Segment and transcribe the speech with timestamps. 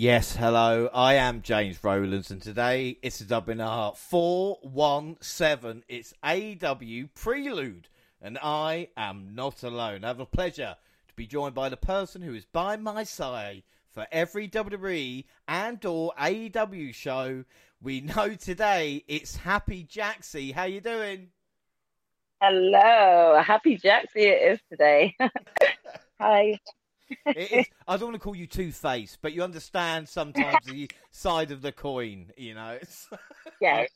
[0.00, 0.88] Yes, hello.
[0.94, 5.82] I am James Rowlands, and today it's a webinar 417.
[5.88, 7.88] It's AEW Prelude,
[8.22, 10.04] and I am not alone.
[10.04, 10.76] I have a pleasure
[11.08, 15.84] to be joined by the person who is by my side for every WWE and
[15.84, 17.44] or AEW show.
[17.82, 20.54] We know today it's Happy Jaxie.
[20.54, 21.30] How you doing?
[22.40, 25.16] Hello, Happy Jaxie it is today.
[26.20, 26.60] Hi
[27.26, 31.50] is, I don't want to call you Two Face, but you understand sometimes the side
[31.50, 32.78] of the coin, you know.
[33.60, 33.90] yes,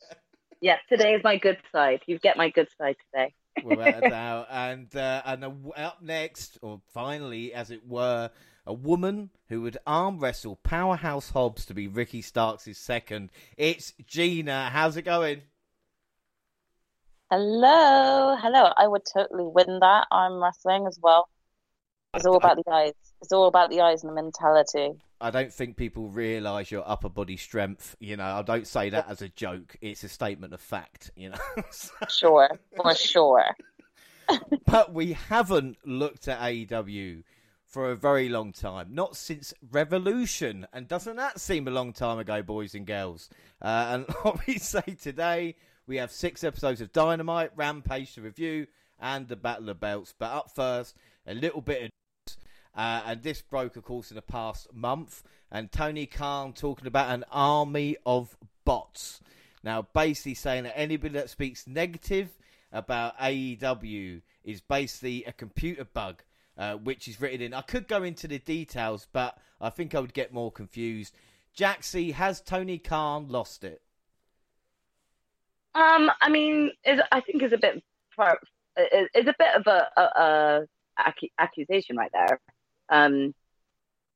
[0.61, 0.79] yes.
[0.89, 2.01] Today is my good side.
[2.07, 3.35] You get my good side today.
[3.65, 4.47] Without a doubt.
[4.51, 5.45] And uh, and
[5.77, 8.31] up next, or finally, as it were,
[8.67, 13.31] a woman who would arm wrestle Powerhouse Hobbs to be Ricky Starks' second.
[13.57, 14.71] It's Gina.
[14.71, 15.43] How's it going?
[17.31, 18.73] Hello, hello.
[18.77, 21.29] I would totally win that arm wrestling as well.
[22.15, 22.93] It's all about the eyes.
[23.23, 24.91] It's all about the eyes and the mentality.
[25.19, 27.97] I don't think people realise your upper body strength.
[28.01, 29.77] You know, I don't say that as a joke.
[29.81, 31.11] It's a statement of fact.
[31.17, 31.63] You know.
[32.11, 33.45] sure, for sure.
[34.67, 37.23] but we haven't looked at AEW
[37.65, 40.67] for a very long time, not since Revolution.
[40.71, 43.31] And doesn't that seem a long time ago, boys and girls?
[43.63, 48.67] Uh, and what we say today, we have six episodes of Dynamite, Rampage to review,
[49.01, 50.13] and the Battle of Belts.
[50.19, 50.95] But up first,
[51.27, 51.91] a little bit of
[52.75, 55.23] uh, and this broke, of course, in the past month.
[55.51, 59.21] And Tony Khan talking about an army of bots.
[59.63, 62.31] Now, basically saying that anybody that speaks negative
[62.73, 66.23] about AEW is basically a computer bug,
[66.57, 67.55] uh, which is written in.
[67.55, 71.15] I could go into the details, but I think I would get more confused.
[71.57, 73.83] Jaxie, has Tony Khan lost it?
[75.75, 77.83] Um, I mean, I think is a bit
[79.15, 80.67] is a bit of a, a,
[80.97, 82.41] a accusation right there.
[82.89, 83.35] Um,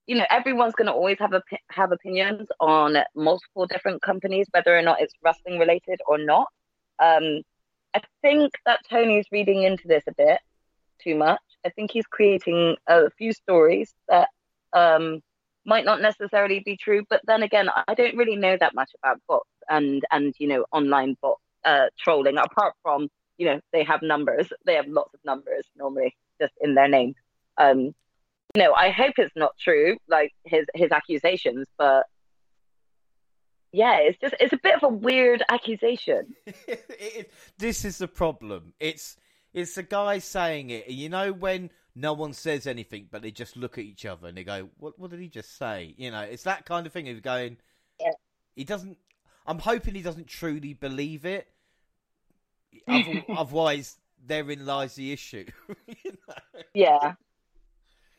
[0.06, 4.77] you know, everyone's going to always have a, have opinions on multiple different companies, whether
[4.77, 6.49] or not it's wrestling related or not.
[6.99, 7.43] Um,
[7.94, 10.38] I think that Tony's reading into this a bit
[11.03, 11.41] too much.
[11.65, 14.28] I think he's creating a few stories that
[14.72, 15.22] um,
[15.65, 17.04] might not necessarily be true.
[17.10, 20.65] But then again, I don't really know that much about bots and and you know
[20.72, 22.38] online bot uh, trolling.
[22.38, 26.75] Apart from you know they have numbers, they have lots of numbers normally just in
[26.75, 27.15] their name.
[27.59, 27.94] Um,
[28.56, 32.06] you know, I hope it's not true, like his his accusations, but
[33.71, 36.34] yeah, it's just it's a bit of a weird accusation.
[36.47, 38.72] it, this is the problem.
[38.81, 39.19] It's
[39.53, 40.89] it's the guy saying it.
[40.89, 44.39] You know when no one says anything, but they just look at each other and
[44.39, 44.99] they go, "What?
[44.99, 47.59] What did he just say?" You know, it's that kind of thing of going.
[48.00, 48.12] Yeah.
[48.55, 48.97] He doesn't.
[49.47, 51.47] I'm hoping he doesn't truly believe it.
[53.28, 55.45] Otherwise, therein lies the issue.
[55.87, 56.62] you know?
[56.72, 57.16] Yeah,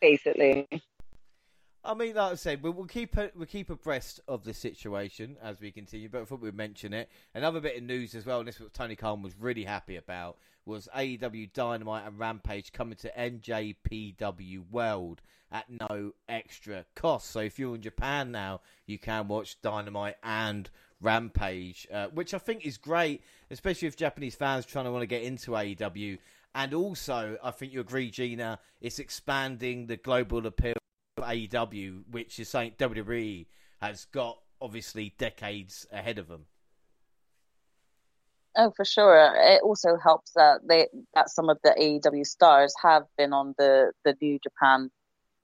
[0.01, 0.67] basically.
[1.83, 5.71] I mean, like I said, we'll, keep we'll keep abreast of the situation as we
[5.71, 6.09] continue.
[6.09, 7.09] But I thought we'd mention it.
[7.33, 9.95] Another bit of news as well, and this is what Tony Khan was really happy
[9.95, 17.31] about, was AEW Dynamite and Rampage coming to NJPW World at no extra cost.
[17.31, 20.69] So if you're in Japan now, you can watch Dynamite and
[21.01, 25.07] Rampage, uh, which I think is great, especially if Japanese fans trying to want to
[25.07, 26.17] get into AEW.
[26.57, 30.73] And also, I think you agree, Gina, it's expanding the global appeal
[31.17, 33.45] of AEW, which is something WWE
[33.79, 36.45] has got obviously decades ahead of them.
[38.55, 39.35] Oh, for sure.
[39.35, 43.91] It also helps that they that some of the AEW stars have been on the
[44.03, 44.89] the New Japan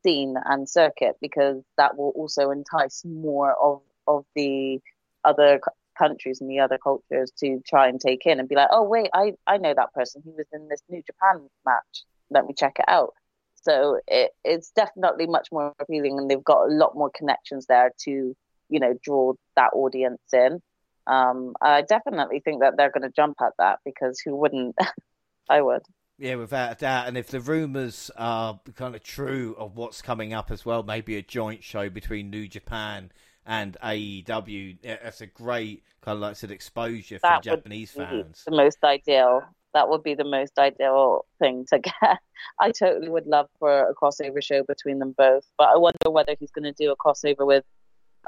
[0.01, 4.79] scene and circuit because that will also entice more of of the
[5.23, 5.61] other
[5.97, 9.09] countries and the other cultures to try and take in and be like, oh wait,
[9.13, 10.21] I I know that person.
[10.23, 12.03] He was in this New Japan match.
[12.29, 13.13] Let me check it out.
[13.61, 17.91] So it, it's definitely much more appealing, and they've got a lot more connections there
[18.05, 18.35] to
[18.69, 20.59] you know draw that audience in.
[21.05, 24.75] Um, I definitely think that they're going to jump at that because who wouldn't?
[25.49, 25.81] I would.
[26.17, 27.07] Yeah, without a doubt.
[27.07, 31.17] And if the rumours are kind of true of what's coming up as well, maybe
[31.17, 33.11] a joint show between New Japan
[33.45, 34.77] and AEW.
[34.83, 38.43] That's a great kind of like said exposure for that Japanese fans.
[38.45, 39.43] The most ideal.
[39.73, 42.19] That would be the most ideal thing to get.
[42.59, 46.35] I totally would love for a crossover show between them both, but I wonder whether
[46.39, 47.63] he's going to do a crossover with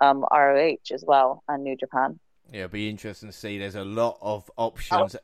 [0.01, 2.19] um, ROH as well and New Japan.
[2.51, 3.57] Yeah, it'll be interesting to see.
[3.57, 5.15] There's a lot of options.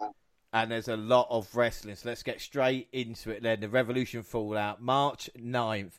[0.00, 0.12] Oh.
[0.52, 1.96] And there's a lot of wrestling.
[1.96, 3.58] So let's get straight into it then.
[3.58, 5.94] The Revolution Fallout, March 9th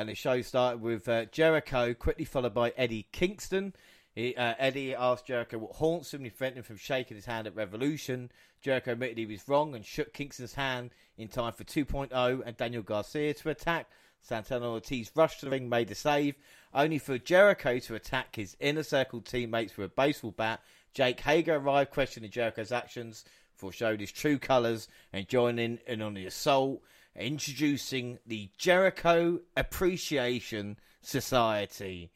[0.00, 3.74] and the show started with uh, Jericho, quickly followed by Eddie Kingston.
[4.14, 6.24] He, uh, Eddie asked Jericho what haunts him.
[6.24, 8.32] He prevented him from shaking his hand at Revolution.
[8.62, 12.82] Jericho admitted he was wrong and shook Kingston's hand in time for 2.0 and Daniel
[12.82, 13.90] Garcia to attack.
[14.22, 16.34] Santana Ortiz rushed to the ring, made a save,
[16.72, 20.62] only for Jericho to attack his inner circle teammates with a baseball bat.
[20.94, 26.24] Jake Hager arrived, questioning Jericho's actions, foreshowed his true colours, and joining in on the
[26.24, 26.80] assault,
[27.20, 32.10] introducing the Jericho Appreciation Society.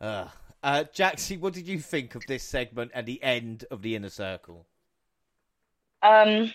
[0.00, 0.26] Uh,
[0.62, 4.10] uh, Jaxie, what did you think of this segment and the end of the inner
[4.10, 4.66] circle?
[6.02, 6.52] Um,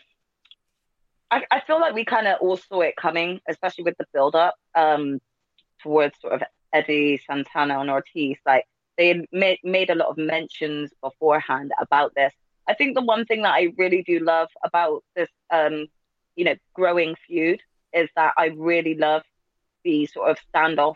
[1.32, 4.36] I, I feel like we kind of all saw it coming, especially with the build
[4.36, 5.20] up um,
[5.82, 6.44] towards sort of
[6.74, 8.38] Eddie Santana and Ortiz.
[8.46, 8.66] Like
[8.98, 12.34] they had made, made a lot of mentions beforehand about this.
[12.68, 15.88] I think the one thing that I really do love about this, um,
[16.36, 17.62] you know, growing feud
[17.94, 19.24] is that I really love
[19.84, 20.96] the sort of standoff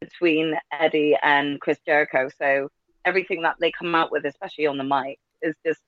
[0.00, 2.28] between Eddie and Chris Jericho.
[2.38, 2.70] So
[3.04, 5.80] everything that they come out with, especially on the mic, is just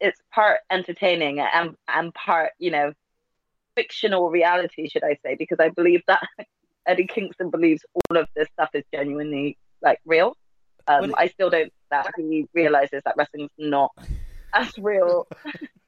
[0.00, 2.92] it's part entertaining and and part you know
[3.76, 5.34] fictional reality, should I say?
[5.36, 6.22] Because I believe that
[6.86, 10.36] Eddie Kingston believes all of this stuff is genuinely like real.
[10.86, 11.14] Um, it...
[11.16, 13.92] I still don't that he realizes that wrestling's not
[14.52, 15.26] as real.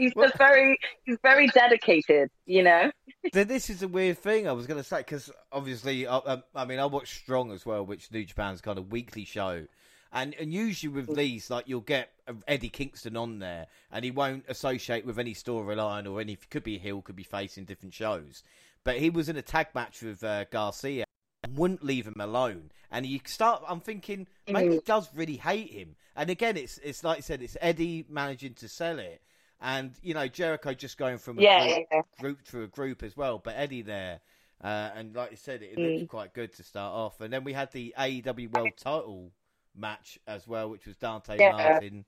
[0.00, 2.90] he's just very he's very dedicated, you know.
[3.32, 6.42] this is a weird thing I was going to say because obviously, I, uh, um,
[6.54, 9.66] I mean, I watch Strong as well, which New Japan's kind of weekly show.
[10.12, 12.10] And and usually with these, like you'll get
[12.48, 16.36] Eddie Kingston on there, and he won't associate with any storyline or any.
[16.36, 18.42] Could be heel, could be facing different shows.
[18.82, 21.04] But he was in a tag match with uh, Garcia,
[21.44, 22.70] and wouldn't leave him alone.
[22.90, 24.84] And you start, I'm thinking maybe he mm.
[24.84, 25.96] does really hate him.
[26.16, 29.22] And again, it's it's like I said, it's Eddie managing to sell it,
[29.60, 32.02] and you know Jericho just going from a yeah, group, yeah.
[32.20, 33.38] group to a group as well.
[33.38, 34.20] But Eddie there.
[34.62, 35.98] Uh, and like you said, it, it mm.
[36.00, 37.22] looked quite good to start off.
[37.22, 39.32] And then we had the AEW World Title
[39.74, 41.52] match as well, which was Dante yeah.
[41.52, 42.04] Martin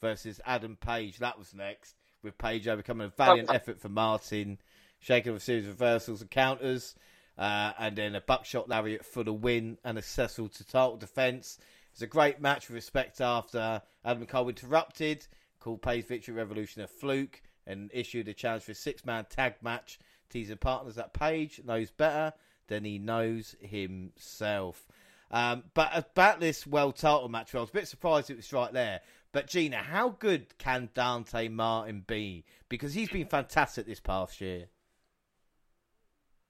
[0.00, 1.18] versus Adam Page.
[1.18, 4.58] That was next, with Page overcoming a valiant effort for Martin,
[5.00, 6.94] shaking off a series of reversals and counters,
[7.38, 11.58] uh, and then a buckshot lariat for the win and a Cecil to title defense.
[11.92, 15.26] It's a great match with respect after Adam Cole interrupted,
[15.66, 19.54] called Page Victory Revolution a fluke, and issued a challenge for a six man tag
[19.62, 19.98] match,
[20.30, 22.32] teasing partners that Page knows better
[22.68, 24.86] than he knows himself.
[25.32, 28.72] Um, but about this world title match, I was a bit surprised it was right
[28.72, 29.00] there.
[29.32, 32.44] But Gina, how good can Dante Martin be?
[32.68, 34.66] Because he's been fantastic this past year.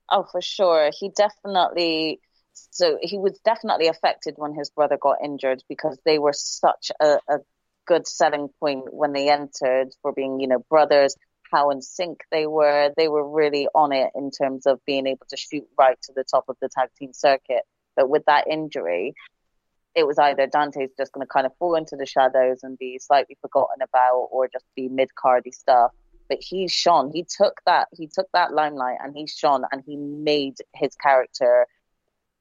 [0.09, 0.91] Oh, for sure.
[0.93, 2.21] He definitely.
[2.53, 7.17] So he was definitely affected when his brother got injured because they were such a,
[7.27, 7.39] a
[7.87, 11.15] good selling point when they entered for being, you know, brothers.
[11.51, 12.91] How in sync they were.
[12.97, 16.25] They were really on it in terms of being able to shoot right to the
[16.29, 17.63] top of the tag team circuit.
[17.95, 19.13] But with that injury,
[19.95, 22.99] it was either Dante's just going to kind of fall into the shadows and be
[22.99, 25.91] slightly forgotten about, or just be mid cardy stuff.
[26.27, 27.11] But he shone.
[27.13, 27.87] He took that.
[27.93, 31.65] He took that limelight, and he shone, and he made his character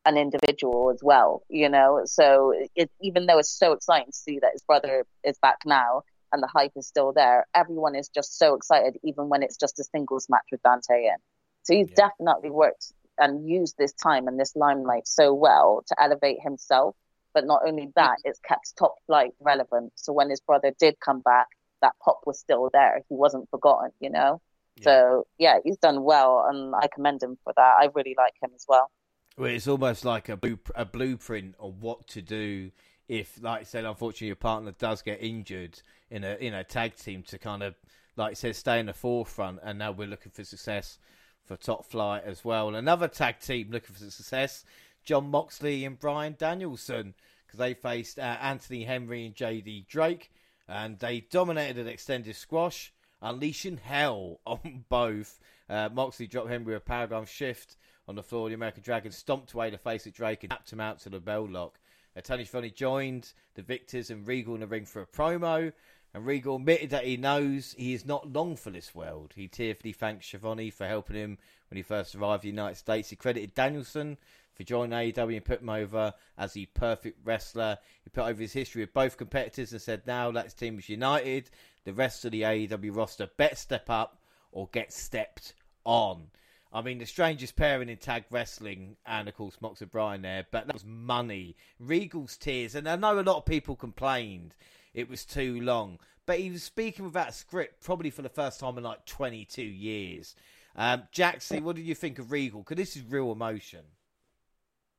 [0.06, 1.42] an individual as well.
[1.48, 5.38] You know, so it, even though it's so exciting to see that his brother is
[5.38, 9.42] back now and the hype is still there, everyone is just so excited, even when
[9.42, 11.16] it's just a singles match with Dante in.
[11.64, 12.08] So he's yeah.
[12.08, 16.96] definitely worked and used this time and this limelight so well to elevate himself.
[17.34, 19.92] But not only that, it's kept top flight relevant.
[19.96, 21.48] So when his brother did come back,
[21.82, 23.02] that pop was still there.
[23.08, 24.40] He wasn't forgotten, you know?
[24.78, 24.84] Yeah.
[24.84, 27.76] So yeah, he's done well and I commend him for that.
[27.80, 28.90] I really like him as well.
[29.38, 30.38] Well, it's almost like a,
[30.74, 32.70] a blueprint of what to do
[33.06, 35.78] if, like I said, unfortunately your partner does get injured
[36.10, 37.74] in a in a tag team to kind of,
[38.16, 39.60] like I said, stay in the forefront.
[39.62, 40.98] And now we're looking for success
[41.44, 42.68] for top flight as well.
[42.68, 44.64] And another tag team looking for success,
[45.04, 47.12] Jon Moxley and Bryan Danielson,
[47.46, 50.30] because they faced uh, Anthony Henry and JD Drake,
[50.66, 52.90] and they dominated an extended squash,
[53.20, 55.38] unleashing hell on both.
[55.68, 57.76] Uh, Moxley dropped Henry with a Paradigm Shift
[58.08, 58.48] on the floor.
[58.48, 61.20] The American Dragon stomped away to face at Drake and tapped him out to the
[61.20, 61.78] bell lock.
[62.16, 65.72] Uh, Tony Schiavone joined the victors and Regal in the ring for a promo.
[66.14, 69.34] And Regal admitted that he knows he is not long for this world.
[69.36, 73.10] He tearfully thanked Schiavone for helping him when he first arrived in the United States.
[73.10, 74.16] He credited Danielson
[74.54, 77.76] for joining AEW and put him over as the perfect wrestler.
[78.02, 81.50] He put over his history with both competitors and said, now that team is united,
[81.84, 84.18] the rest of the AEW roster better step up
[84.52, 85.52] or get stepped
[85.84, 86.28] on.
[86.72, 90.66] I mean, the strangest pairing in tag wrestling, and of course, Mox O'Brien there, but
[90.66, 91.56] that was money.
[91.78, 94.54] Regal's tears, and I know a lot of people complained
[94.92, 95.98] it was too long.
[96.24, 99.62] But he was speaking without a script probably for the first time in like 22
[99.62, 100.34] years.
[100.74, 102.60] Um, Jaxie, what did you think of Regal?
[102.60, 103.80] Because this is real emotion.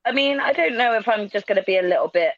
[0.05, 2.31] I mean, I don't know if I'm just going to be a little bit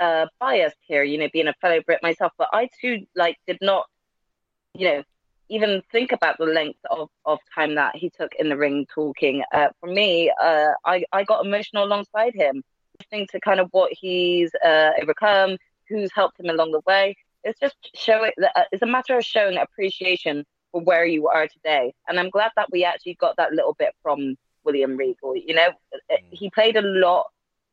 [0.00, 3.58] uh, biased here, you know, being a fellow Brit myself, but I too, like, did
[3.62, 3.86] not,
[4.74, 5.02] you know,
[5.48, 9.42] even think about the length of, of time that he took in the ring talking.
[9.52, 12.62] Uh, for me, uh, I, I got emotional alongside him,
[12.98, 15.56] listening to kind of what he's uh, overcome,
[15.88, 17.16] who's helped him along the way.
[17.42, 21.94] It's just showing, uh, it's a matter of showing appreciation for where you are today.
[22.08, 25.36] And I'm glad that we actually got that little bit from William Regal.
[25.36, 25.68] You know,
[26.10, 26.18] mm.
[26.30, 27.26] he played a lot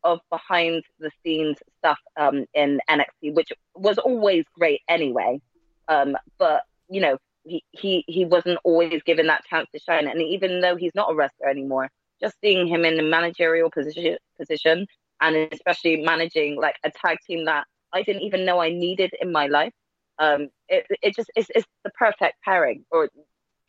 [0.04, 5.42] of behind the scenes stuff um, in NXT, which was always great anyway.
[5.88, 10.08] Um, but you know, he, he he wasn't always given that chance to shine.
[10.08, 11.90] And even though he's not a wrestler anymore,
[12.22, 14.88] just seeing him in the managerial position position
[15.22, 19.32] and especially managing like a tag team that I didn't even know I needed in
[19.32, 19.74] my life.
[20.20, 23.10] Um, it it just it's, it's the perfect pairing or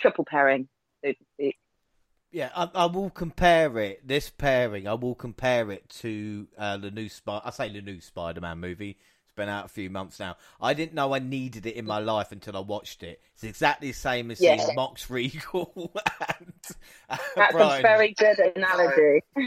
[0.00, 0.69] triple pairing,
[1.05, 1.57] so to speak.
[2.31, 4.09] Yeah, I, I, will compare it.
[4.09, 7.43] This pairing, I will compare it to uh, the new Spy.
[7.45, 8.97] I say the new Spider-Man movie,
[9.33, 10.37] it's been out a few months now.
[10.61, 13.23] I didn't know I needed it in my life until I watched it.
[13.35, 14.59] It's exactly the same as yeah.
[14.59, 15.73] seeing Mox Regal
[16.39, 16.53] and
[17.09, 17.79] uh, That's Bryan.
[17.79, 19.23] a very good analogy.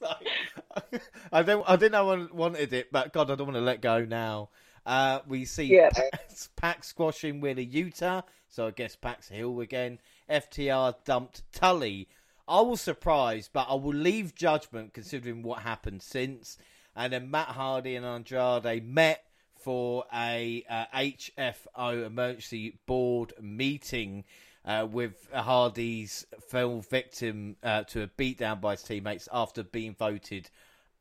[0.00, 3.62] like, I don't, I didn't know I wanted it, but God, I don't want to
[3.62, 4.48] let go now.
[4.86, 5.90] Uh, we see yeah.
[5.90, 9.98] Pac, Pac squashing Wheeler Yuta, so I guess Pac's heel again.
[10.30, 12.08] FTR dumped Tully.
[12.48, 16.56] I was surprised, but I will leave judgment considering what happened since
[16.98, 19.24] and then Matt Hardy and Andrade met
[19.54, 24.24] for a uh, HFO emergency board meeting
[24.64, 30.50] uh, with Hardy's fell victim uh, to a beatdown by his teammates after being voted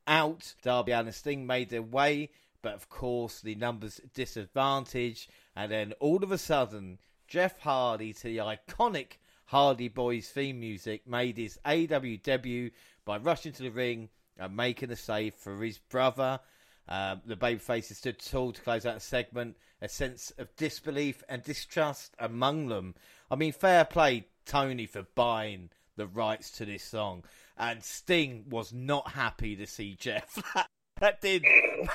[0.06, 0.54] out.
[0.62, 2.30] Darby and Sting made their way,
[2.62, 8.24] but of course the numbers disadvantage, and then all of a sudden Jeff Hardy to
[8.24, 9.14] the iconic
[9.46, 12.70] Hardy Boys theme music made his AEW debut
[13.04, 14.10] by rushing to the ring
[14.40, 16.40] uh, making a save for his brother.
[16.88, 19.58] Uh, the babyfaces stood tall to close out the segment.
[19.82, 22.96] A sense of disbelief and distrust among them.
[23.30, 27.24] I mean, fair play, Tony, for buying the rights to this song.
[27.58, 30.42] And Sting was not happy to see Jeff.
[31.00, 31.44] that did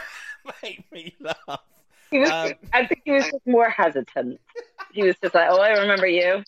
[0.62, 1.60] make me laugh.
[2.12, 4.38] Was, um, I think he was just more hesitant.
[4.92, 6.42] He was just like, "Oh, I remember you."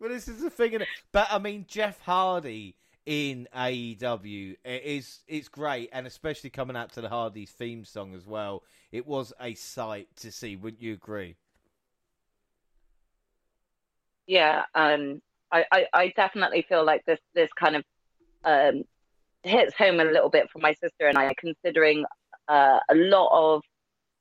[0.00, 0.80] Well, this is the thing,
[1.12, 2.74] but I mean, Jeff Hardy
[3.06, 4.56] in AEW.
[4.64, 8.62] It is it's great, and especially coming out to the Hardy's theme song as well.
[8.90, 10.56] It was a sight to see.
[10.56, 11.36] Wouldn't you agree?
[14.26, 17.84] Yeah, um, I, I, I definitely feel like this this kind of
[18.44, 18.84] um,
[19.42, 22.04] hits home a little bit for my sister and I, considering
[22.48, 23.62] uh, a lot of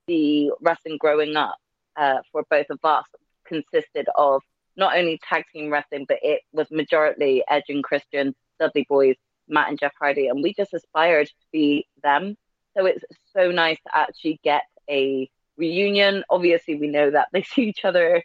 [0.08, 1.56] the wrestling growing up
[1.96, 3.06] uh, for both of us
[3.46, 4.42] consisted of
[4.76, 9.16] not only tag team wrestling, but it was majority Edge and Christian Dudley Boys,
[9.48, 12.36] Matt and Jeff Hardy, and we just aspired to be them.
[12.78, 13.04] So it's
[13.36, 16.24] so nice to actually get a reunion.
[16.30, 18.24] Obviously, we know that they see each other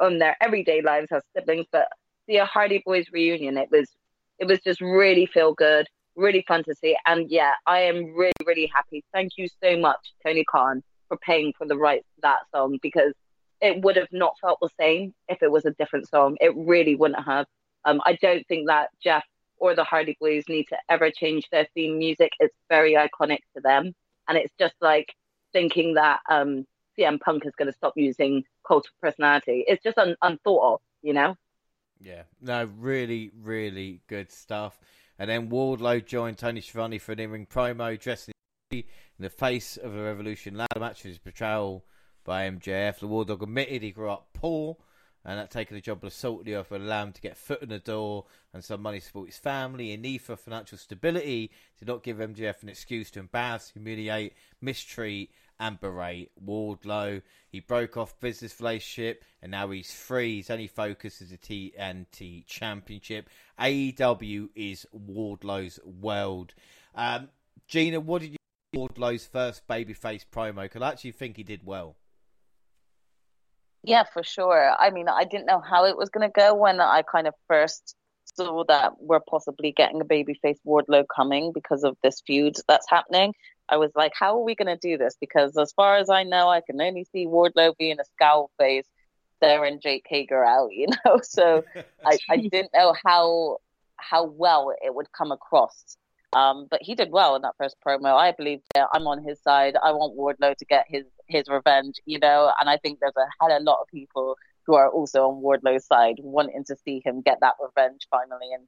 [0.00, 1.88] on their everyday lives as siblings, but
[2.26, 3.90] see a Hardy Boys reunion, it was
[4.38, 5.86] it was just really feel good,
[6.16, 6.96] really fun to see.
[7.06, 9.04] And yeah, I am really really happy.
[9.12, 13.12] Thank you so much, Tony Khan, for paying for the rights to that song because
[13.60, 16.36] it would have not felt the same if it was a different song.
[16.40, 17.46] It really wouldn't have.
[17.84, 19.24] Um, I don't think that Jeff
[19.62, 22.32] or the Hardy Blues need to ever change their theme music.
[22.40, 23.94] It's very iconic to them.
[24.28, 25.14] And it's just like
[25.52, 26.66] thinking that um,
[26.98, 29.64] CM Punk is going to stop using cult of personality.
[29.68, 31.36] It's just un- unthought of, you know?
[32.00, 34.80] Yeah, no, really, really good stuff.
[35.16, 38.30] And then Wardlow joined Tony Schiavone for an in-ring promo, dressed
[38.72, 38.82] in
[39.20, 41.84] the face of a Revolution ladder match with his portrayal
[42.24, 42.98] by MJF.
[42.98, 44.78] The War Dog admitted he grew up poor
[45.24, 47.78] and that taking the job of salty offer allowed him to get foot in the
[47.78, 49.92] door and some money to support his family.
[49.92, 55.30] In need for financial stability, did not give MJF an excuse to embarrass, humiliate, mistreat,
[55.60, 57.22] and berate Wardlow.
[57.48, 60.38] He broke off business relationship and now he's free.
[60.38, 63.30] His only focus is the TNT Championship.
[63.60, 66.54] AEW is Wardlow's world.
[66.96, 67.28] Um,
[67.68, 68.36] Gina, what did you
[68.74, 70.62] Wardlow's first babyface promo?
[70.62, 71.94] Because I actually think he did well.
[73.84, 74.74] Yeah, for sure.
[74.78, 77.34] I mean, I didn't know how it was going to go when I kind of
[77.48, 77.96] first
[78.36, 83.34] saw that we're possibly getting a babyface Wardlow coming because of this feud that's happening.
[83.68, 85.16] I was like, how are we going to do this?
[85.20, 88.86] Because as far as I know, I can only see Wardlow being a scowl face
[89.40, 91.20] there and Jake Hager out, you know?
[91.22, 91.64] So
[92.06, 93.58] I, I didn't know how
[93.96, 95.96] how well it would come across.
[96.34, 98.14] Um, but he did well in that first promo.
[98.14, 98.60] I believe
[98.94, 99.76] I'm on his side.
[99.82, 102.52] I want Wardlow to get his his revenge, you know.
[102.58, 104.36] And I think there's a had a lot of people
[104.66, 108.66] who are also on Wardlow's side, wanting to see him get that revenge finally and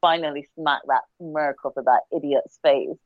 [0.00, 2.98] finally smack that smirk of that idiot's face.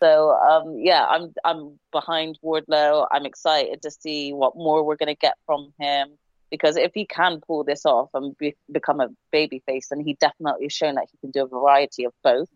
[0.00, 3.06] So um, yeah, I'm I'm behind Wardlow.
[3.10, 6.18] I'm excited to see what more we're gonna get from him.
[6.50, 10.68] because if he can pull this off and be, become a babyface, then he definitely
[10.68, 12.48] shown that he can do a variety of both,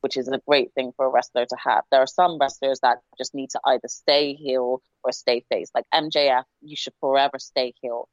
[0.00, 1.84] which is a great thing for a wrestler to have.
[1.90, 5.70] There are some wrestlers that just need to either stay heel or stay face.
[5.74, 8.08] Like MJF, you should forever stay heel.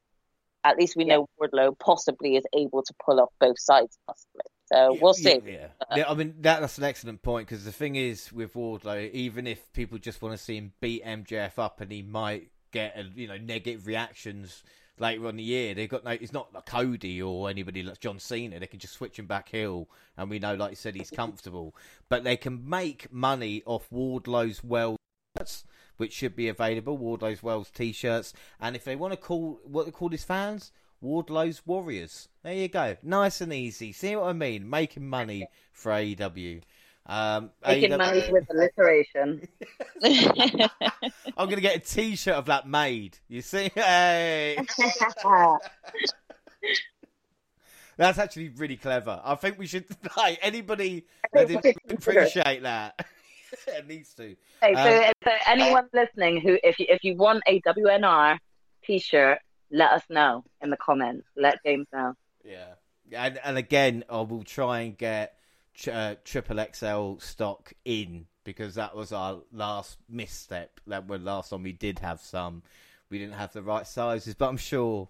[0.64, 1.16] At least we yeah.
[1.16, 4.42] know Wardlow possibly is able to pull off both sides, possibly.
[4.66, 5.40] So we'll see.
[5.46, 6.04] Yeah, yeah.
[6.08, 9.72] I mean that, that's an excellent point because the thing is with Wardlow, even if
[9.72, 13.28] people just want to see him beat MJF up and he might get a, you
[13.28, 14.64] know negative reactions
[14.98, 15.74] later on the year.
[15.74, 16.10] They've got no.
[16.10, 18.58] It's not like Cody or anybody like John Cena.
[18.58, 21.74] They can just switch him back heel, and we know, like you said, he's comfortable.
[22.08, 24.96] But they can make money off Wardlow's well
[25.96, 26.96] which should be available.
[26.96, 31.62] Wardlow's Wells t-shirts, and if they want to call what they call his fans, Wardlow's
[31.66, 32.28] Warriors.
[32.42, 33.92] There you go, nice and easy.
[33.92, 34.68] See what I mean?
[34.68, 36.62] Making money for AEW.
[37.08, 37.98] Um, Making AEW...
[37.98, 39.46] money with alliteration.
[41.36, 43.18] I'm gonna get a T-shirt of that made.
[43.28, 44.56] You see, hey.
[47.96, 49.20] That's actually really clever.
[49.24, 49.86] I think we should
[50.16, 53.06] like anybody that appreciate that.
[53.68, 54.36] it needs to.
[54.60, 58.38] Hey, so, um, so anyone listening who, if you if you want a WNR
[58.84, 59.38] T-shirt,
[59.70, 61.26] let us know in the comments.
[61.36, 62.14] Let James know.
[62.44, 62.74] Yeah,
[63.12, 65.36] and and again, I will try and get
[65.88, 70.80] uh, triple XL stock in because that was our last misstep.
[70.86, 72.62] That was last time we did have some.
[73.10, 75.08] We didn't have the right sizes, but I'm sure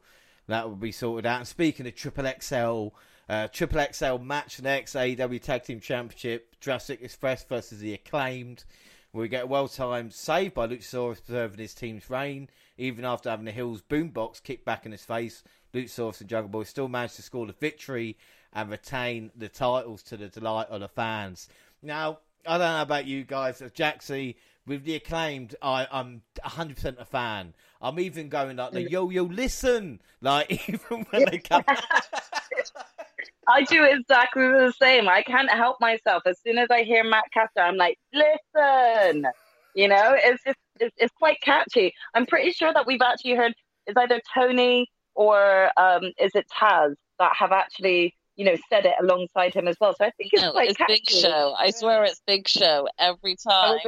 [0.49, 1.39] that will be sorted out.
[1.39, 2.89] And speaking of triple XL,
[3.29, 8.65] uh, triple XL match next AEW Tag Team Championship, Jurassic Express versus the Acclaimed.
[9.13, 13.47] We get a well timed save by Luchasaurus preserving his team's reign, even after having
[13.47, 15.43] the Hills boombox kicked back in his face.
[15.73, 18.19] Luchasaurus and Jungle Boy still managed to score the victory
[18.53, 21.49] and retain the titles to the delight of the fans.
[21.83, 27.05] Now, I don't know about you guys, Jaxie, with the acclaimed, I, I'm 100% a
[27.05, 27.55] fan.
[27.81, 30.01] I'm even going like, the, yo, yo, listen!
[30.21, 31.65] Like, even when they come.
[33.49, 35.09] I do exactly the same.
[35.09, 36.25] I can't help myself.
[36.27, 39.27] As soon as I hear Max Caster, I'm like, listen!
[39.75, 41.95] You know, it's just, it's, it's quite catchy.
[42.15, 43.55] I'm pretty sure that we've actually heard,
[43.87, 48.93] is either Tony or um, is it Taz that have actually you know, said it
[49.01, 49.95] alongside him as well.
[49.97, 51.55] So I think it's no, quite it's Big Show.
[51.59, 53.79] I swear it's Big Show every oh, time.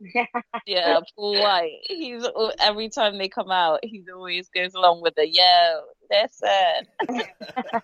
[0.14, 0.24] yeah,
[0.66, 1.80] yeah Paul White.
[1.84, 2.26] He's
[2.60, 5.80] every time they come out, he always goes along with the yo.
[6.10, 6.86] Listen.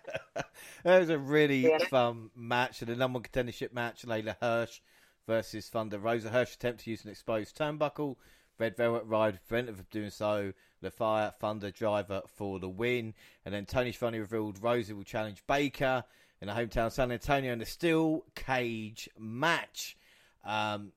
[0.85, 1.79] that was a really yeah.
[1.91, 4.81] fun match, and the number one contendership match: Leyla Hirsch
[5.27, 6.31] versus Thunder Rosa.
[6.31, 8.17] Hirsch attempted to use an exposed turnbuckle.
[8.59, 10.55] Red Velvet Ride prevented from doing so.
[10.83, 13.15] The Fire Thunder driver for the win.
[13.45, 16.05] And then Tony Schiavone revealed Rosa will challenge Baker
[16.41, 19.97] in the hometown San Antonio in a steel cage match.
[20.45, 20.93] Um,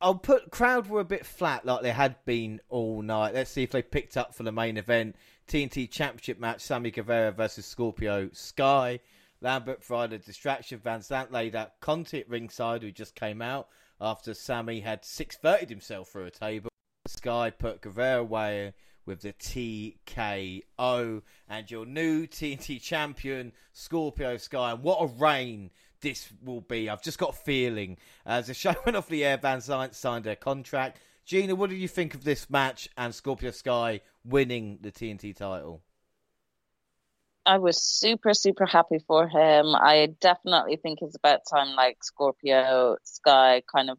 [0.00, 3.34] I'll put crowd were a bit flat like they had been all night.
[3.34, 5.16] Let's see if they picked up for the main event.
[5.48, 9.00] TNT Championship match: Sammy Guevara versus Scorpio Sky.
[9.40, 10.78] Lambert provided distraction.
[10.78, 13.68] Van Zant laid out Conti at ringside, who just came out
[14.00, 16.70] after Sammy had 630 himself through a table.
[17.06, 24.72] Sky put Guevara away with the TKO and your new TNT champion, Scorpio Sky.
[24.72, 26.90] And what a reign this will be.
[26.90, 27.98] I've just got a feeling.
[28.24, 30.98] As the show went off the air, Van Zant signed their contract.
[31.24, 35.82] Gina, what did you think of this match and Scorpio Sky winning the TNT title?
[37.44, 39.74] I was super, super happy for him.
[39.74, 43.98] I definitely think it's about time like Scorpio Sky kind of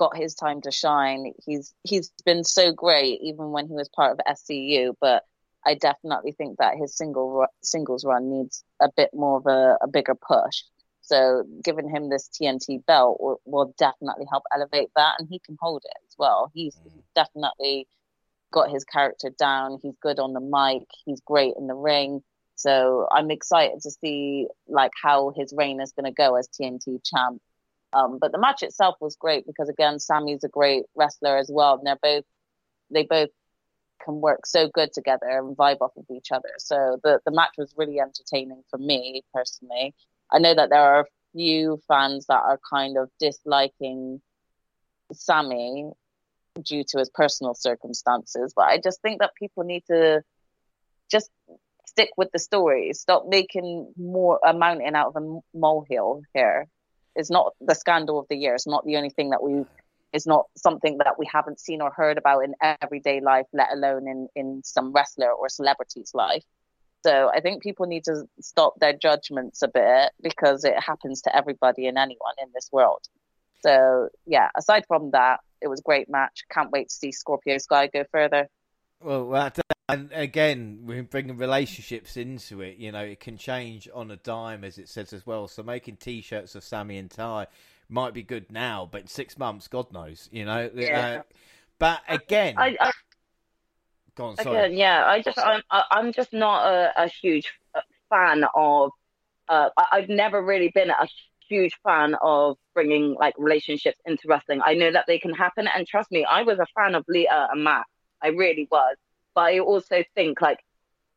[0.00, 1.34] got his time to shine.
[1.44, 5.24] He's he's been so great even when he was part of SCU, but
[5.66, 9.88] I definitely think that his single singles run needs a bit more of a, a
[9.88, 10.62] bigger push.
[11.02, 15.58] So giving him this TNT belt will, will, definitely help elevate that, and he can
[15.60, 16.50] hold it as well.
[16.54, 17.02] He's mm.
[17.14, 17.86] definitely
[18.50, 19.80] got his character down.
[19.82, 20.88] He's good on the mic.
[21.04, 22.22] He's great in the ring.
[22.54, 27.00] So I'm excited to see like how his reign is going to go as TNT
[27.04, 27.42] champ.
[27.92, 31.74] Um, but the match itself was great because again, Sammy's a great wrestler as well,
[31.74, 32.24] and they're both
[32.90, 33.30] they both
[34.04, 36.50] can work so good together and vibe off of each other.
[36.58, 39.94] So the the match was really entertaining for me personally.
[40.30, 44.20] I know that there are a few fans that are kind of disliking
[45.12, 45.90] Sammy
[46.62, 50.22] due to his personal circumstances, but I just think that people need to
[51.10, 51.30] just
[51.86, 52.92] stick with the story.
[52.92, 56.68] Stop making more a mountain out of a molehill here
[57.16, 58.54] is not the scandal of the year.
[58.54, 59.64] It's not the only thing that we.
[60.12, 64.08] It's not something that we haven't seen or heard about in everyday life, let alone
[64.08, 66.44] in in some wrestler or celebrity's life.
[67.02, 71.34] So I think people need to stop their judgments a bit because it happens to
[71.34, 73.00] everybody and anyone in this world.
[73.62, 76.44] So yeah, aside from that, it was a great match.
[76.50, 78.48] Can't wait to see Scorpio Sky go further.
[79.00, 79.24] Well,
[79.92, 82.78] And again, we're bringing relationships into it.
[82.78, 85.48] You know, it can change on a dime, as it says as well.
[85.48, 87.46] So making T-shirts of Sammy and Ty
[87.88, 90.28] might be good now, but in six months, God knows.
[90.32, 90.70] You know.
[90.74, 91.20] Yeah.
[91.20, 91.22] Uh,
[91.78, 92.90] but again, I, I,
[94.14, 94.36] go on.
[94.36, 94.56] Sorry.
[94.56, 97.52] again, yeah, I just I'm I'm just not a, a huge
[98.08, 98.90] fan of.
[99.48, 101.08] Uh, I've never really been a
[101.48, 104.60] huge fan of bringing like relationships into wrestling.
[104.64, 107.48] I know that they can happen, and trust me, I was a fan of Lita
[107.50, 107.86] and Matt.
[108.22, 108.96] I really was,
[109.40, 110.58] but I also think like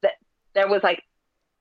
[0.02, 0.14] that
[0.56, 1.04] there was like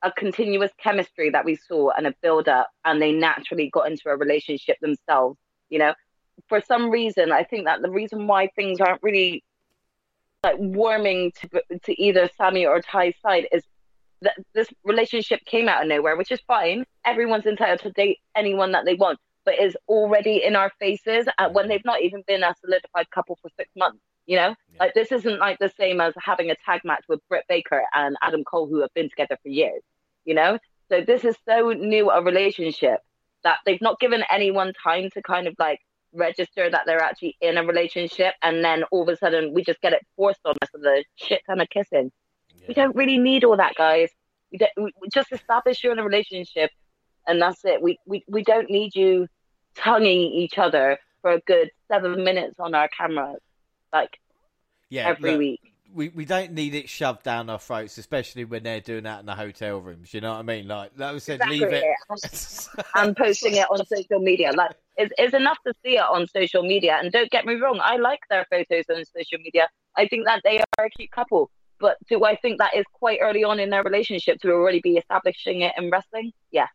[0.02, 4.08] a continuous chemistry that we saw and a build up, and they naturally got into
[4.08, 5.38] a relationship themselves.
[5.70, 5.94] You know,
[6.48, 9.42] for some reason, I think that the reason why things aren't really
[10.44, 13.64] like warming to to either Sammy or Ty's side is
[14.20, 16.84] that this relationship came out of nowhere, which is fine.
[17.04, 21.48] Everyone's entitled to date anyone that they want, but is already in our faces uh,
[21.48, 23.98] when they've not even been a solidified couple for six months.
[24.26, 24.76] You know, Yeah.
[24.80, 28.16] like this isn't like the same as having a tag match with Britt Baker and
[28.22, 29.82] Adam Cole, who have been together for years.
[30.24, 30.58] You know,
[30.88, 33.00] so this is so new a relationship
[33.42, 35.80] that they've not given anyone time to kind of like
[36.12, 39.80] register that they're actually in a relationship, and then all of a sudden we just
[39.80, 42.12] get it forced on us with a shit ton of kissing.
[42.68, 44.10] We don't really need all that, guys.
[44.52, 46.70] We, don't, we just establish you're in a relationship,
[47.26, 47.82] and that's it.
[47.82, 49.26] We we we don't need you
[49.74, 53.40] tonguing each other for a good seven minutes on our cameras,
[53.92, 54.20] like
[54.88, 55.60] yeah, every look, week.
[55.94, 59.26] we we don't need it shoved down our throats, especially when they're doing that in
[59.26, 60.12] the hotel rooms.
[60.12, 60.68] You know what I mean?
[60.68, 61.84] Like that was said, leave it.
[62.94, 64.52] and posting it on social media.
[64.54, 66.98] Like it's, it's enough to see it on social media.
[67.00, 69.68] And don't get me wrong, I like their photos on social media.
[69.96, 71.50] I think that they are a cute couple.
[71.78, 74.98] But do I think that is quite early on in their relationship to already be
[74.98, 76.32] establishing it in wrestling?
[76.50, 76.68] Yeah.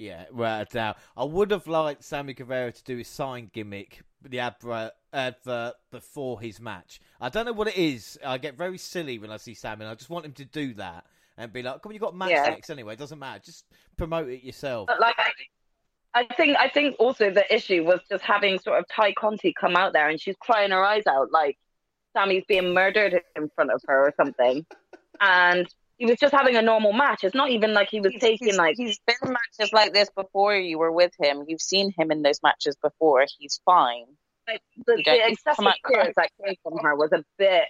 [0.00, 0.96] Yeah, without a doubt.
[1.14, 5.74] I would have liked Sammy Guevara to do his sign gimmick, the advert, Uh, advert
[5.90, 7.00] before his match.
[7.20, 8.18] I don't know what it is.
[8.24, 10.74] I get very silly when I see Sammy, and I just want him to do
[10.74, 11.04] that
[11.36, 12.44] and be like, "Come on, you got a match Yeah.
[12.50, 12.92] next anyway.
[12.94, 13.40] It doesn't matter.
[13.44, 13.64] Just
[13.96, 15.30] promote it yourself." But like I,
[16.22, 19.76] I think I think also the issue was just having sort of Ty Conti come
[19.76, 21.58] out there and she's crying her eyes out like
[22.16, 24.64] Sammy's being murdered in front of her or something.
[25.20, 25.66] And
[25.98, 27.24] he was just having a normal match.
[27.24, 29.92] It's not even like he was He's- taking he's- like he's been in matches like
[29.92, 30.56] this before.
[30.56, 31.44] You were with him.
[31.46, 33.24] You've seen him in those matches before.
[33.38, 34.06] He's fine.
[34.52, 37.24] Like, the, the need to come excessive out tears that came from her was a
[37.38, 37.64] bit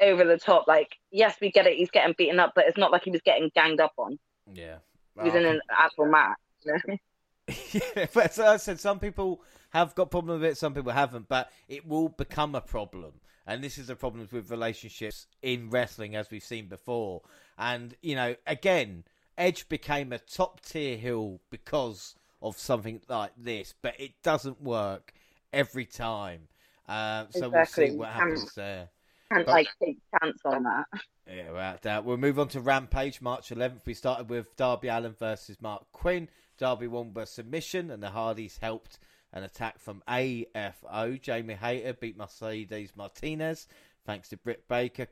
[0.00, 0.66] over the top.
[0.66, 3.22] Like, yes, we get it, he's getting beaten up, but it's not like he was
[3.24, 4.18] getting ganged up on.
[4.52, 4.76] Yeah,
[5.16, 6.38] He was in an actual match.
[6.64, 6.96] you know?
[7.72, 11.28] yeah, but as I said, some people have got problem with it, some people haven't,
[11.28, 13.14] but it will become a problem.
[13.46, 17.22] And this is the problems with relationships in wrestling, as we've seen before.
[17.58, 19.04] And you know, again,
[19.36, 25.12] Edge became a top tier heel because of something like this, but it doesn't work
[25.52, 26.48] every time.
[26.88, 27.50] Uh, so Exactly.
[27.84, 28.88] we'll see what happens there.
[29.30, 30.86] Can't But- like take chance on that.
[31.26, 32.04] Yeah, without doubt.
[32.04, 33.86] We'll move on to Rampage, March 11th.
[33.86, 36.28] We started with Darby Allin versus Marq Quen.
[36.58, 38.98] Darby won by submission, and the Hardys helped
[39.32, 41.20] an attack from AFO.
[41.20, 43.66] Jamie Hayter beat Mercedes Martinez,
[44.04, 45.06] thanks to Britt Baker.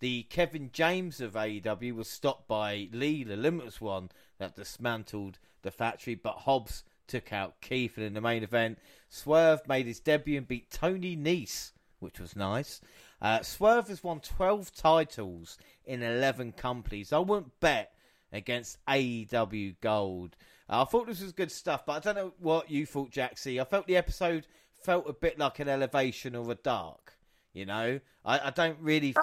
[0.00, 5.70] The Kevin James of AEW was stopped by Lee, the Limitless One, that dismantled the
[5.70, 7.96] factory, but Hobbs took out Keith.
[7.98, 8.78] And in the main event,
[9.10, 12.80] Swerve made his debut and beat Tony Nese, which was nice.
[13.20, 17.12] Uh, Swerve has won 12 titles in 11 companies.
[17.12, 17.92] I wouldn't bet
[18.32, 20.36] against AEW Gold.
[20.68, 23.60] Uh, I thought this was good stuff, but I don't know what you thought, Jaxie.
[23.60, 24.46] I felt the episode
[24.80, 27.14] felt a bit like an elevation or a dark.
[27.52, 29.14] You know, I, I don't really.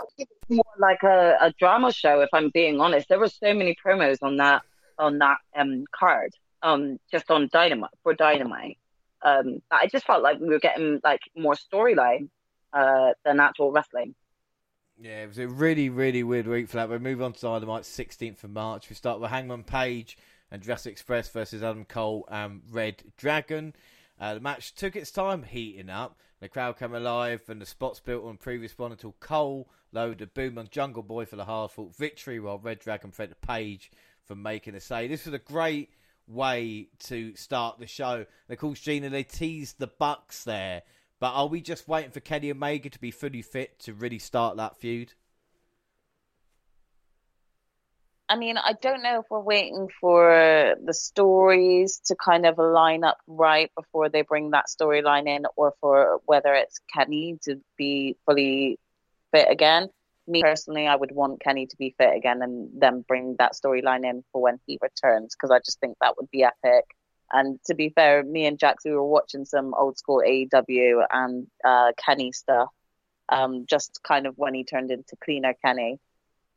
[0.50, 3.08] More like a, a drama show, if I'm being honest.
[3.08, 4.64] There were so many promos on that
[5.00, 8.78] on that um card, um, just on Dynamite for Dynamite.
[9.28, 12.30] Um, I just felt like we were getting like more storyline
[12.74, 14.16] uh than actual wrestling.
[15.00, 16.90] Yeah, it was a really, really weird week for that.
[16.90, 18.90] We move on to Dynamite, 16th of March.
[18.90, 20.18] We start with Hangman Page
[20.50, 23.76] and Jurassic Express versus Adam Cole and Red Dragon.
[24.20, 26.18] Uh, the match took its time heating up.
[26.40, 30.28] The crowd came alive and the spots built on previous one until Cole loaded the
[30.28, 33.92] boom on Jungle Boy for the hard fought victory while Red Dragon prevented Page
[34.26, 35.12] from making a save.
[35.12, 35.92] This was a great
[36.28, 38.16] way to start the show.
[38.16, 40.84] And of course, Gina, they teased the Bucks there.
[41.20, 44.58] But are we just waiting for Kenny Omega to be fully fit to really start
[44.58, 45.14] that feud?
[48.30, 53.06] I mean, I don't know if we're waiting for the stories to kind of line
[53.06, 58.18] up right before they bring that storyline in, or for whether it's Kenny to be
[58.26, 58.80] fully
[59.32, 59.90] fit again.
[60.28, 64.08] Me personally, I would want Kenny to be fit again and then bring that storyline
[64.10, 66.86] in for when he returns because I just think that would be epic.
[67.32, 71.48] And to be fair, me and Jax, we were watching some old school AEW and
[71.64, 72.70] uh, Kenny stuff
[73.30, 76.00] um, just kind of when he turned into cleaner Kenny.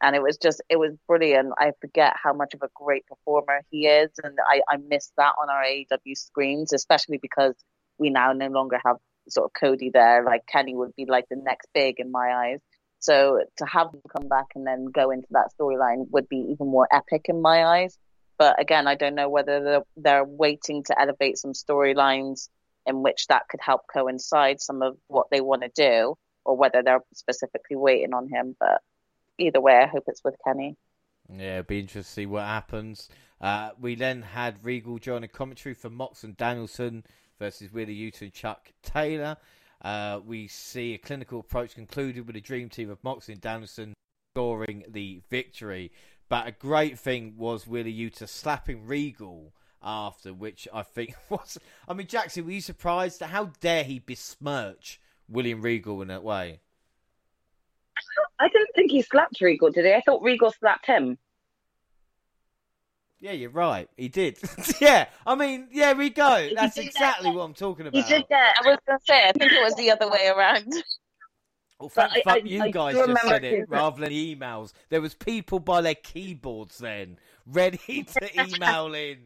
[0.03, 1.53] And it was just, it was brilliant.
[1.59, 4.11] I forget how much of a great performer he is.
[4.23, 7.55] And I, I miss that on our AEW screens, especially because
[7.99, 8.97] we now no longer have
[9.29, 10.25] sort of Cody there.
[10.25, 12.61] Like Kenny would be like the next big in my eyes.
[13.01, 16.69] So to have him come back and then go into that storyline would be even
[16.69, 17.99] more epic in my eyes.
[18.39, 22.49] But again, I don't know whether they're, they're waiting to elevate some storylines
[22.87, 26.83] in which that could help coincide some of what they want to do, or whether
[26.83, 28.57] they're specifically waiting on him.
[28.59, 28.81] But
[29.39, 30.77] either way, I hope it's with Kenny.
[31.29, 33.09] Yeah, it'll be interesting to see what happens.
[33.41, 37.05] Uh, we then had Regal join a commentary for Mox and Danielson
[37.39, 39.37] versus Wheeler Yuta and Chuck Taylor.
[39.83, 43.95] Uh, we see a clinical approach concluded with a dream team of Moxley and Danielson
[44.35, 45.91] scoring the victory.
[46.29, 51.59] But a great thing was Wheeler Yuta slapping Regal after, which I think was.
[51.89, 53.21] I mean, Jackson, were you surprised?
[53.21, 56.61] How dare he besmirch William Regal in that way?
[58.39, 59.93] I didn't think he slapped Regal, did he?
[59.93, 61.19] I thought Regal slapped him.
[63.21, 63.89] Yeah, you're right.
[63.97, 64.39] He did.
[64.81, 66.49] yeah, I mean, yeah, we go.
[66.57, 68.03] That's exactly what I'm talking about.
[68.03, 68.55] He did that.
[68.65, 70.73] I was going to say, I think it was the other way around.
[71.79, 74.73] Well, thank fuck I, you I, guys I just said it rather than emails.
[74.89, 79.19] There was people by their keyboards then, ready to email in.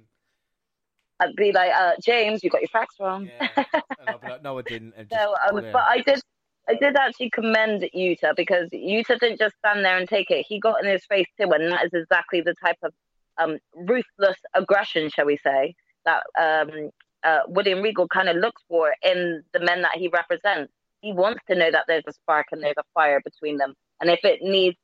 [1.21, 3.29] I'd be like, uh, James, you got your facts wrong.
[3.41, 3.65] Yeah.
[4.07, 4.95] And I'd be like, no, I didn't.
[4.97, 6.21] Just, no, um, but I did.
[6.69, 10.47] I did actually commend Yuta because Yuta didn't just stand there and take it.
[10.49, 12.93] He got in his face too, and that is exactly the type of
[13.39, 16.91] um, ruthless aggression, shall we say, that um,
[17.23, 20.73] uh, William Regal kind of looks for in the men that he represents
[21.05, 23.75] he wants to know that there's a spark and there's a fire between them.
[24.01, 24.77] And if it needs,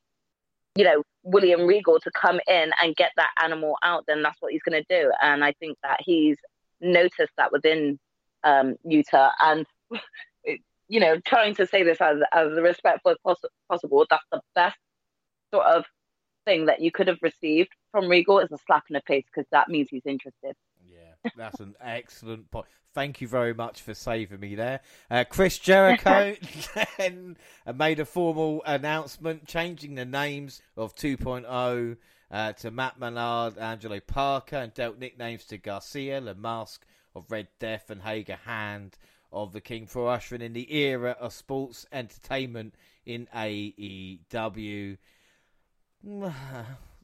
[0.74, 4.52] you know, William Regal to come in and get that animal out, then that's what
[4.52, 5.10] he's going to do.
[5.22, 6.36] And I think that he's
[6.78, 7.98] noticed that within
[8.44, 9.64] um, Yuta and,
[10.88, 14.76] you know, trying to say this as, as respectful as poss- possible, that's the best
[15.54, 15.84] sort of
[16.50, 19.48] thing that you could have received from Regal is a slap in the face because
[19.52, 20.56] that means he's interested.
[20.84, 22.66] Yeah, that's an excellent point.
[22.92, 24.80] Thank you very much for saving me there.
[25.08, 26.34] Uh, Chris Jericho
[26.98, 27.36] then
[27.72, 31.96] made a formal announcement changing the names of 2.0
[32.32, 36.84] uh, to Matt Menard, Angelo Parker, and dealt nicknames to Garcia, Le Mask
[37.14, 38.98] of Red Death, and Hager Hand
[39.32, 42.74] of the King for ushering in the era of sports entertainment
[43.06, 44.98] in AEW.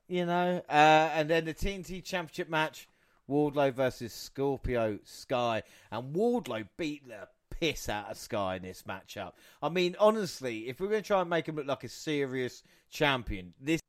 [0.09, 2.89] You know, uh, and then the TNT Championship match
[3.29, 9.33] Wardlow versus Scorpio Sky, and Wardlow beat the piss out of Sky in this matchup.
[9.61, 12.63] I mean, honestly, if we're going to try and make him look like a serious
[12.89, 13.81] champion, this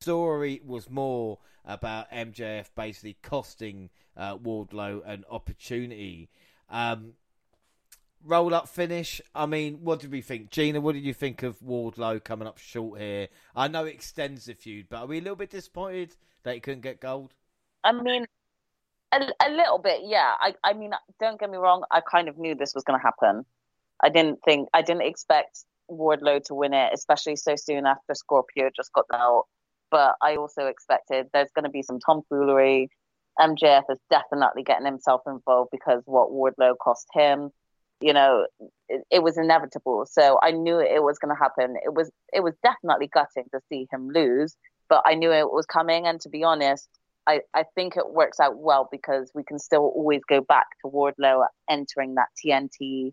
[0.00, 6.28] story was more about MJF basically costing uh, Wardlow an opportunity.
[6.68, 7.12] Um,
[8.24, 9.20] roll up finish.
[9.34, 10.80] I mean, what did we think, Gina?
[10.80, 13.28] What did you think of Wardlow coming up short here?
[13.54, 16.60] I know it extends the feud, but are we a little bit disappointed that he
[16.60, 17.34] couldn't get gold?
[17.84, 18.26] I mean,
[19.12, 20.32] a, a little bit, yeah.
[20.40, 21.84] I, I mean, don't get me wrong.
[21.90, 23.44] I kind of knew this was going to happen.
[24.02, 28.70] I didn't think, I didn't expect Wardlow to win it, especially so soon after Scorpio
[28.74, 29.44] just got out.
[29.90, 32.88] But I also expected there's going to be some tomfoolery.
[33.38, 37.50] MJF is definitely getting himself involved because what Wardlow cost him,
[38.00, 38.46] you know,
[38.88, 40.06] it, it was inevitable.
[40.10, 41.76] So I knew it was going to happen.
[41.84, 44.56] It was it was definitely gutting to see him lose,
[44.88, 46.06] but I knew it was coming.
[46.06, 46.88] And to be honest,
[47.26, 50.90] I, I think it works out well because we can still always go back to
[50.90, 53.12] Wardlow entering that TNT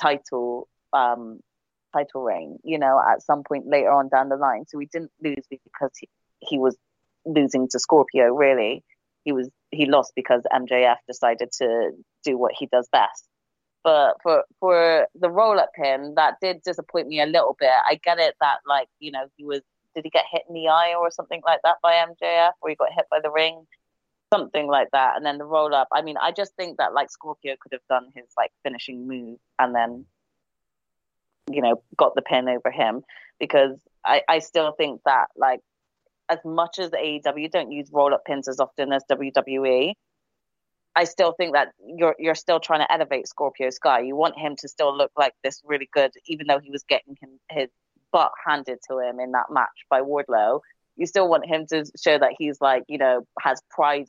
[0.00, 1.40] title um,
[1.92, 4.64] title reign, you know, at some point later on down the line.
[4.68, 6.08] So we didn't lose because he,
[6.40, 6.76] he was
[7.24, 8.34] losing to Scorpio.
[8.34, 8.84] Really,
[9.24, 11.90] he was he lost because MJF decided to
[12.24, 13.26] do what he does best.
[13.84, 17.70] But for for the roll up pin, that did disappoint me a little bit.
[17.86, 19.62] I get it that like you know he was
[19.94, 22.76] did he get hit in the eye or something like that by MJF, or he
[22.76, 23.66] got hit by the ring,
[24.32, 25.88] something like that, and then the roll up.
[25.92, 29.38] I mean, I just think that like Scorpio could have done his like finishing move
[29.58, 30.04] and then,
[31.50, 33.02] you know, got the pin over him
[33.40, 35.60] because I I still think that like
[36.28, 39.94] as much as AEW don't use roll up pins as often as WWE.
[40.96, 44.00] I still think that you're you're still trying to elevate Scorpio Sky.
[44.00, 47.16] You want him to still look like this really good, even though he was getting
[47.20, 47.68] him his
[48.12, 50.60] butt handed to him in that match by Wardlow,
[50.96, 54.06] you still want him to show that he's like, you know, has pride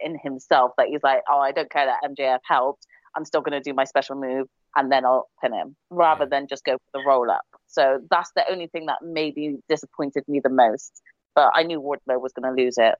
[0.00, 0.72] in himself.
[0.78, 2.86] That he's like, oh, I don't care that MJF helped.
[3.14, 6.28] I'm still going to do my special move and then I'll pin him rather yeah.
[6.38, 7.46] than just go for the roll up.
[7.66, 11.00] So that's the only thing that maybe disappointed me the most.
[11.34, 12.94] But I knew Wardlow was going to lose it.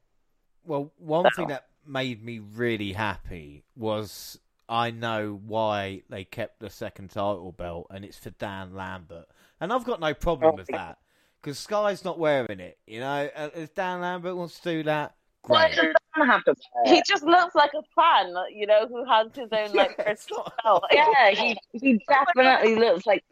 [0.64, 1.30] Well, one so.
[1.36, 7.52] thing that made me really happy was I know why they kept the second title
[7.52, 9.26] belt, and it's for Dan Lambert,
[9.60, 10.98] and I've got no problem with that
[11.40, 12.78] because Sky's not wearing it.
[12.86, 15.76] You know, uh, if Dan Lambert wants to do that, great.
[15.76, 16.54] does Dan have to
[16.86, 20.42] He just looks like a fan, you know, who has his own like Yeah, personal
[20.44, 20.84] not- belt.
[20.92, 23.22] Yeah, he he definitely looks like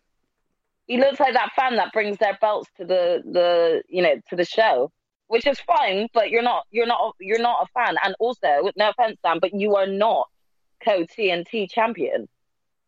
[0.86, 4.36] he looks like that fan that brings their belts to the the you know to
[4.36, 4.92] the show,
[5.28, 6.08] which is fine.
[6.12, 9.54] But you're not you're not you're not a fan, and also no offense, Dan, but
[9.54, 10.28] you are not
[10.84, 12.28] co TNT champion.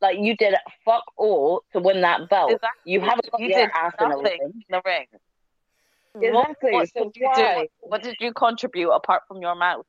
[0.00, 2.52] Like you did fuck all to win that belt.
[2.52, 2.92] Exactly.
[2.92, 4.38] You haven't got You your did ass in a ring.
[4.42, 5.06] in the ring.
[6.18, 7.62] Exactly, What, what so did you why?
[7.62, 7.68] do?
[7.80, 9.84] What did you contribute apart from your mouth?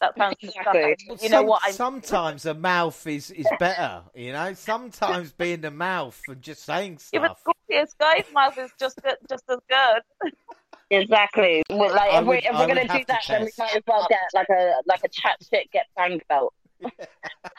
[0.00, 0.96] That sounds Exactly.
[1.08, 1.62] Well, You know some- what?
[1.64, 4.52] I Sometimes a mouth is, is better, you know.
[4.54, 7.40] Sometimes being the mouth and just saying yeah, but stuff.
[7.68, 10.32] Scorpio Sky's mouth is just just as good.
[10.90, 11.62] Exactly.
[11.68, 13.50] Like I if, would- we, if I we're gonna do have to that, then we
[13.58, 16.54] might as well get like a like a chat shit get banged belt.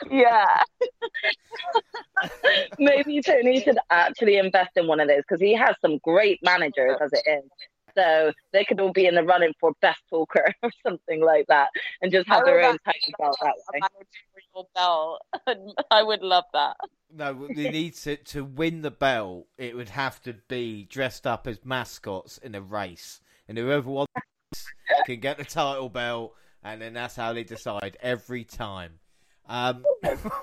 [0.09, 0.45] Yeah.
[2.79, 6.97] Maybe Tony should actually invest in one of those because he has some great managers
[7.01, 7.43] as it is.
[7.95, 11.69] So they could all be in the running for best talker or something like that,
[12.01, 13.79] and just have I their own like title belt that way.
[13.81, 15.75] Managerial belt.
[15.91, 16.77] I would love that.
[17.11, 19.47] No, they need to to win the belt.
[19.57, 24.13] It would have to be dressed up as mascots in a race, and whoever wants
[25.05, 28.99] can get the title belt, and then that's how they decide every time.
[29.47, 29.83] Um,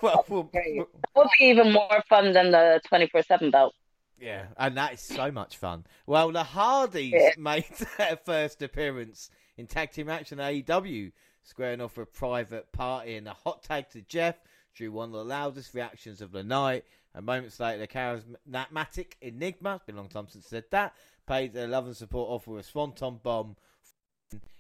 [0.03, 0.83] well, well, Great.
[1.15, 3.73] Would be even more fun than the twenty four seven belt.
[4.19, 5.85] Yeah, and that is so much fun.
[6.07, 7.31] Well, the Hardys Yeah.
[7.39, 7.65] made
[7.99, 13.27] their first appearance in tag team action at AEW, squaring off a private party in
[13.27, 14.37] a hot tag to Jeff.
[14.75, 16.85] Drew one of the loudest reactions of the night.
[17.15, 20.95] And moments later, the charismatic Enigma, it's been a long time since I said that,
[21.27, 23.57] paid their love and support off with a Swanton Bomb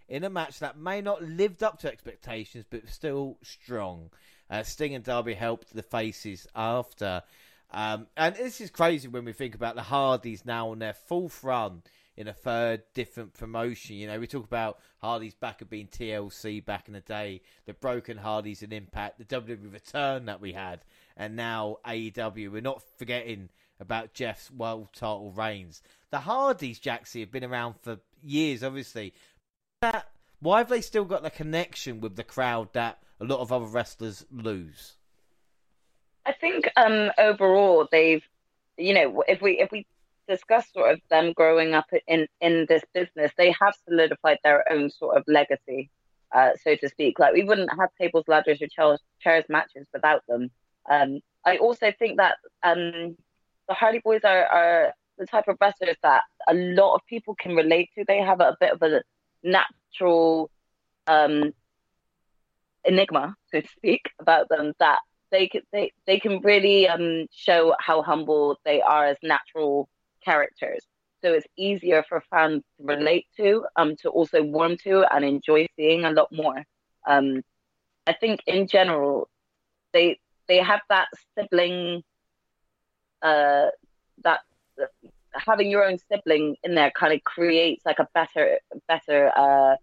[0.09, 4.11] in a match that may not lived up to expectations, but still strong.
[4.49, 7.23] Uh, Sting and Darby helped the faces after.
[7.71, 11.43] Um, and this is crazy when we think about the Hardys now on their fourth
[11.43, 11.83] run
[12.17, 13.97] in a third different promotion.
[13.97, 17.75] You know, we talk about Hardys back at being TLC back in the day, the
[17.75, 20.85] Broken Hardys and Impact, the WWE return that we had,
[21.17, 22.51] and now AEW.
[22.51, 25.83] We're not forgetting about Jeff's world title reigns.
[26.11, 29.13] The Hardys, Jaxie, have been around for years, obviously.
[29.83, 30.09] That,
[30.41, 33.67] why have they still got the connection with the crowd that a lot of other
[33.67, 34.97] wrestlers lose?
[36.27, 38.23] I think um, overall they've,
[38.77, 39.87] you know, if we if we
[40.29, 44.91] discuss sort of them growing up in in this business, they have solidified their own
[44.91, 45.89] sort of legacy,
[46.33, 47.21] uh, so to speak.
[47.21, 50.51] Like we wouldn't have tables, ladders, or chairs, chairs matches without them.
[50.91, 53.17] Um, I also think that um,
[53.69, 57.55] the Hardy Boys are, are the type of wrestlers that a lot of people can
[57.55, 58.05] relate to.
[58.07, 59.03] They have a bit of a
[59.45, 60.51] natural
[61.07, 61.53] um,
[62.85, 64.99] enigma, so to speak, about them that
[65.31, 69.89] they can they, they can really um, show how humble they are as natural
[70.25, 70.85] characters.
[71.23, 75.67] So it's easier for fans to relate to, um, to also warm to and enjoy
[75.77, 76.65] seeing a lot more.
[77.07, 77.43] Um,
[78.07, 79.29] I think in general,
[79.93, 82.03] they they have that sibling,
[83.23, 83.67] uh,
[84.23, 84.41] that
[85.33, 88.59] having your own sibling in there kind of creates like a better
[88.89, 89.77] better uh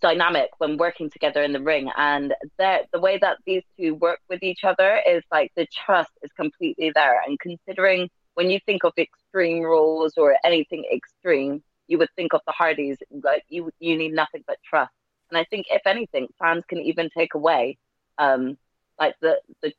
[0.00, 1.90] dynamic when working together in the ring.
[1.96, 6.12] And the the way that these two work with each other is like the trust
[6.22, 7.20] is completely there.
[7.26, 12.40] And considering when you think of extreme roles or anything extreme you would think of
[12.46, 14.92] the hardys like you you need nothing but trust.
[15.30, 17.76] And i think if anything fans can even take away
[18.18, 18.56] um
[18.98, 19.72] like the the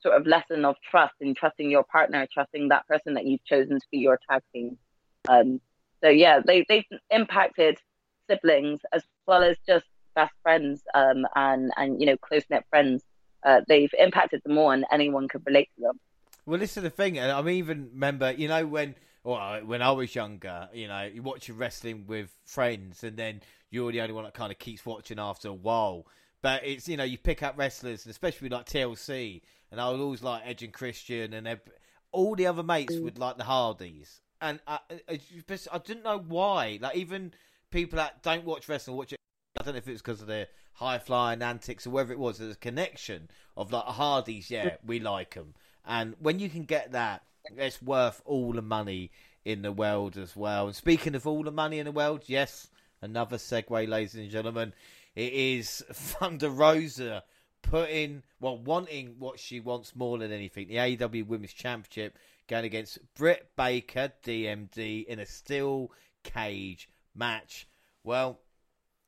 [0.00, 3.80] sort of lesson of trust and trusting your partner trusting that person that you've chosen
[3.80, 4.78] to be your tag team.
[5.28, 5.60] Um
[6.02, 7.78] so yeah they they've impacted
[8.28, 9.84] siblings as well as just
[10.14, 13.02] best friends um, and and you know close knit friends.
[13.44, 16.00] Uh, they've impacted them more, and anyone could relate to them.
[16.46, 18.94] Well, this is the thing, and I even remember, you know, when
[19.24, 23.90] well, when I was younger, you know, you watch wrestling with friends, and then you're
[23.92, 26.06] the only one that kind of keeps watching after a while.
[26.42, 30.00] But it's you know, you pick up wrestlers, and especially like TLC, and I was
[30.00, 31.58] always like Edge and Christian, and
[32.12, 33.02] all the other mates Mm.
[33.02, 34.78] would like the Hardys, and I,
[35.08, 35.20] I,
[35.72, 36.78] I didn't know why.
[36.80, 37.32] Like even
[37.70, 39.18] people that don't watch wrestling watch it.
[39.58, 42.18] I don't know if it was because of their high flying antics or whether it
[42.18, 44.50] was there's a connection of like Hardys.
[44.50, 45.54] Yeah, we like them,
[45.84, 47.22] and when you can get that,
[47.56, 49.10] it's worth all the money
[49.44, 50.66] in the world as well.
[50.66, 52.68] And speaking of all the money in the world, yes,
[53.00, 54.72] another segue, ladies and gentlemen.
[55.14, 57.24] It is Thunder Rosa
[57.62, 62.98] putting, well, wanting what she wants more than anything the AEW Women's Championship going against
[63.14, 65.90] Britt Baker, DMD, in a steel
[66.22, 67.66] cage match.
[68.04, 68.40] Well,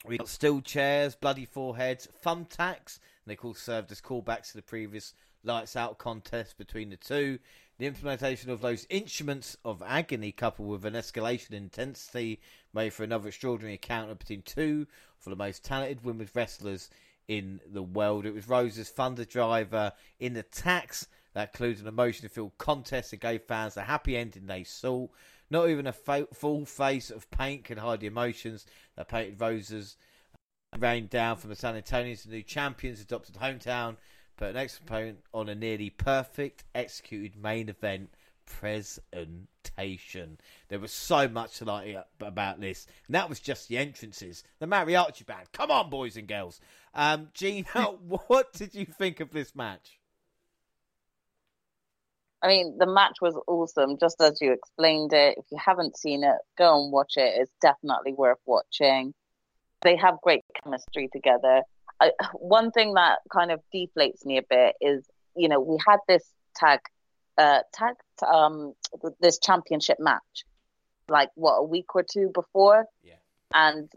[0.04, 4.62] we got steel chairs, bloody foreheads, thumbtacks, and they course served as callbacks to the
[4.62, 7.38] previous Lights Out contest between the two.
[7.78, 12.40] The implementation of those instruments of agony, coupled with an escalation in intensity,
[12.74, 14.86] made for another extraordinary encounter between two
[15.24, 16.90] of the most talented women's wrestlers
[17.28, 18.26] in the world.
[18.26, 23.20] It was Rosa's Thunder Driver in the tax that included an emotion filled contest that
[23.20, 25.06] gave fans a happy ending they saw.
[25.50, 29.96] Not even a fa- full face of paint could hide the emotions that painted Rose's
[30.78, 33.96] rained down from the San Antonians, the new champions, adopted hometown,
[34.36, 38.10] put an opponent on a nearly perfect executed main event
[38.46, 40.38] presentation.
[40.68, 44.44] There was so much to like about this, and that was just the entrances.
[44.58, 46.60] The mariachi band, come on, boys and girls.
[46.94, 47.66] Um, Gina,
[48.26, 49.98] what did you think of this match?
[52.42, 55.38] I mean, the match was awesome, just as you explained it.
[55.38, 57.34] If you haven't seen it, go and watch it.
[57.36, 59.12] It's definitely worth watching.
[59.82, 61.62] They have great chemistry together.
[62.00, 65.04] I, one thing that kind of deflates me a bit is,
[65.36, 66.24] you know, we had this
[66.54, 66.80] tag,
[67.36, 67.94] uh, tag,
[68.32, 68.74] um,
[69.20, 70.44] this championship match,
[71.08, 73.14] like what a week or two before, yeah,
[73.52, 73.90] and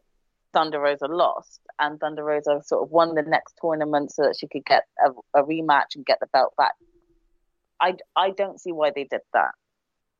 [0.54, 4.48] Thunder Rosa lost, and Thunder Rosa sort of won the next tournament so that she
[4.48, 6.74] could get a, a rematch and get the belt back.
[7.82, 9.52] I I don't see why they did that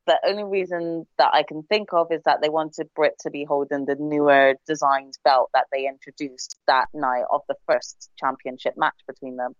[0.06, 3.44] the only reason that I can think of is that they wanted Britt to be
[3.44, 8.98] holding the newer designed belt that they introduced that night of the first championship match
[9.06, 9.54] between them.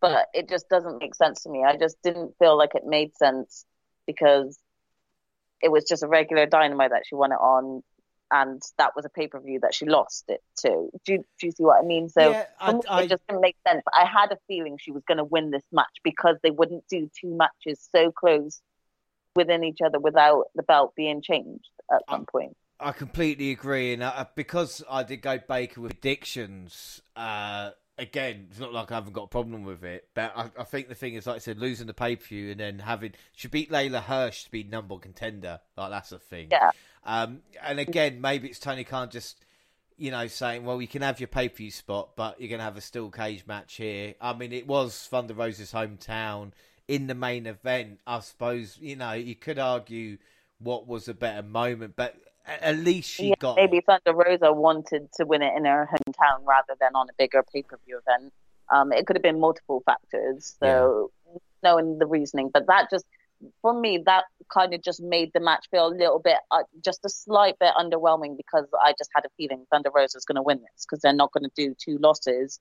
[0.00, 1.64] But it just doesn't make sense to me.
[1.64, 3.66] I just didn't feel like it made sense
[4.06, 4.58] because
[5.62, 7.82] it was just a regular dynamite that she won it on
[8.30, 10.88] and that was a pay per view that she lost it to.
[11.04, 12.08] Do you, do you see what I mean?
[12.08, 13.82] So yeah, I, I, it just didn't make sense.
[13.92, 17.10] I had a feeling she was going to win this match because they wouldn't do
[17.20, 18.60] two matches so close
[19.34, 22.56] within each other without the belt being changed at some I, point.
[22.78, 28.60] I completely agree, and uh, because I did go Baker with predictions, uh, again, it's
[28.60, 31.14] not like I haven't got a problem with it, but I, I think the thing
[31.14, 34.02] is, like I said, losing the pay per view and then having she beat Leyla
[34.02, 36.48] Hirsch to be number one contender, like that's a thing.
[36.50, 36.70] Yeah.
[37.04, 39.42] Um, and again, maybe it's Tony Khan just
[39.98, 42.58] you know, saying, well, you can have your pay per view spot, but you're going
[42.58, 44.14] to have a steel cage match here.
[44.20, 46.52] I mean, it was Thunder Rosa's hometown
[46.88, 50.18] in the main event, I suppose you know you could argue
[50.58, 52.16] what was a better moment, but
[52.46, 53.80] at least she yeah, got maybe.
[53.80, 57.62] Thunder Rosa wanted to win it in her hometown rather than on a bigger pay
[57.62, 58.32] per view event.
[58.70, 61.38] Um, it could have been multiple factors, so yeah.
[61.62, 63.04] knowing the reasoning, but that just
[63.62, 67.04] for me that kind of just made the match feel a little bit, uh, just
[67.04, 70.42] a slight bit underwhelming because I just had a feeling Thunder Rosa is going to
[70.42, 72.58] win this because they're not going to do two losses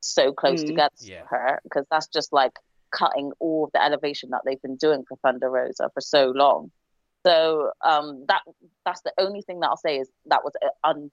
[0.00, 0.66] so close mm.
[0.66, 1.22] together yeah.
[1.28, 2.52] for her because that's just like
[2.90, 6.70] cutting all of the elevation that they've been doing for Thunder Rosa for so long.
[7.24, 8.42] So um, that
[8.84, 11.10] that's the only thing that I'll say is that was uh, un,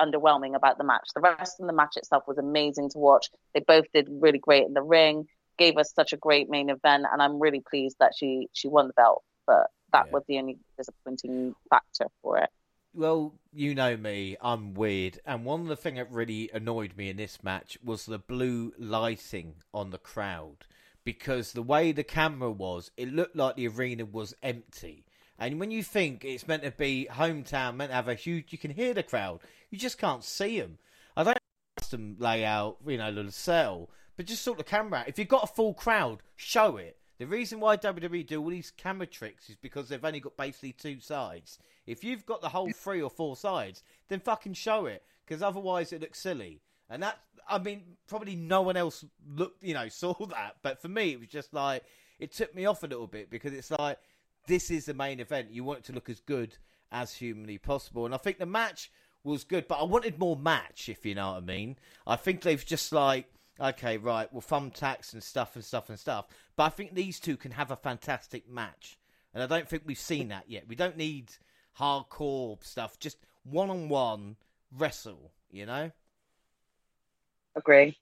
[0.00, 1.08] underwhelming about the match.
[1.14, 3.28] The rest of the match itself was amazing to watch.
[3.54, 5.26] They both did really great in the ring,
[5.58, 8.86] gave us such a great main event, and I'm really pleased that she she won
[8.86, 9.24] the belt.
[9.46, 10.12] But that yeah.
[10.12, 12.50] was the only disappointing factor for it.
[12.94, 17.10] Well, you know me, I'm weird, and one of the things that really annoyed me
[17.10, 20.64] in this match was the blue lighting on the crowd
[21.04, 25.06] because the way the camera was, it looked like the arena was empty.
[25.38, 28.58] And when you think it's meant to be hometown, meant to have a huge, you
[28.58, 29.40] can hear the crowd.
[29.70, 30.78] You just can't see them.
[31.16, 31.38] I don't
[31.78, 35.08] custom layout, you know, the cell, but just sort the camera out.
[35.08, 36.96] If you've got a full crowd, show it.
[37.18, 40.72] The reason why WWE do all these camera tricks is because they've only got basically
[40.72, 41.58] two sides.
[41.86, 45.92] If you've got the whole three or four sides, then fucking show it, because otherwise
[45.92, 46.60] it looks silly.
[46.90, 47.18] And that,
[47.48, 50.56] I mean, probably no one else looked, you know, saw that.
[50.62, 51.84] But for me, it was just like,
[52.18, 53.98] it took me off a little bit because it's like,
[54.48, 55.52] this is the main event.
[55.52, 56.56] You want it to look as good
[56.90, 58.04] as humanly possible.
[58.04, 58.90] And I think the match
[59.22, 61.76] was good, but I wanted more match, if you know what I mean.
[62.06, 63.26] I think they've just like,
[63.60, 66.26] okay, right, well, thumbtacks and stuff and stuff and stuff.
[66.56, 68.98] But I think these two can have a fantastic match.
[69.34, 70.66] And I don't think we've seen that yet.
[70.66, 71.30] We don't need
[71.78, 74.36] hardcore stuff, just one on one
[74.76, 75.92] wrestle, you know?
[77.54, 77.96] Agree.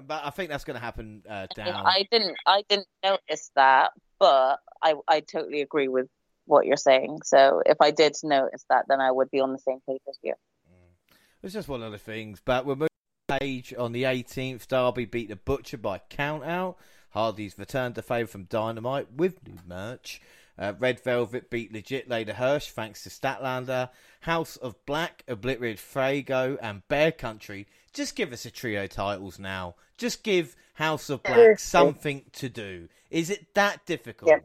[0.00, 1.74] But I think that's going to happen uh, down.
[1.74, 2.36] I didn't.
[2.46, 6.08] I didn't notice that, but I I totally agree with
[6.46, 7.20] what you're saying.
[7.24, 10.18] So if I did notice that, then I would be on the same page as
[10.22, 10.34] you.
[10.70, 11.16] Mm.
[11.42, 12.40] It's just one of the things.
[12.44, 12.88] But we're moving
[13.28, 14.66] page on the 18th.
[14.66, 16.78] Darby beat the Butcher by count out.
[17.10, 20.20] Hardy's returned to favour from Dynamite with new merch.
[20.58, 23.90] Uh, Red Velvet beat Legit Leyla Hirsch thanks to Statlander.
[24.20, 27.68] House of Black obliterated Fuego and Bear Country.
[27.92, 29.76] Just give us a trio titles now.
[29.96, 32.88] Just give House of Black something to do.
[33.10, 34.30] Is it that difficult?
[34.30, 34.38] Yeah.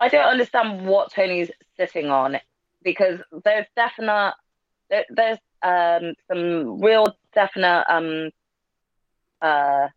[0.00, 2.38] I don't understand what Tony's sitting on
[2.82, 4.32] because there's definite
[4.88, 8.30] there, there's um, some real definite um,
[9.42, 9.88] uh,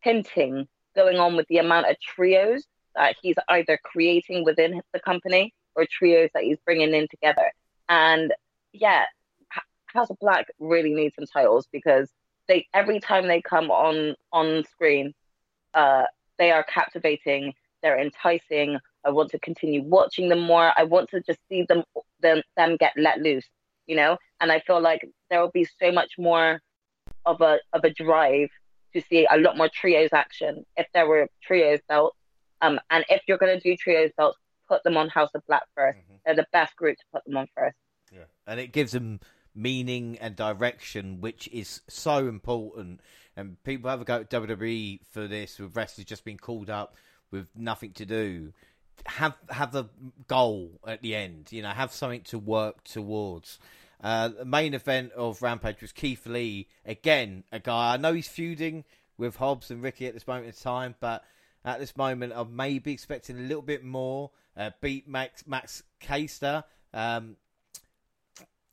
[0.00, 0.66] hinting
[0.96, 2.64] going on with the amount of trios
[2.94, 7.52] that he's either creating within the company or trios that he's bringing in together.
[7.90, 8.32] And
[8.72, 9.04] yeah,
[9.92, 12.08] House of Black really needs some titles because
[12.48, 15.14] they every time they come on on screen,
[15.74, 16.04] uh,
[16.38, 17.54] they are captivating.
[17.82, 18.78] They're enticing.
[19.04, 20.72] I want to continue watching them more.
[20.76, 21.82] I want to just see them
[22.20, 23.48] them, them get let loose,
[23.86, 24.16] you know.
[24.40, 26.60] And I feel like there will be so much more
[27.26, 28.48] of a of a drive
[28.94, 32.16] to see a lot more trios action if there were trios belts.
[32.60, 34.38] Um, and if you're going to do trios belts,
[34.68, 36.14] put them on House of Black 1st mm-hmm.
[36.24, 37.76] They're the best group to put them on first.
[38.12, 39.20] Yeah, and it gives them
[39.54, 43.00] meaning and direction, which is so important.
[43.36, 46.96] And people have a go at WWE for this, with wrestlers just being called up
[47.30, 48.52] with nothing to do.
[49.06, 49.86] Have have the
[50.28, 53.58] goal at the end, you know, have something to work towards.
[54.02, 58.28] Uh, the main event of Rampage was Keith Lee again, a guy I know he's
[58.28, 58.84] feuding
[59.16, 61.24] with Hobbs and Ricky at this moment in time, but
[61.64, 64.30] at this moment I'm maybe expecting a little bit more.
[64.56, 66.64] Uh, beat Max Max Caster.
[66.92, 67.36] Um,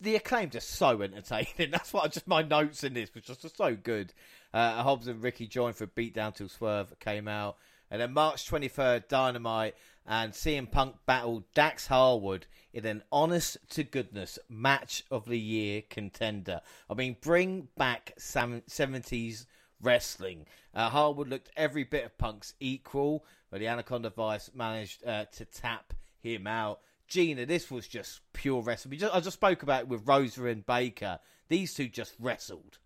[0.01, 1.71] the acclaim just so entertaining.
[1.71, 4.13] That's what I just my notes in this was just so good.
[4.53, 7.57] Uh, Hobbs and Ricky joined for Beatdown till Swerve came out,
[7.91, 9.75] and then March 23rd, Dynamite
[10.07, 15.83] and CM Punk battled Dax Harwood in an honest to goodness match of the year
[15.87, 16.61] contender.
[16.89, 19.45] I mean, bring back 70s
[19.81, 20.45] wrestling.
[20.73, 25.45] Uh, Harwood looked every bit of Punk's equal, but the Anaconda Vice managed uh, to
[25.45, 26.79] tap him out.
[27.09, 28.97] Gina, this was just pure wrestling.
[28.99, 31.19] Just, I just spoke about it with Rosa and Baker.
[31.49, 32.77] These two just wrestled.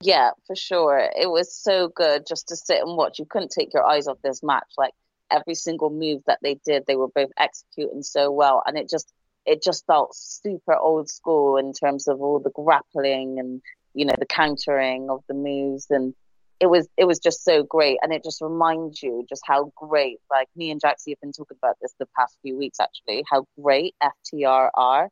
[0.00, 0.98] Yeah, for sure.
[0.98, 3.18] It was so good just to sit and watch.
[3.18, 4.68] You couldn't take your eyes off this match.
[4.76, 4.92] Like
[5.30, 9.12] every single move that they did, they were both executing so well, and it just
[9.46, 13.62] it just felt super old school in terms of all the grappling and
[13.94, 16.14] you know the countering of the moves and
[16.60, 20.18] it was it was just so great and it just reminds you just how great
[20.30, 23.46] like me and Jaxie have been talking about this the past few weeks actually how
[23.60, 25.08] great FTR are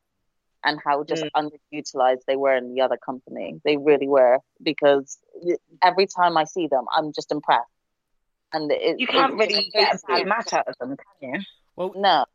[0.64, 1.30] and how just mm.
[1.72, 5.18] underutilized they were in the other company they really were because
[5.82, 7.70] every time I see them I'm just impressed
[8.52, 11.40] and it, you can't it, really get a bad match out of them, can you?
[11.74, 12.26] Well, no.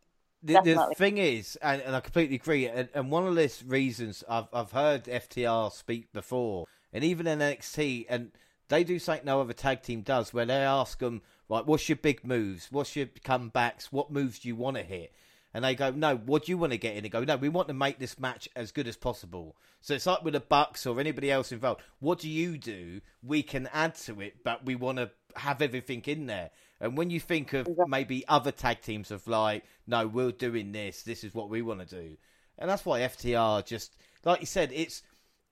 [0.44, 4.24] The, the thing is, and, and, I completely agree, and, and one of the reasons
[4.28, 8.32] I've I've heard FTR speak before, and even in NXT, and
[8.72, 11.98] they do something no other tag team does, where they ask them, right, what's your
[11.98, 12.70] big moves?
[12.72, 13.86] What's your comebacks?
[13.92, 15.14] What moves do you want to hit?
[15.54, 17.04] And they go, no, what do you want to get in?
[17.04, 19.58] They go, no, we want to make this match as good as possible.
[19.82, 21.82] So it's like with the Bucks or anybody else involved.
[22.00, 23.02] What do you do?
[23.22, 26.52] We can add to it, but we want to have everything in there.
[26.80, 31.04] And when you think of maybe other tag teams of like, no, we're doing this.
[31.04, 32.18] This is what we want to do,
[32.58, 35.04] and that's why FTR just like you said, it's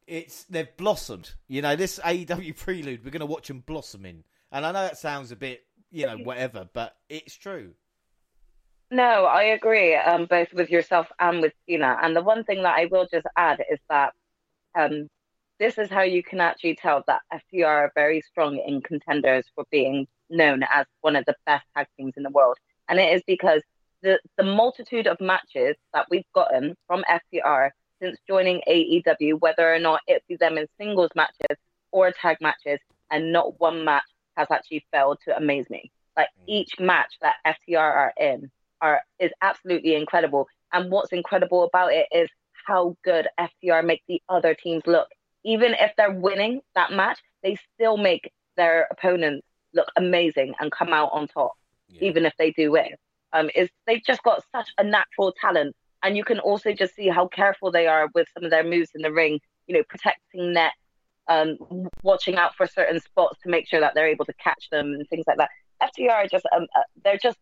[0.09, 1.31] it's they've blossomed.
[1.47, 4.23] You know, this AEW prelude, we're going to watch them blossoming.
[4.51, 7.73] And I know that sounds a bit, you know, whatever, but it's true.
[8.91, 11.99] No, I agree, um, both with yourself and with Tina.
[12.01, 14.13] And the one thing that I will just add is that
[14.75, 15.07] um,
[15.59, 19.65] this is how you can actually tell that FTR are very strong in contenders for
[19.69, 22.57] being known as one of the best tag teams in the world.
[22.87, 23.61] And it is because
[24.01, 27.69] the, the multitude of matches that we've gotten from FTR
[28.01, 31.57] since joining AEW, whether or not it be them in singles matches
[31.91, 32.79] or tag matches,
[33.11, 34.03] and not one match
[34.37, 35.91] has actually failed to amaze me.
[36.15, 36.43] Like mm.
[36.47, 40.47] each match that FTR are in are is absolutely incredible.
[40.71, 42.29] And what's incredible about it is
[42.65, 45.07] how good FTR make the other teams look.
[45.43, 50.89] Even if they're winning that match, they still make their opponents look amazing and come
[50.89, 51.53] out on top,
[51.87, 52.07] yeah.
[52.09, 52.95] even if they do win.
[53.31, 57.07] Um, is they've just got such a natural talent and you can also just see
[57.07, 59.39] how careful they are with some of their moves in the ring.
[59.67, 60.71] You know, protecting net,
[61.27, 61.57] um,
[62.03, 65.07] watching out for certain spots to make sure that they're able to catch them and
[65.09, 65.49] things like that.
[65.81, 67.37] FTR are just um, uh, they're just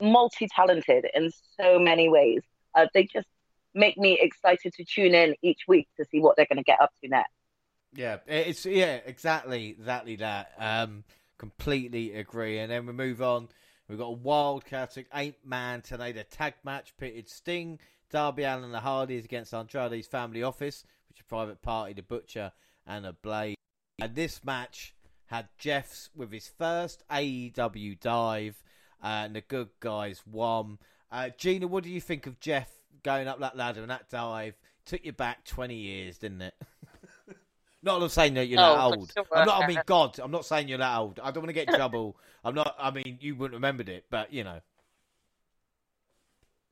[0.00, 1.30] multi-talented in
[1.60, 2.42] so many ways.
[2.74, 3.28] Uh, they just
[3.74, 6.80] make me excited to tune in each week to see what they're going to get
[6.80, 7.30] up to next.
[7.94, 10.52] Yeah, it's yeah, exactly, exactly that.
[10.58, 11.04] Um,
[11.38, 12.58] completely agree.
[12.58, 13.48] And then we move on
[13.88, 17.78] We've got a wild chaotic eight man tornado tag match pitted Sting,
[18.10, 22.02] Darby Allin, and the Hardys against Andrade's family office, which is a private party, the
[22.02, 22.52] Butcher,
[22.86, 23.56] and a Blade.
[24.00, 24.94] And this match
[25.26, 28.62] had Jeff's with his first AEW dive,
[29.02, 30.78] uh, and the good guys won.
[31.12, 32.70] Uh, Gina, what do you think of Jeff
[33.02, 34.54] going up that ladder and that dive?
[34.86, 36.54] Took you back 20 years, didn't it?
[37.84, 39.12] Not I'm saying that you're not oh, old.
[39.12, 39.26] Sure.
[39.32, 39.62] I'm not.
[39.62, 41.20] I mean, God, I'm not saying you're that old.
[41.22, 42.16] I don't want to get in trouble.
[42.44, 42.74] I'm not.
[42.78, 44.60] I mean, you wouldn't remembered it, but you know.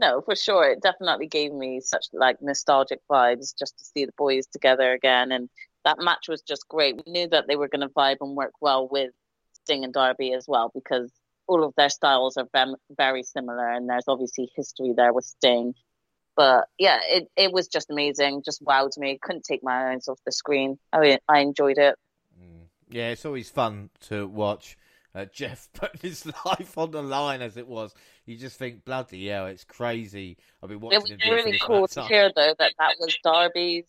[0.00, 0.70] No, for sure.
[0.70, 5.32] It definitely gave me such like nostalgic vibes just to see the boys together again,
[5.32, 5.50] and
[5.84, 6.96] that match was just great.
[7.04, 9.10] We knew that they were going to vibe and work well with
[9.64, 11.12] Sting and Darby as well because
[11.46, 12.48] all of their styles are
[12.96, 15.74] very similar, and there's obviously history there with Sting.
[16.36, 19.18] But yeah, it, it was just amazing, just wowed me.
[19.20, 20.78] Couldn't take my eyes off the screen.
[20.92, 21.96] I mean, I enjoyed it.
[22.40, 22.66] Mm.
[22.88, 24.76] Yeah, it's always fun to watch.
[25.14, 27.94] Uh, Jeff put his life on the line as it was.
[28.24, 30.38] You just think, bloody hell, it's crazy.
[30.62, 31.00] I've been watching.
[31.00, 33.84] It was really cool to hear though that that was Darby's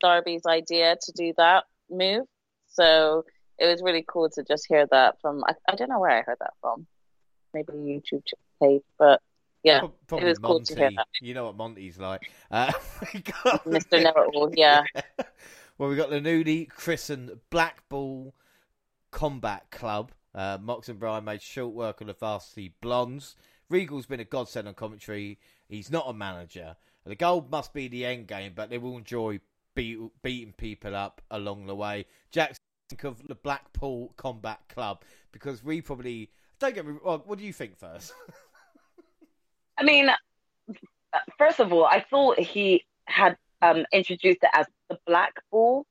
[0.00, 2.26] Darby's idea to do that move.
[2.68, 3.24] So
[3.58, 5.42] it was really cool to just hear that from.
[5.44, 6.86] I, I don't know where I heard that from.
[7.52, 8.22] Maybe YouTube
[8.60, 9.20] page, but
[9.64, 10.52] yeah, Probably it was Monty.
[10.52, 11.06] cool to hear that.
[11.20, 12.30] You know what Monty's like.
[12.50, 12.70] Uh,
[13.02, 14.02] Mr.
[14.02, 14.84] Know-it-all, yeah.
[15.78, 18.34] well, we got the newly christened Blackpool
[19.10, 20.12] Combat Club.
[20.34, 23.36] Uh, Mox and Bryan made short work of the varsity Blonds.
[23.70, 25.38] Regal's been a godsend on commentary.
[25.68, 26.76] He's not a manager.
[27.06, 29.40] The goal must be the end game, but they will enjoy
[29.74, 32.06] beat, beating people up along the way.
[32.30, 35.02] Jackson think of the Blackpool Combat Club
[35.32, 37.22] because we probably don't get me wrong.
[37.24, 38.12] What do you think first?
[39.76, 40.08] I mean,
[41.38, 45.86] first of all, I thought he had um, introduced it as the Blackpool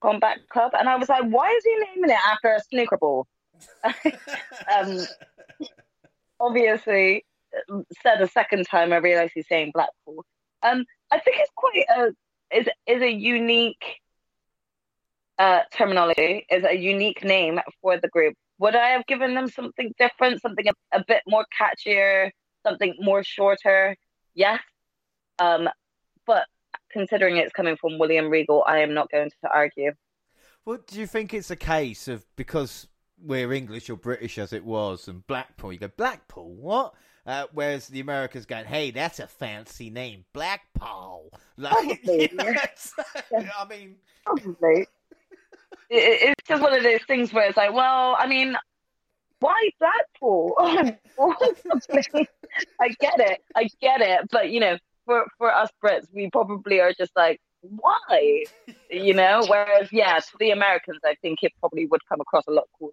[0.00, 3.26] Combat Club, and I was like, why is he naming it after a snooker ball?
[3.84, 4.98] um,
[6.38, 7.24] obviously,
[8.02, 10.24] said a second time, I realized he's saying Blackpool.
[10.62, 12.12] Um, I think it's quite a
[12.50, 14.00] is is a unique
[15.38, 18.34] uh, terminology, is a unique name for the group.
[18.58, 22.30] Would I have given them something different, something a, a bit more catchier,
[22.66, 23.96] something more shorter?
[24.34, 24.60] Yes.
[25.38, 25.68] Um,
[26.26, 26.46] but
[26.90, 29.92] considering it's coming from William Regal, I am not going to argue.
[30.64, 32.88] Well, do you think it's a case of because
[33.22, 36.94] we're English or British as it was, and Blackpool, you go Blackpool, what?
[37.26, 41.30] Uh, whereas the Americans going, hey, that's a fancy name, Blackpool.
[41.58, 42.92] Like, yes.
[43.58, 43.96] I mean.
[45.88, 48.56] It, it's just one of those things where it's like, well, I mean,
[49.40, 50.54] why Blackpool?
[50.58, 50.88] I
[53.00, 56.92] get it, I get it, but you know, for for us Brits, we probably are
[56.92, 58.44] just like, why?
[58.88, 62.52] You know, whereas yeah, to the Americans, I think it probably would come across a
[62.52, 62.92] lot cooler.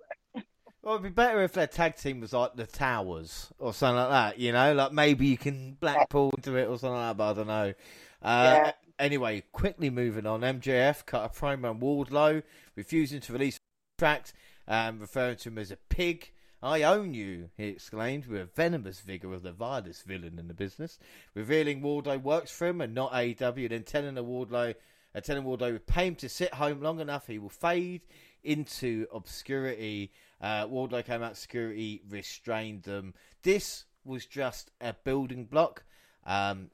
[0.81, 4.09] Well, it'd be better if their tag team was like the Towers or something like
[4.09, 4.39] that.
[4.39, 7.17] You know, like maybe you can Blackpool into it or something like that.
[7.17, 7.73] But I don't know.
[8.21, 8.71] Uh, yeah.
[8.99, 10.41] Anyway, quickly moving on.
[10.41, 12.43] MJF cut a promo on Wardlow,
[12.75, 13.59] refusing to release
[13.97, 14.33] tracks,
[14.67, 16.32] um, referring to him as a pig.
[16.63, 20.53] I own you, he exclaimed with a venomous vigour of the vilest villain in the
[20.53, 20.97] business,
[21.35, 24.73] revealing Wardlow works for him and not AEW, then telling Wardlow,
[25.13, 28.01] uh, telling Wardlow with pay him to sit home long enough, he will fade
[28.45, 30.13] into obscurity.
[30.39, 33.13] Uh, Wardlow came out, security restrained them.
[33.41, 35.83] This was just a building block.
[36.25, 36.69] Um,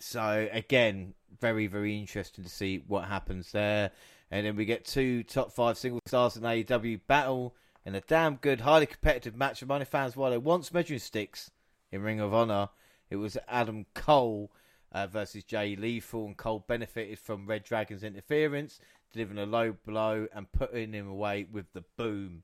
[0.00, 3.92] so again, very very interesting to see what happens there.
[4.30, 7.54] And then we get two top five single stars in AEW battle
[7.88, 11.50] in a damn good, highly competitive match of money fans while they once measuring sticks
[11.90, 12.68] in Ring of Honor.
[13.08, 14.52] It was Adam Cole
[14.92, 18.78] uh, versus Jay Lethal, and Cole benefited from Red Dragon's interference,
[19.10, 22.42] delivering a low blow and putting him away with the boom.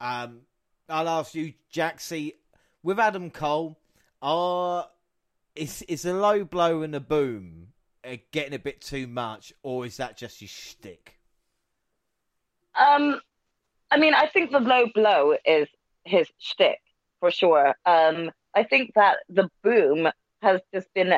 [0.00, 0.40] Um,
[0.88, 2.36] I'll ask you, Jaxie,
[2.82, 3.78] with Adam Cole,
[4.22, 4.88] are
[5.54, 7.74] is is a low blow and a boom
[8.06, 11.18] uh, getting a bit too much, or is that just your shtick?
[12.74, 13.20] Um,
[13.90, 15.68] I mean, I think the low blow is
[16.04, 16.80] his shtick
[17.20, 17.74] for sure.
[17.86, 20.08] Um, I think that the boom
[20.42, 21.14] has just been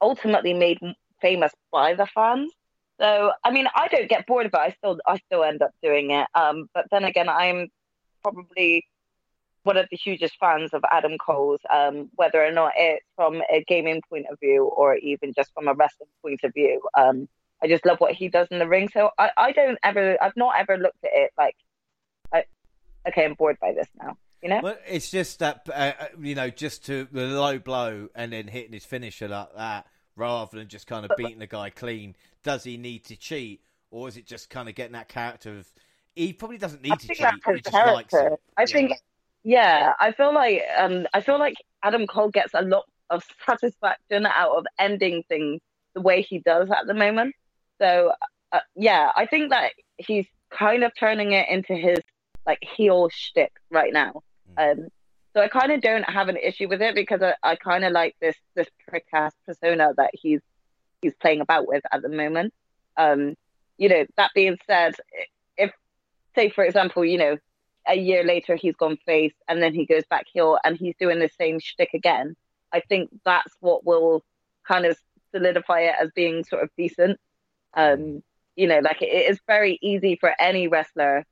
[0.00, 0.78] ultimately made
[1.20, 2.52] famous by the fans.
[3.00, 4.58] So, I mean, I don't get bored of it.
[4.58, 6.26] I still, I still end up doing it.
[6.34, 7.68] Um, but then again, I'm
[8.22, 8.86] probably
[9.62, 13.62] one of the hugest fans of Adam Cole's, um, whether or not it's from a
[13.68, 16.80] gaming point of view or even just from a wrestling point of view.
[16.96, 17.28] Um,
[17.62, 18.88] I just love what he does in the ring.
[18.88, 21.56] So I, I don't ever, I've not ever looked at it like
[23.08, 24.16] okay, I'm bored by this now.
[24.42, 24.60] You know?
[24.62, 28.46] Well, it's just that uh, uh, you know, just to the low blow and then
[28.46, 29.86] hitting his finisher like that,
[30.16, 32.14] rather than just kind of beating the guy clean.
[32.42, 35.72] Does he need to cheat, or is it just kind of getting that character of?
[36.14, 37.16] He probably doesn't need I to cheat.
[37.18, 38.32] He just likes it.
[38.56, 38.66] I yeah.
[38.66, 38.92] think,
[39.44, 44.26] yeah, I feel like um, I feel like Adam Cole gets a lot of satisfaction
[44.26, 45.60] out of ending things
[45.94, 47.34] the way he does at the moment.
[47.80, 48.12] So,
[48.52, 51.98] uh, yeah, I think that he's kind of turning it into his
[52.48, 54.22] like heel shtick right now.
[54.56, 54.72] Mm.
[54.72, 54.88] Um,
[55.34, 57.92] so I kind of don't have an issue with it because I, I kind of
[57.92, 60.40] like this this prick ass persona that he's
[61.02, 62.52] he's playing about with at the moment.
[62.96, 63.36] Um,
[63.76, 64.94] you know, that being said,
[65.56, 65.70] if
[66.34, 67.36] say for example, you know,
[67.86, 71.20] a year later he's gone face and then he goes back heel and he's doing
[71.20, 72.34] the same shtick again,
[72.72, 74.24] I think that's what will
[74.66, 74.98] kind of
[75.32, 77.20] solidify it as being sort of decent.
[77.74, 78.22] Um,
[78.56, 81.24] You know, like it is very easy for any wrestler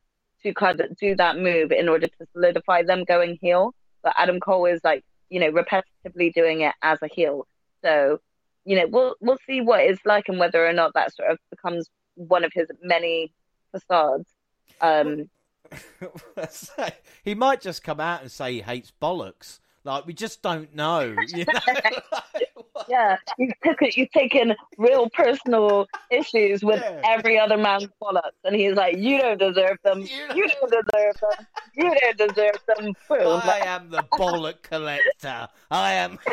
[0.47, 3.75] to kind of do that move in order to solidify them going heel.
[4.03, 7.47] But Adam Cole is like, you know, repetitively doing it as a heel.
[7.83, 8.21] So,
[8.65, 11.39] you know, we'll we'll see what it's like and whether or not that sort of
[11.51, 13.33] becomes one of his many
[13.73, 14.29] facades.
[14.81, 15.29] Um,
[17.25, 19.59] he might just come out and say he hates bollocks.
[19.83, 21.15] Like we just don't know.
[21.29, 21.61] You know?
[22.89, 27.01] yeah, you've taken you've taken real personal issues with yeah.
[27.05, 30.03] every other man's bollocks, and he's like, "You don't deserve them.
[30.03, 31.47] You don't, you don't deserve them.
[31.75, 33.41] You don't deserve them." Boom.
[33.45, 35.49] I am the bollock collector.
[35.71, 36.19] I am.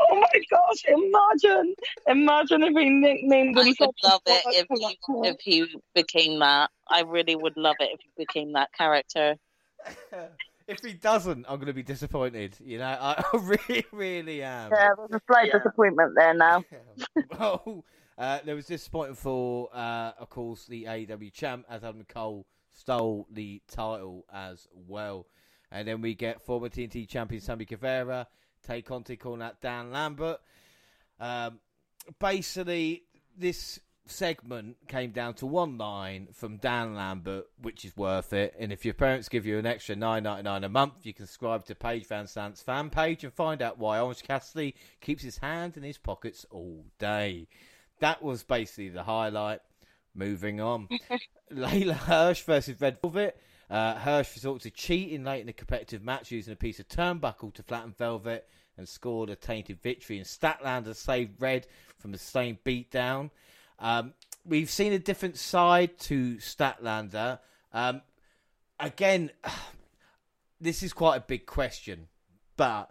[0.00, 0.84] oh my gosh!
[0.88, 1.74] Imagine,
[2.06, 3.94] imagine if he nicknamed himself.
[4.04, 6.70] I would love it if he, if he became that.
[6.88, 9.36] I really would love it if he became that character.
[10.70, 12.56] if he doesn't, I'm going to be disappointed.
[12.64, 14.70] You know, I really, really am.
[14.70, 15.58] Yeah, there's a slight yeah.
[15.58, 16.64] disappointment there now.
[17.38, 17.84] well,
[18.16, 23.26] uh, there was disappointment for, uh, of course, the AEW champ as Adam Cole stole
[23.30, 25.26] the title as well.
[25.72, 28.26] And then we get former TNT champion Sammy Guevara
[28.66, 30.38] take on to call out Dan Lambert.
[31.18, 31.60] Um,
[32.18, 33.04] basically,
[33.36, 33.80] this
[34.10, 38.54] segment came down to one line from Dan Lambert, which is worth it.
[38.58, 41.26] And if your parents give you an extra nine ninety nine a month, you can
[41.26, 45.76] subscribe to Paige VanZant's fan page and find out why Orange Cassidy keeps his hand
[45.76, 47.48] in his pockets all day.
[48.00, 49.60] That was basically the highlight.
[50.12, 50.88] Moving on,
[51.52, 53.40] Leyla Hirsch versus Red Velvet.
[53.70, 57.54] Uh, Hirsch resorted to cheating late in the competitive match using a piece of turnbuckle
[57.54, 60.16] to flatten Velvet and scored a tainted victory.
[60.16, 63.30] And Statlander saved Red from the same beatdown.
[63.80, 64.14] Um,
[64.44, 67.38] we've seen a different side to Statlander.
[67.72, 68.02] Um,
[68.78, 69.30] again,
[70.60, 72.08] this is quite a big question,
[72.56, 72.90] but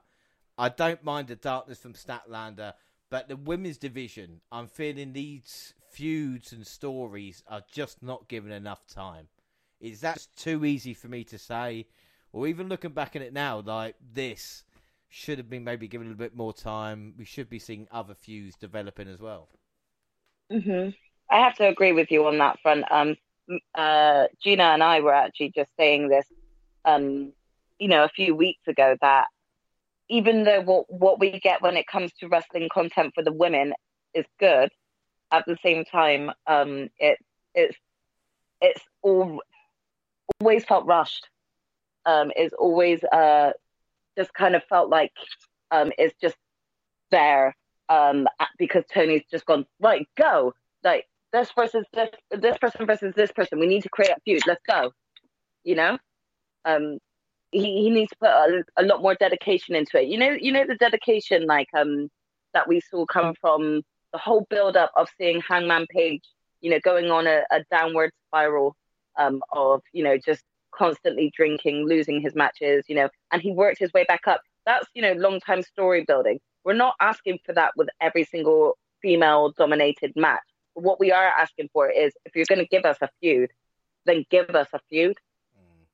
[0.57, 2.73] I don't mind the darkness from Statlander.
[3.09, 8.85] But the women's division, I'm feeling these feuds and stories are just not given enough
[8.85, 9.27] time.
[9.79, 11.87] Is that too easy for me to say?
[12.31, 14.63] Or even looking back at it now, like this
[15.07, 17.15] should have been maybe given a little bit more time.
[17.17, 19.49] We should be seeing other feuds developing as well.
[20.49, 20.89] Hmm
[21.31, 22.85] I have to agree with you on that front.
[22.91, 23.15] Um,
[23.75, 26.25] uh, Gina and I were actually just saying this,
[26.85, 27.33] um,
[27.77, 29.25] you know, a few weeks ago that
[30.09, 33.73] even though what what we get when it comes to wrestling content for the women
[34.13, 34.69] is good,
[35.31, 37.19] at the same time, um, it
[37.53, 37.77] it's
[38.61, 39.41] it's all
[40.39, 41.27] always felt rushed.
[42.05, 43.51] Um, it's always uh,
[44.17, 45.11] just kind of felt like
[45.71, 46.37] um, it's just
[47.11, 47.55] there
[47.89, 48.27] um,
[48.57, 53.59] because Tony's just gone right, go like this versus this this person versus this person.
[53.59, 54.43] We need to create a feud.
[54.47, 54.91] Let's go.
[55.63, 55.97] You know,
[56.65, 56.99] um,
[57.51, 60.07] he he needs to put a, a lot more dedication into it.
[60.07, 62.09] You know, you know the dedication like um
[62.53, 63.81] that we saw come from
[64.11, 66.23] the whole build up of seeing Hangman Page,
[66.61, 68.75] you know, going on a, a downward spiral
[69.17, 73.79] um, of you know just constantly drinking, losing his matches, you know, and he worked
[73.79, 74.41] his way back up.
[74.65, 76.39] That's you know long time story building.
[76.69, 80.43] We're not asking for that with every single female dominated match.
[80.75, 83.49] What we are asking for is if you're going to give us a feud,
[84.05, 85.17] then give us a feud.
[85.57, 85.85] Mm.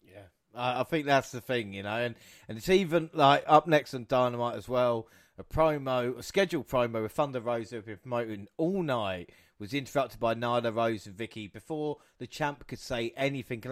[0.00, 0.20] Yeah,
[0.54, 2.14] I think that's the thing, you know, and
[2.48, 5.08] and it's even like up next on Dynamite as well.
[5.38, 10.20] A promo, a scheduled promo with Thunder Rosa have been promoting all night was interrupted
[10.20, 13.64] by Nyla Rose and Vickie before the champ could say anything.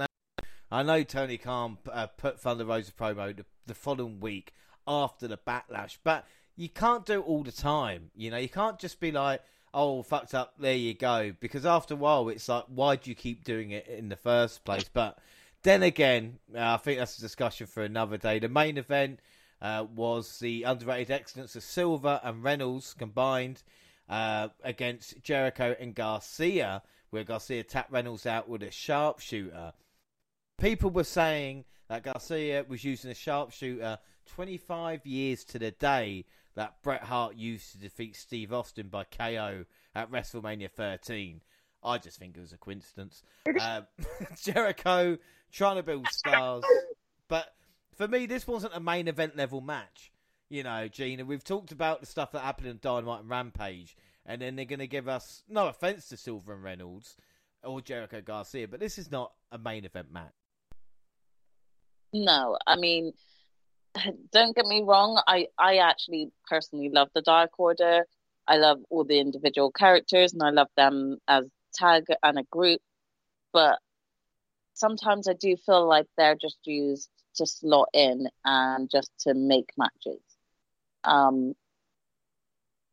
[0.68, 4.52] I know Tony Khan uh, put Thunder Rosa promo the, the following week
[4.88, 6.26] after the backlash, but
[6.56, 8.10] you can't do it all the time.
[8.16, 11.32] You know, you can't just be like, oh, fucked up, there you go.
[11.38, 14.64] Because after a while, it's like, why do you keep doing it in the first
[14.64, 14.88] place?
[14.92, 15.18] But
[15.62, 18.38] then again, uh, I think that's a discussion for another day.
[18.38, 19.20] The main event
[19.60, 23.62] uh, was the underrated excellence of Silver and Reynolds combined
[24.08, 29.72] uh, against Jericho and Garcia, where Garcia tapped Reynolds out with a sharpshooter.
[30.58, 33.98] People were saying that Garcia was using a sharpshooter
[34.28, 36.24] 25 years to the day
[36.54, 39.64] that Bret Hart used to defeat Steve Austin by KO
[39.94, 41.40] at WrestleMania 13.
[41.82, 43.22] I just think it was a coincidence.
[43.60, 43.82] Uh,
[44.42, 45.18] Jericho
[45.52, 46.64] trying to build stars,
[47.28, 47.54] but
[47.94, 50.12] for me, this wasn't a main event level match.
[50.48, 54.40] You know, Gina, we've talked about the stuff that happened in Dynamite and Rampage, and
[54.40, 57.16] then they're going to give us, no offense to Silver and Reynolds
[57.62, 60.32] or Jericho Garcia, but this is not a main event match.
[62.12, 63.12] No, I mean,
[64.32, 65.20] don't get me wrong.
[65.26, 68.06] I, I actually personally love the Dark Order.
[68.46, 71.44] I love all the individual characters and I love them as
[71.74, 72.80] tag and a group.
[73.52, 73.78] But
[74.74, 79.70] sometimes I do feel like they're just used to slot in and just to make
[79.76, 80.22] matches.
[81.04, 81.54] Um,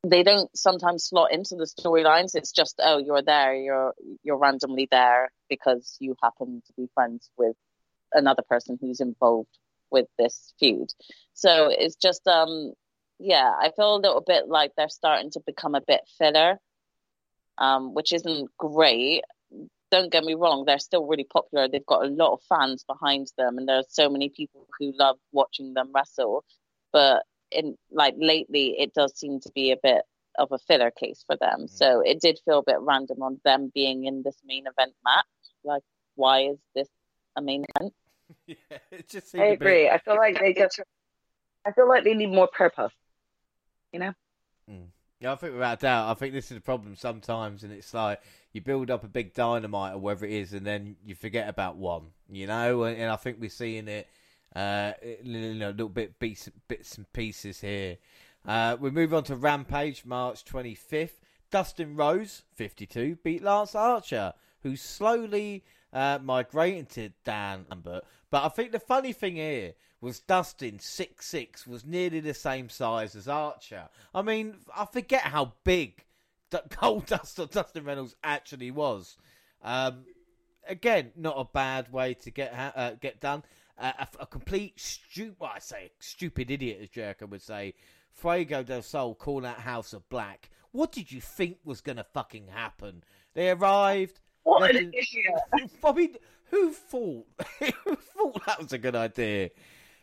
[0.03, 2.35] they don't sometimes slot into the storylines.
[2.35, 3.93] It's just, oh, you're there, you're
[4.23, 7.55] you're randomly there because you happen to be friends with
[8.13, 9.49] another person who's involved
[9.95, 10.89] with this feud.
[11.33, 12.73] So it's just, um,
[13.17, 16.59] yeah, I feel a little bit like they're starting to become a bit filler,
[17.57, 19.23] um, which isn't great.
[19.89, 21.67] Don't get me wrong, they're still really popular.
[21.67, 24.91] They've got a lot of fans behind them, and there are so many people who
[24.99, 26.43] love watching them wrestle.
[26.91, 30.03] But in like lately, it does seem to be a bit
[30.37, 31.59] of a filler case for them.
[31.61, 31.75] Mm-hmm.
[31.79, 35.25] So it did feel a bit random on them being in this main event match.
[35.63, 35.83] Like,
[36.15, 36.89] why is this
[37.37, 37.93] a main event?
[38.69, 39.89] yeah, it just I agree.
[39.89, 40.79] I feel like they just,
[41.65, 42.91] I feel like they need more purpose.
[43.91, 44.13] You know.
[44.69, 44.87] Mm.
[45.21, 48.21] Yeah, I think without doubt, I think this is a problem sometimes, and it's like
[48.51, 51.77] you build up a big dynamite or whatever it is, and then you forget about
[51.77, 52.83] one, you know.
[52.83, 54.07] And, and I think we're seeing it,
[54.55, 54.93] uh,
[55.23, 57.97] you know, a little bit bits, bits and pieces here.
[58.45, 61.21] Uh, we move on to Rampage, March twenty fifth.
[61.51, 65.63] Dustin Rhodes, fifty two, beat Lance Archer, who's slowly
[65.95, 68.03] uh, migrating to Dan Lambert.
[68.29, 72.69] But I think the funny thing here was Dustin six six was nearly the same
[72.69, 73.87] size as Archer.
[74.13, 76.03] I mean, I forget how big
[76.81, 79.17] Gold Dust or Dustin Reynolds actually was.
[79.63, 80.05] Um,
[80.67, 83.43] again, not a bad way to get uh, get done.
[83.77, 87.73] Uh, a, a, complete stupid, well, I say stupid idiot, as Jericho would say.
[88.13, 90.49] Fuego del Sol calling out House of Black.
[90.71, 93.03] What did you think was going to fucking happen?
[93.33, 94.21] They arrived.
[94.45, 95.33] What an idiot!
[95.83, 96.15] I mean,
[96.51, 97.25] who thought?
[97.59, 99.49] who thought that was a good idea?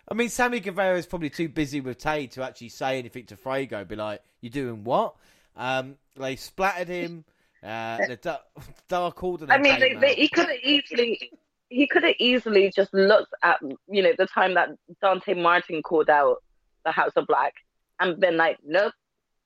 [0.08, 3.36] I mean, Sammy Guevara is probably too busy with Tay to actually say anything to
[3.36, 3.84] Fuego.
[3.84, 5.14] Be like, "You're doing what?"
[5.56, 7.24] Um, they splattered him.
[7.62, 8.40] Uh, the
[8.88, 9.46] Dark Order.
[9.48, 11.30] I mean, they, they, he could have easily.
[11.68, 14.70] He could have easily just looked at, you know, the time that
[15.00, 16.42] Dante Martin called out
[16.84, 17.54] the House of Black
[17.98, 18.92] and been like, nope,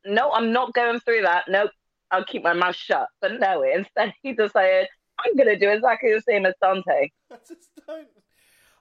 [0.05, 1.44] no, I'm not going through that.
[1.49, 1.70] Nope,
[2.11, 3.09] I'll keep my mouth shut.
[3.20, 4.88] But no, instead he decided,
[5.18, 7.11] I'm going to do exactly the same as Dante.
[7.30, 8.09] I just don't.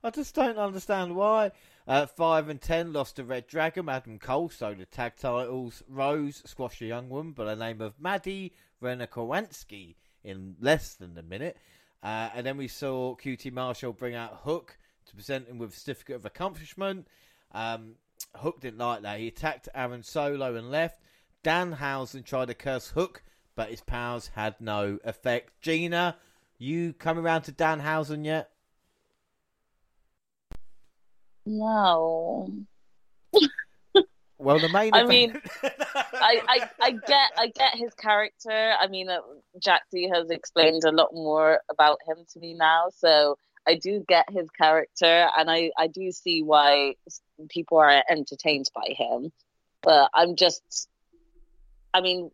[0.04, 1.52] I just don't understand why.
[1.88, 3.90] Uh, five and ten lost to Red Dragon.
[3.90, 5.82] Adam Cole stole the tag titles.
[5.88, 8.54] Rose squashed a young woman by the name of Maddie
[8.84, 11.58] Renakowansky in less than a minute.
[12.04, 15.76] Uh, and then we saw QT Marshall bring out Hook to present him with a
[15.76, 17.08] certificate of accomplishment.
[17.52, 17.96] Um,
[18.36, 19.20] Hook didn't like that.
[19.20, 21.02] He attacked Aaron Solo and left.
[21.46, 23.22] Danhausen tried to curse Hook,
[23.56, 25.62] but his powers had no effect.
[25.62, 26.18] Gina,
[26.58, 28.50] you coming around to Danhausen yet?
[31.46, 32.50] No.
[34.40, 34.92] Well, the main.
[34.94, 38.74] I mean, I, I, I get I get his character.
[38.80, 39.20] I mean, uh,
[39.60, 43.38] Jaxie has explained a lot more about him to me now, so
[43.68, 46.96] I do get his character, and I I do see why
[47.50, 49.32] people are entertained by him.
[49.84, 50.90] But I'm just,
[51.96, 52.30] I mean,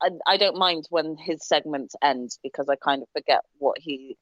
[0.00, 4.16] I, I don't mind when his segments end because I kind of forget what he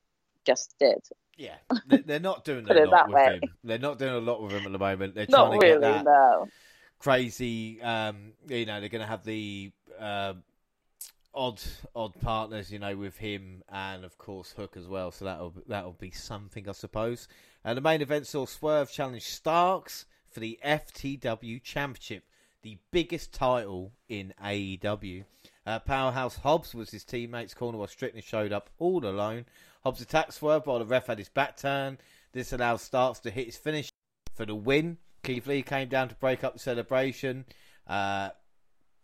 [0.45, 0.99] just did.
[1.36, 1.55] Yeah,
[1.86, 3.38] they're not doing a lot with way.
[3.41, 3.51] him.
[3.62, 5.14] They're not doing a lot with him at the moment.
[5.14, 6.49] They're trying not to really, get that no.
[6.99, 7.80] crazy.
[7.80, 10.34] Um, you know, they're going to have the uh,
[11.32, 11.62] odd,
[11.95, 12.72] odd partners.
[12.72, 15.12] You know, with him and of course Hook as well.
[15.12, 17.28] So that'll that'll be something, I suppose.
[17.64, 22.24] And the main event saw Swerve challenge Starks for the FTW Championship,
[22.62, 25.24] the biggest title in AEW.
[25.66, 29.46] Uh, Powerhouse Hobbs was his teammate's corner while Strickland showed up all alone.
[29.82, 31.98] Hobbs attacked Swerve while the ref had his back turned.
[32.32, 33.90] This allowed Starks to hit his finish
[34.34, 34.98] for the win.
[35.22, 37.44] Keith Lee came down to break up the celebration.
[37.86, 38.30] Uh,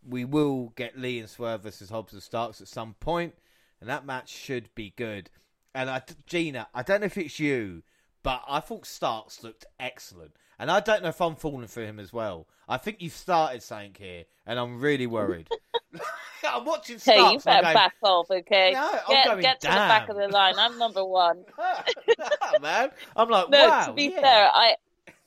[0.09, 3.35] we will get Lee and Swerve versus Hobbs and Starks at some point,
[3.81, 5.31] and that match should be good.
[5.75, 7.83] And I, Gina, I don't know if it's you,
[8.23, 10.33] but I thought Starks looked excellent.
[10.59, 12.47] And I don't know if I'm falling for him as well.
[12.69, 15.49] I think you've started something here, and I'm really worried.
[16.49, 17.21] I'm watching Starks.
[17.21, 18.73] Hey, you better going, back off, okay?
[18.73, 20.55] No, get, going, get to the back of the line.
[20.59, 21.45] I'm number one.
[21.59, 22.91] no, man.
[23.15, 23.87] I'm like, no, wow.
[23.87, 24.21] To be yeah.
[24.21, 24.77] fair, I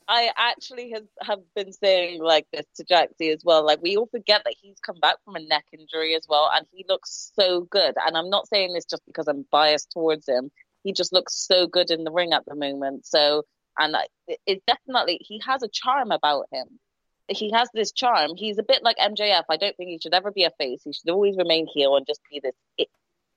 [0.10, 3.64] I actually have, have been saying like this to Jaxie as well.
[3.64, 6.66] Like we all forget that he's come back from a neck injury as well, and
[6.72, 7.94] he looks so good.
[8.06, 10.50] And I'm not saying this just because I'm biased towards him.
[10.84, 13.06] He just looks so good in the ring at the moment.
[13.06, 13.44] So,
[13.80, 13.96] and
[14.46, 16.80] it definitely he has a charm about him.
[17.30, 18.32] He has this charm.
[18.36, 19.44] He's a bit like MJF.
[19.50, 20.82] I don't think he should ever be a face.
[20.84, 22.88] He should always remain heel and just be this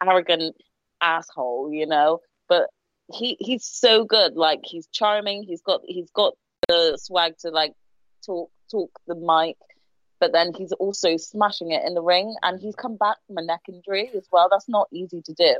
[0.03, 0.57] arrogant
[1.01, 2.21] asshole, you know.
[2.49, 2.69] But
[3.13, 4.35] he he's so good.
[4.35, 5.45] Like he's charming.
[5.45, 6.35] He's got he's got
[6.69, 7.75] the swag to like
[8.25, 9.57] talk talk the mic,
[10.21, 12.35] but then he's also smashing it in the ring.
[12.43, 14.49] And he's come back from a neck injury as well.
[14.51, 15.57] That's not easy to do,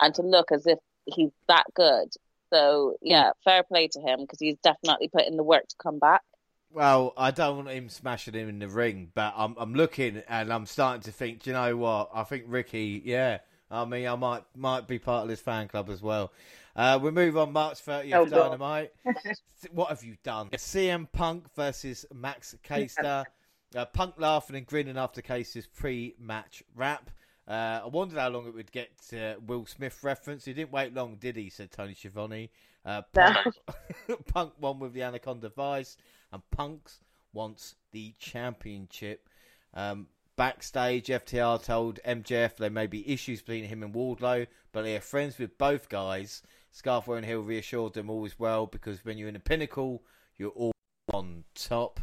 [0.00, 2.08] and to look as if he's that good.
[2.54, 5.98] So yeah, fair play to him because he's definitely put in the work to come
[5.98, 6.22] back.
[6.70, 10.52] Well, I don't want him smashing him in the ring, but I'm I'm looking and
[10.52, 11.42] I'm starting to think.
[11.42, 12.10] Do you know what?
[12.14, 13.02] I think Ricky.
[13.04, 13.38] Yeah,
[13.70, 16.32] I mean, I might might be part of this fan club as well.
[16.76, 18.92] Uh, we move on March 30th, oh, Dynamite.
[19.70, 20.48] what have you done?
[20.50, 23.24] CM Punk versus Max Caster.
[23.76, 27.10] Uh, Punk laughing and grinning after Caster's pre-match rap.
[27.46, 30.44] Uh, I wondered how long it would get to Will Smith reference.
[30.44, 31.50] He didn't wait long, did he?
[31.50, 32.50] Said Tony Schiavone.
[32.84, 33.54] Uh, Punk,
[34.32, 35.96] Punk won with the Anaconda Vise,
[36.32, 37.00] and Punk's
[37.32, 39.28] wants the championship.
[39.74, 44.96] Um, backstage, FTR told MJF there may be issues between him and Wardlow, but they
[44.96, 46.42] are friends with both guys.
[46.70, 50.02] Scarf and Hill reassured them all is well because when you're in the pinnacle,
[50.36, 50.72] you're all
[51.12, 52.00] on top.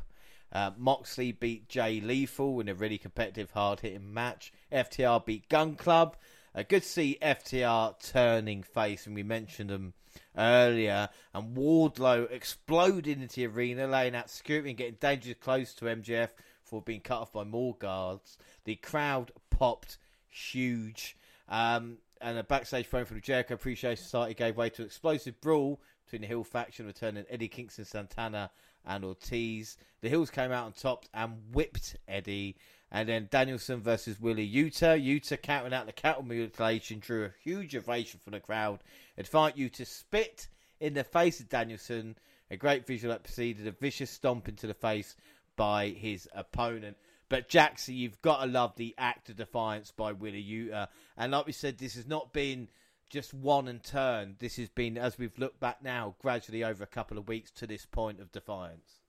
[0.52, 4.52] Uh, Moxley beat Jay Lethal in a really competitive, hard hitting match.
[4.72, 6.18] FTR beat Gunn Club.
[6.54, 9.94] Uh, good to see FTR turning face, and we mentioned them
[10.38, 11.10] earlier.
[11.34, 16.30] And Wardlow exploding into the arena, laying out security and getting dangerously close to MJF
[16.64, 18.38] for being cut off by more guards.
[18.66, 19.98] The crowd popped
[20.30, 21.18] huge.
[21.48, 25.40] Um, and a backstage phone from the Jericho Appreciation Society gave way to an explosive
[25.42, 28.52] brawl between the Hill faction, returning Eddie Kingston, Santana,
[28.86, 29.78] and Ortiz.
[30.02, 32.56] The Hills came out on top and whipped Eddie.
[32.92, 35.02] And then Danielson versus Wheeler Yuta.
[35.02, 38.80] Yuta counting out the cattle mutilation drew a huge ovation from the crowd.
[39.18, 40.48] Advance Yuta spit
[40.80, 42.18] in the face of Danielson.
[42.50, 45.16] A great visual that preceded a vicious stomp into the face
[45.56, 46.98] by his opponent.
[47.30, 50.88] But Jackson, you've got to love the act of defiance by Wheeler Yuta.
[51.16, 52.68] And like we said, this has not been
[53.12, 54.38] just one and turn.
[54.40, 57.68] This has been, as we've looked back now, gradually over a couple of weeks to
[57.68, 59.02] this point of defiance.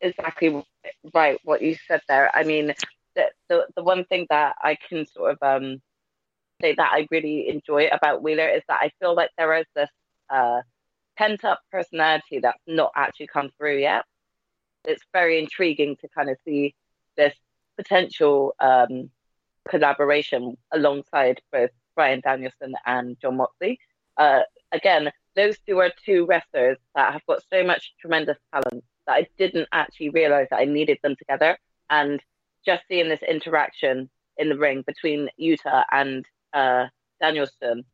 [0.00, 0.62] Exactly
[1.14, 2.30] right, what you said there.
[2.34, 2.74] I mean,
[3.14, 5.80] the the, the one thing that I can sort of um,
[6.60, 9.88] say that I really enjoy about Wheeler is that I feel like there is this
[10.28, 10.60] uh,
[11.16, 14.04] pent up personality that's not actually come through yet.
[14.84, 16.74] It's very intriguing to kind of see
[17.16, 17.34] this
[17.76, 19.10] potential um,
[19.68, 23.80] collaboration alongside both Bryan Danielson and Jon Moxley.
[24.16, 29.14] Uh, again, those two are two wrestlers that have got so much tremendous talent that
[29.14, 31.58] I didn't actually realize that I needed them together.
[31.90, 32.20] And
[32.64, 36.86] just seeing this interaction in the ring between Yuta and uh,
[37.20, 37.84] Danielson,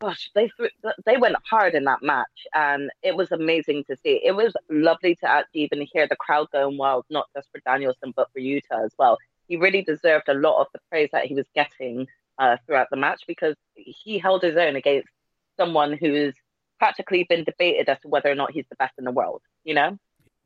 [0.00, 0.50] gosh, they
[1.06, 4.20] they went hard in that match, and it was amazing to see.
[4.24, 8.12] It was lovely to actually even hear the crowd going wild, not just for Danielson
[8.14, 9.18] but for Yuta as well.
[9.48, 12.06] He really deserved a lot of the praise that he was getting
[12.38, 15.08] uh, throughout the match because he held his own against
[15.58, 16.34] someone who's
[16.78, 19.42] practically been debated as to whether or not he's the best in the world.
[19.64, 19.98] You know?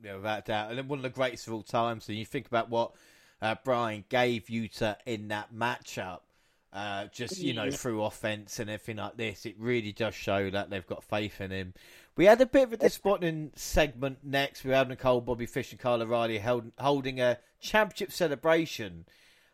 [0.02, 0.72] Yeah, without doubt.
[0.72, 2.08] And one of the greatest of all times.
[2.08, 2.92] And you think about what
[3.40, 6.20] uh, Bryan gave Yuta in that matchup.
[6.72, 10.68] Uh, just you know, through offense and everything like this, it really does show that
[10.68, 11.72] they've got faith in him.
[12.16, 14.62] We had a bit of a disappointing segment next.
[14.62, 19.06] We had Nicole, Bobby Fish, and Kyle O'Reilly held, holding a championship celebration.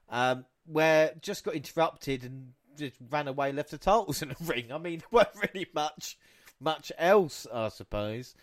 [0.09, 4.73] Um, where just got interrupted and just ran away, left the titles in the ring.
[4.73, 6.19] I mean, there weren't really much,
[6.61, 8.35] much else, I suppose.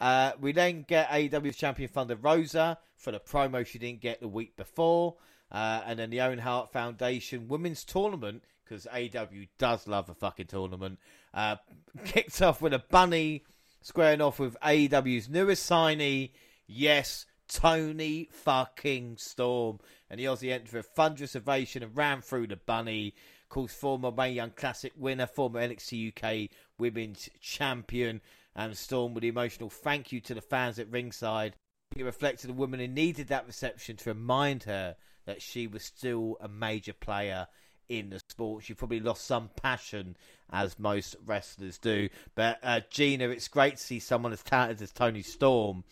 [0.00, 4.28] Uh, we then get AEW champion Thunder Rosa for the promo she didn't get the
[4.28, 5.16] week before.
[5.50, 10.46] Uh, and then the Owen Hart Foundation Women's Tournament, because AEW does love a fucking
[10.46, 10.98] tournament,
[11.34, 11.56] uh,
[12.04, 13.44] kicked off with a bunny
[13.82, 16.30] squaring off with AEW's newest signee,
[16.66, 19.78] yes, Toni fucking Storm.
[20.12, 23.14] And the Aussie entered a thunderous ovation and ran through the bunny.
[23.48, 28.20] Calls former Mae Young Classic winner, former NXT UK Women's Champion,
[28.54, 31.56] and Storm with the emotional thank you to the fans at ringside.
[31.96, 36.36] It reflected a woman who needed that reception to remind her that she was still
[36.42, 37.48] a major player
[37.88, 38.64] in the sport.
[38.64, 40.18] She probably lost some passion,
[40.50, 42.10] as most wrestlers do.
[42.34, 45.84] But uh, Gina, it's great to see someone as talented as Toni Storm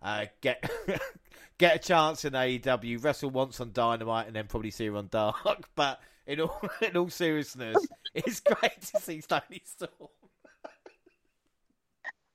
[0.00, 0.70] uh, get
[1.58, 5.08] get a chance in AEW, wrestle once on Dynamite, and then probably see her on
[5.08, 5.36] Dark.
[5.74, 7.76] But in all in all seriousness,
[8.14, 10.10] it's great to see Toni Storm.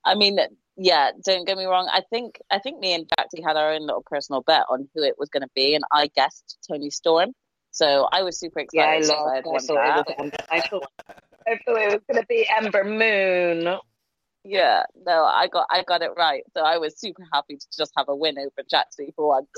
[0.04, 0.38] I mean,
[0.76, 1.88] yeah, don't get me wrong.
[1.92, 5.02] I think I think me and Jaxie had our own little personal bet on who
[5.02, 7.32] it was going to be, and I guessed Toni Storm.
[7.70, 9.08] So I was super excited.
[9.08, 12.84] Yeah, I, loved, I, thought, it was, I thought it was going to be Ember
[12.84, 13.78] Moon.
[14.44, 16.42] Yeah, no, I got I got it right.
[16.56, 19.48] So I was super happy to just have a win over Jaxie for once.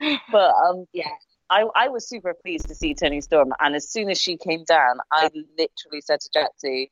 [0.32, 1.10] but um, yeah,
[1.50, 4.64] I I was super pleased to see Toni Storm, and as soon as she came
[4.64, 5.24] down, I
[5.58, 6.88] literally said to Jaxie,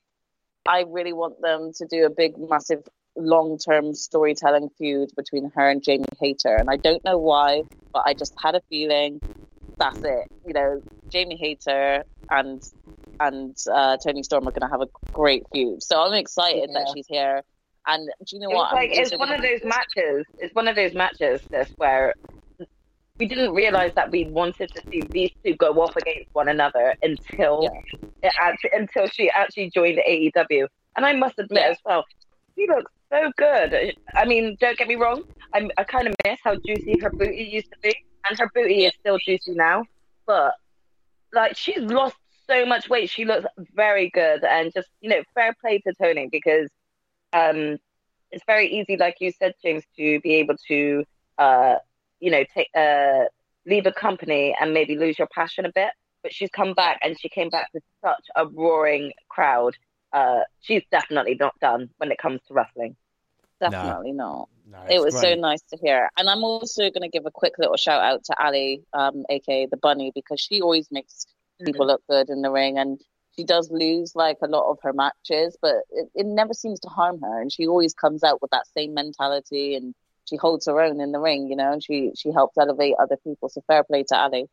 [0.66, 2.82] I really want them to do a big, massive,
[3.16, 7.62] long-term storytelling feud between her and Jamie Hayter, and I don't know why,
[7.92, 9.20] but I just had a feeling
[9.78, 10.26] that's it.
[10.46, 12.62] You know, Jamie Hayter and
[13.20, 15.82] and uh, Toni Storm are going to have a great feud.
[15.82, 16.80] So I'm excited yeah.
[16.80, 17.42] that she's here.
[17.86, 18.72] And do you know it's what?
[18.72, 20.26] Like, it's one of those matches.
[20.38, 22.14] It's one of those matches this where
[23.18, 26.94] we didn't realize that we wanted to see these two go off against one another
[27.02, 28.08] until yeah.
[28.28, 30.66] it actually, until she actually joined AEW.
[30.96, 31.70] And I must admit yeah.
[31.70, 32.04] as well,
[32.56, 33.94] she looks so good.
[34.14, 35.22] I mean, don't get me wrong.
[35.52, 37.94] I'm, I kind of miss how juicy her booty used to be,
[38.28, 39.84] and her booty is still juicy now.
[40.26, 40.54] But
[41.32, 42.16] like, she's lost
[42.46, 43.10] so much weight.
[43.10, 46.68] She looks very good, and just you know, fair play to Toni because
[47.32, 47.78] um,
[48.30, 51.04] it's very easy, like you said, James, to be able to
[51.38, 51.76] uh,
[52.20, 53.24] you know, take uh,
[53.66, 55.90] leave a company and maybe lose your passion a bit.
[56.22, 59.76] But she's come back, and she came back with such a roaring crowd
[60.14, 62.96] uh, she's definitely not done when it comes to wrestling.
[63.60, 64.24] Definitely no.
[64.24, 64.48] not.
[64.66, 65.34] No, it was great.
[65.34, 66.08] so nice to hear.
[66.16, 69.66] And I'm also going to give a quick little shout out to Allie, um, aka
[69.66, 71.26] the Bunny, because she always makes.
[71.64, 72.78] People look good in the ring.
[72.78, 73.00] And
[73.36, 76.88] she does lose like a lot of her matches, but it, it never seems to
[76.88, 77.40] harm her.
[77.40, 79.94] And she always comes out with that same mentality and
[80.24, 83.16] she holds her own in the ring, you know, and she, she helps elevate other
[83.16, 83.48] people.
[83.48, 84.48] So fair play to Allie.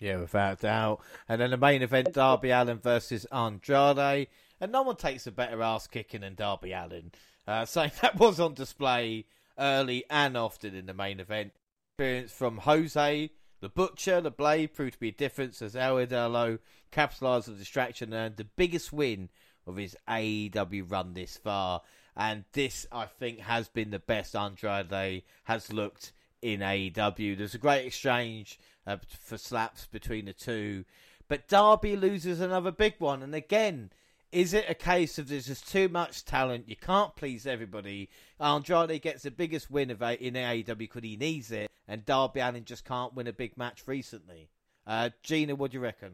[0.00, 1.00] Yeah, without doubt.
[1.28, 4.28] And then the main event, Darby Allin versus Andrade
[4.60, 7.12] and no one takes a better ass kicking than Darby Allin.
[7.46, 9.24] Uh, so that was on display
[9.58, 11.52] early and often in the main event.
[11.92, 13.30] Experience from Jose,
[13.60, 16.58] the Butcher, the Blade proved to be a difference as El Idolo
[16.90, 19.28] capitalised on the distraction and earned the biggest win
[19.66, 21.82] of his AEW run this far.
[22.16, 27.36] And this, I think, has been the best Andrade has looked in AEW.
[27.36, 30.84] There's a great exchange uh, for slaps between the two.
[31.28, 33.22] But Darby loses another big one.
[33.22, 33.90] And again,
[34.32, 36.68] is it a case of there's just too much talent?
[36.68, 38.08] You can't please everybody.
[38.38, 42.40] Andrade gets the biggest win of a, in AEW because he needs it, and Darby
[42.40, 44.50] Allin just can't win a big match recently.
[44.86, 46.12] Uh, Gina, what do you reckon?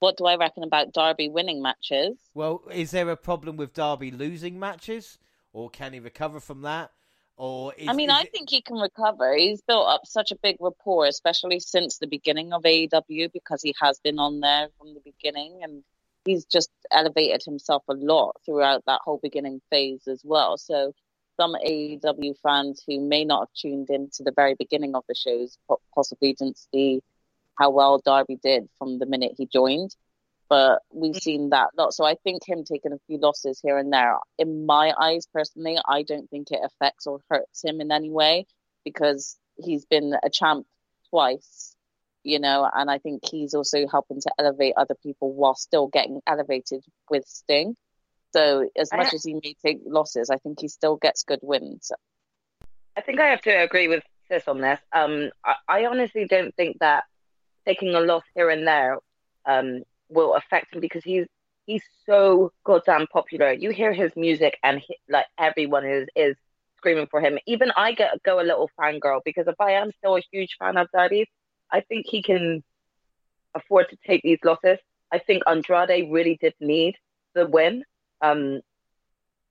[0.00, 2.18] What do I reckon about Darby winning matches?
[2.34, 5.18] Well, is there a problem with Darby losing matches,
[5.52, 6.90] or can he recover from that?
[7.42, 8.30] Or is, I mean, I it...
[8.30, 9.34] think he can recover.
[9.34, 13.74] He's built up such a big rapport, especially since the beginning of AEW, because he
[13.80, 15.82] has been on there from the beginning, and
[16.24, 20.56] he's just elevated himself a lot throughout that whole beginning phase as well.
[20.56, 20.92] So
[21.36, 25.14] some AEW fans who may not have tuned in to the very beginning of the
[25.16, 25.58] shows
[25.92, 27.02] possibly didn't see
[27.58, 29.96] how well Darby did from the minute he joined
[30.52, 31.94] but we've seen that lot.
[31.94, 35.78] So I think him taking a few losses here and there, in my eyes personally,
[35.88, 38.44] I don't think it affects or hurts him in any way
[38.84, 40.66] because he's been a champ
[41.08, 41.74] twice,
[42.22, 46.20] you know, and I think he's also helping to elevate other people while still getting
[46.26, 47.74] elevated with Sting.
[48.34, 51.92] So as much as he may take losses, I think he still gets good wins.
[52.94, 54.80] I think I have to agree with Sis on this.
[54.92, 57.04] Um, I, I honestly don't think that
[57.66, 58.98] taking a loss here and there
[59.46, 61.26] um, will affect him because he's
[61.66, 63.52] he's so goddamn popular.
[63.52, 66.36] You hear his music and he, like everyone is is
[66.76, 67.38] screaming for him.
[67.46, 70.76] Even I get go a little fangirl because if I am still a huge fan
[70.76, 71.28] of Darby,
[71.70, 72.62] I think he can
[73.54, 74.78] afford to take these losses.
[75.12, 76.96] I think Andrade really did need
[77.34, 77.84] the win.
[78.20, 78.60] Um,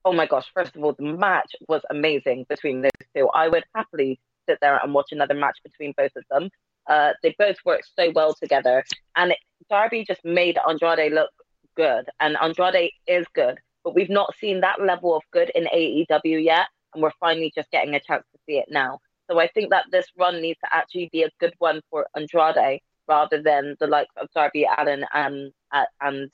[0.04, 0.46] oh my gosh!
[0.54, 3.30] First of all, the match was amazing between those two.
[3.34, 4.20] I would happily
[4.50, 6.50] sit there and watch another match between both of them.
[6.88, 8.84] Uh, they both work so well together,
[9.16, 9.38] and it,
[9.70, 11.32] Darby just made Andrade look
[11.76, 16.44] good, and Andrade is good, but we've not seen that level of good in AEW
[16.44, 19.00] yet, and we're finally just getting a chance to see it now.
[19.30, 22.82] So I think that this run needs to actually be a good one for Andrade
[23.08, 26.30] rather than the likes of Darby Allin and uh, and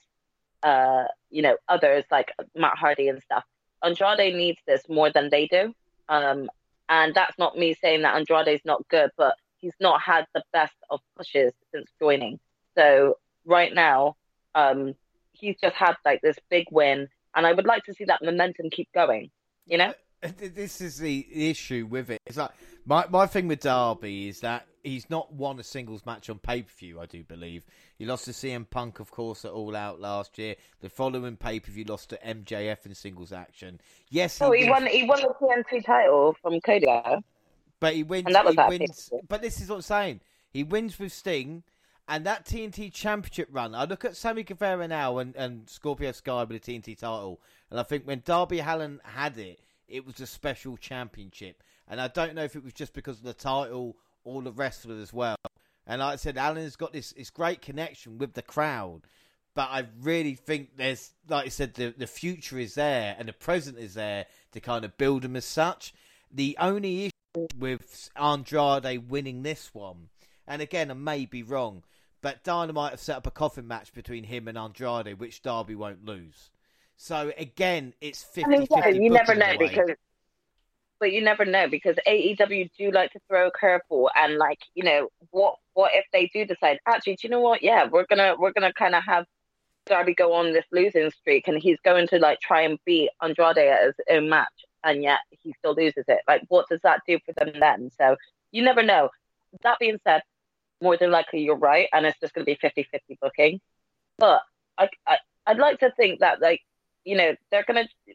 [0.62, 3.44] uh, you know others like Matt Hardy and stuff.
[3.84, 5.72] Andrade needs this more than they do.
[6.08, 6.50] Um,
[6.88, 10.74] and that's not me saying that Andrade's not good, but he's not had the best
[10.90, 12.40] of pushes since joining.
[12.78, 14.16] So right now,
[14.54, 14.94] um,
[15.32, 18.70] he's just had like this big win, and I would like to see that momentum
[18.70, 19.30] keep going.
[19.66, 19.94] You know,
[20.36, 22.20] this is the issue with it.
[22.24, 22.52] It's like
[22.86, 26.62] my my thing with Darby is that he's not won a singles match on pay
[26.62, 27.00] per view.
[27.00, 27.64] I do believe
[27.98, 30.54] he lost to CM Punk, of course, at All Out last year.
[30.80, 33.80] The following pay per view lost to MJF in singles action.
[34.08, 34.86] Yes, he oh, he won.
[34.86, 36.86] He won the TNT title from Cody.
[37.80, 38.26] But he wins.
[38.26, 39.10] And that was he wins.
[39.28, 40.20] But this is what I'm saying.
[40.50, 41.62] He wins with Sting,
[42.08, 43.74] and that TNT Championship run.
[43.74, 47.40] I look at Sammy Guevara now and, and Scorpio Sky with the TNT title,
[47.70, 51.62] and I think when Darby Allin had it, it was a special championship.
[51.88, 55.00] And I don't know if it was just because of the title or the wrestler
[55.00, 55.36] as well.
[55.86, 59.02] And like I said, Allin's got this, this great connection with the crowd.
[59.54, 63.32] But I really think there's, like I said, the, the future is there and the
[63.32, 65.94] present is there to kind of build him as such.
[66.30, 70.10] The only issue with Andrade winning this one.
[70.46, 71.82] And again, I may be wrong,
[72.20, 76.04] but Dynamite have set up a coffin match between him and Andrade, which Darby won't
[76.04, 76.50] lose.
[76.96, 79.90] So again, it's 50 I mean, yeah, you never know because,
[80.98, 84.82] but you never know because AEW do like to throw a curveball and like you
[84.82, 87.62] know what what if they do decide actually do you know what?
[87.62, 89.26] Yeah we're gonna we're gonna kind of have
[89.86, 93.58] Darby go on this losing streak and he's going to like try and beat Andrade
[93.58, 94.48] at his own match
[94.82, 96.20] and yet he still loses it.
[96.26, 97.90] Like what does that do for them then?
[97.96, 98.16] So
[98.50, 99.10] you never know.
[99.62, 100.22] That being said
[100.80, 103.60] more than likely you're right and it's just going to be 50-50 booking
[104.18, 104.42] but
[104.76, 106.60] I, I I'd like to think that like
[107.04, 108.14] you know they're going to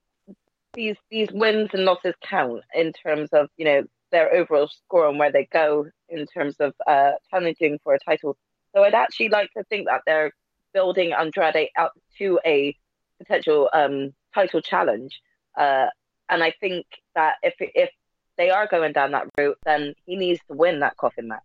[0.73, 5.17] these these wins and losses count in terms of you know their overall score and
[5.17, 8.37] where they go in terms of uh, challenging for a title.
[8.73, 10.31] So I'd actually like to think that they're
[10.73, 12.75] building Andrade up to a
[13.17, 15.19] potential um, title challenge.
[15.57, 15.87] Uh,
[16.29, 16.85] and I think
[17.15, 17.89] that if if
[18.37, 21.41] they are going down that route, then he needs to win that coffin match.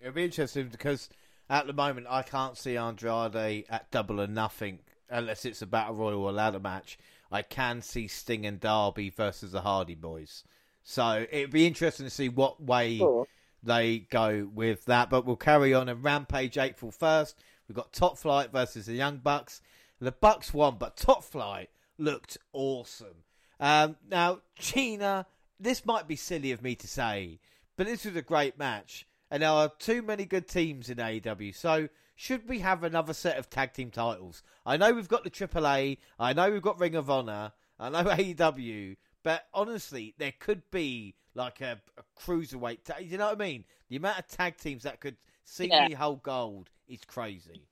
[0.00, 1.08] It'll be interesting because
[1.48, 4.78] at the moment I can't see Andrade at double or nothing
[5.10, 6.98] unless it's a battle royal or ladder match.
[7.30, 10.44] I can see Sting and Darby versus the Hardy Boys.
[10.82, 13.26] So it'd be interesting to see what way sure.
[13.62, 15.10] they go with that.
[15.10, 17.34] But we'll carry on and Rampage April 1st.
[17.68, 19.60] We've got Top Flight versus the Young Bucks.
[20.00, 23.24] The Bucks won, but Top Flight looked awesome.
[23.60, 25.26] Um, now, Gina,
[25.60, 27.38] this might be silly of me to say,
[27.76, 29.06] but this was a great match.
[29.30, 31.54] And there are too many good teams in AEW.
[31.54, 34.42] So should we have another set of tag team titles?
[34.66, 35.98] I know we've got the AAA.
[36.18, 37.52] I know we've got Ring of Honor.
[37.78, 38.96] I know AEW.
[39.22, 42.84] But honestly, there could be like a, a cruiserweight.
[42.84, 43.64] Ta- you know what I mean?
[43.88, 45.98] The amount of tag teams that could seemingly yeah.
[45.98, 47.68] hold gold is crazy.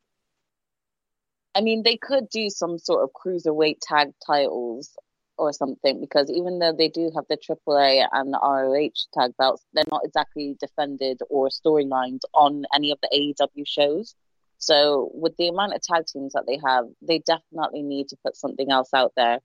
[1.55, 4.97] I mean, they could do some sort of cruiserweight tag titles
[5.39, 9.65] or something because even though they do have the AAA and the ROH tag belts,
[9.73, 14.15] they're not exactly defended or storylines on any of the AEW shows.
[14.59, 18.37] So with the amount of tag teams that they have, they definitely need to put
[18.37, 19.39] something else out there.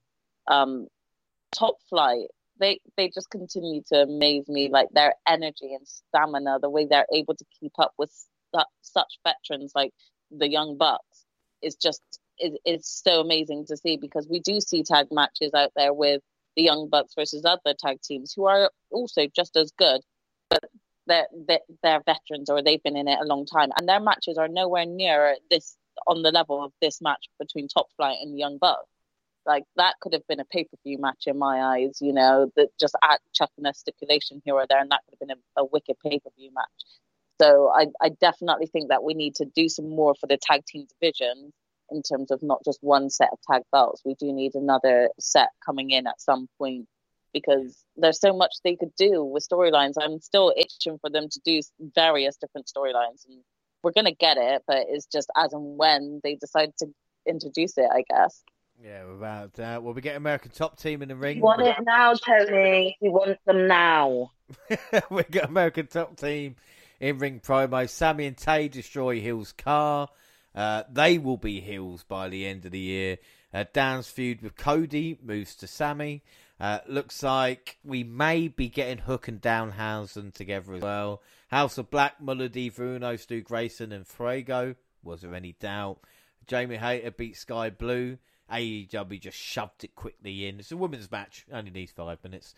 [0.47, 0.87] Um,
[1.55, 2.27] top flight,
[2.59, 7.05] they they just continue to amaze me, like their energy and stamina, the way they're
[7.13, 8.11] able to keep up with
[8.53, 9.91] su- such veterans like
[10.31, 11.25] the Young Bucks
[11.61, 12.01] is just
[12.39, 16.21] is is so amazing to see because we do see tag matches out there with
[16.55, 20.01] the Young Bucks versus other tag teams who are also just as good,
[20.49, 20.63] but
[21.07, 21.27] they're,
[21.81, 24.85] they're, veterans or they've been in it a long time, and their matches are nowhere
[24.85, 25.75] near this
[26.07, 28.87] on the level of this match between Top Flight and Young Bucks.
[29.45, 32.49] Like that could have been a pay per view match in my eyes, you know,
[32.55, 35.61] that just at chucking a stipulation here or there, and that could have been a,
[35.61, 36.67] a wicked pay per view match.
[37.41, 40.65] So I, I definitely think that we need to do some more for the tag
[40.65, 41.51] team division
[41.93, 44.01] in terms of not just one set of tag belts.
[44.03, 46.87] We do need another set coming in at some point
[47.33, 49.93] because there's so much they could do with storylines.
[49.99, 51.61] I'm still itching for them to do
[51.95, 53.39] various different storylines, and
[53.83, 56.87] we're gonna get it, but it's just as and when they decide to
[57.27, 58.43] introduce it, I guess.
[58.83, 59.77] Yeah, without doubt.
[59.77, 61.37] Uh, well, we get American Top Team in the ring.
[61.37, 62.97] We want it now, Tony.
[63.01, 64.31] We want them now.
[65.09, 66.55] we got American Top Team
[66.99, 67.87] in ring promo.
[67.87, 70.09] Sammy and Tay destroy Hill's car.
[70.55, 73.17] Uh, they will be heels by the end of the year.
[73.53, 76.23] Uh, Dan's feud with Cody moves to Sammy.
[76.59, 81.21] Uh, looks like we may be getting Hook and Danhausen together as well.
[81.49, 84.75] House of Black, Melody, Bruno, Stu Grayson, and Fuego.
[85.03, 85.99] Was there any doubt?
[86.47, 88.17] Jamie Hayter beat Sky Blue.
[88.51, 90.59] AEW just shoved it quickly in.
[90.59, 92.53] It's a women's match, only needs five minutes.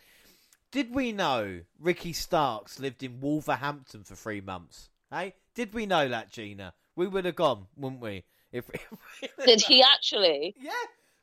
[0.72, 4.89] Did we know Ricky Starks lived in Wolverhampton for three months?
[5.09, 6.73] Hey, did we know that, Gina?
[6.95, 8.23] We would have gone, wouldn't we?
[8.51, 8.69] If,
[9.22, 10.55] if Did he actually?
[10.59, 10.72] Yeah,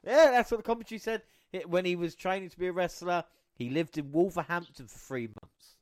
[0.05, 0.31] yeah.
[0.31, 1.23] That's what the commentary said.
[1.67, 3.25] When he was training to be a wrestler,
[3.55, 5.77] he lived in Wolverhampton for three months.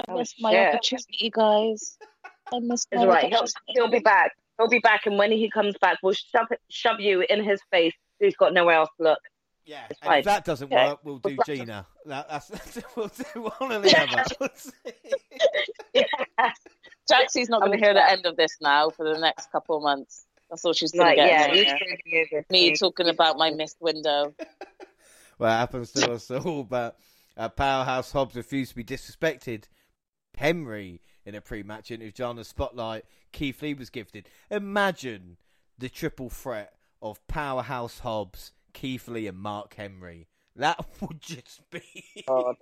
[0.00, 1.96] I oh, missed my opportunity, guys.
[2.52, 3.32] I missed my right.
[3.32, 4.32] He'll, he'll be back.
[4.58, 7.94] He'll be back, and when he comes back, we'll shove shove you in his face.
[8.18, 9.18] He's got nowhere else to look.
[9.66, 10.90] Yeah, and if that doesn't yeah.
[10.90, 11.86] work, we'll do Gina.
[12.06, 14.50] That, that's, that's, we'll do one or the other.
[15.92, 16.04] yeah.
[17.10, 19.82] Jaxie's not going to hear the end of this now for the next couple of
[19.82, 20.26] months.
[20.48, 21.56] That's all she's going to get.
[22.06, 24.34] Yeah, Me talking about my missed window.
[25.38, 26.98] Well, it happens to us all, but
[27.36, 29.64] uh, Powerhouse Hobbs refused to be disrespected.
[30.34, 34.30] Henry in a pre-match interview, John the Spotlight, Keith Lee was gifted.
[34.50, 35.36] Imagine
[35.76, 36.72] the triple threat
[37.02, 40.28] of Powerhouse Hobbs, Keith Lee, and Mark Henry.
[40.54, 41.82] That would just be
[42.26, 42.54] so,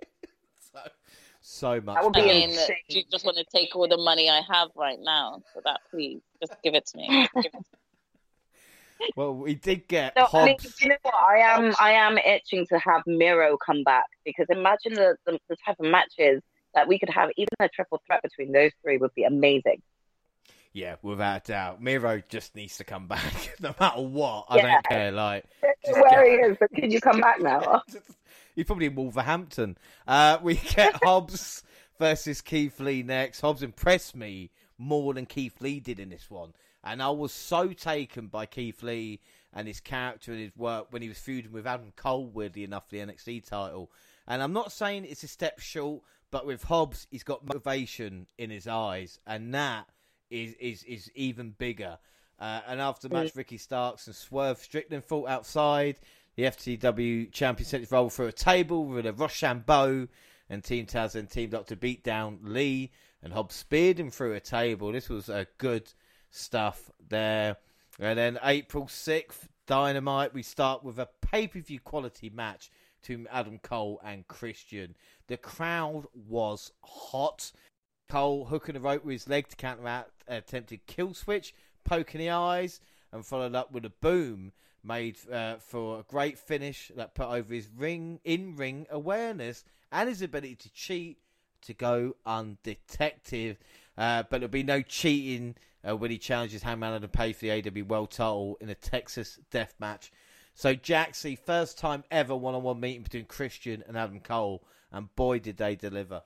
[1.40, 1.96] so much.
[1.96, 2.50] That would be I mean,
[2.88, 5.80] do you just want to take all the money I have right now for that?
[5.90, 7.28] Please, just give it to me.
[9.16, 10.12] well, we did get.
[10.16, 11.14] So, I mean, you know what?
[11.14, 15.56] I am, I am itching to have Miro come back because imagine the, the, the
[15.66, 16.40] type of matches
[16.74, 17.30] that we could have.
[17.36, 19.82] Even a triple threat between those three would be amazing.
[20.74, 21.80] Yeah, without a doubt.
[21.80, 24.46] Miro just needs to come back, no matter what.
[24.48, 25.12] I don't care.
[25.12, 25.44] Like,
[25.86, 27.80] Where he is, but can you come back now?
[28.56, 29.78] He's probably in Wolverhampton.
[30.06, 31.62] Uh, we get Hobbs
[31.98, 33.40] versus Keith Lee next.
[33.40, 36.52] Hobbs impressed me more than Keith Lee did in this one.
[36.82, 39.20] And I was so taken by Keith Lee
[39.52, 42.88] and his character and his work when he was feuding with Adam Cole, weirdly enough,
[42.88, 43.92] for the NXT title.
[44.26, 46.02] And I'm not saying it's a step short,
[46.32, 49.20] but with Hobbs, he's got motivation in his eyes.
[49.24, 49.86] And that
[50.34, 51.98] is, is, is even bigger.
[52.38, 55.96] Uh, and after the match, Ricky Starks and Swerve Strickland fought outside.
[56.36, 60.08] The FTW champion sent his roll through a table with a Roshambo,
[60.50, 62.90] and Team Taz and teamed up to beat down Lee,
[63.22, 64.92] and Hobbs speared him through a table.
[64.92, 65.92] This was uh, good
[66.30, 67.56] stuff there.
[68.00, 72.70] And then April 6th, Dynamite, we start with a pay per view quality match
[73.04, 74.96] to Adam Cole and Christian.
[75.28, 77.52] The crowd was hot.
[78.08, 81.54] Cole hooking a rope with his leg to counteract an attempted kill switch,
[81.84, 82.80] poking the eyes,
[83.12, 84.52] and followed up with a boom
[84.82, 90.08] made uh, for a great finish that put over his ring in ring awareness and
[90.08, 91.18] his ability to cheat
[91.62, 93.56] to go undetected.
[93.96, 95.54] Uh, but there'll be no cheating
[95.88, 99.38] uh, when he challenges Hangman to pay for the AEW World Title in a Texas
[99.50, 100.12] Death Match.
[100.54, 104.62] So Jaxie, first time ever one-on-one meeting between Christian and Adam Cole,
[104.92, 106.22] and boy did they deliver.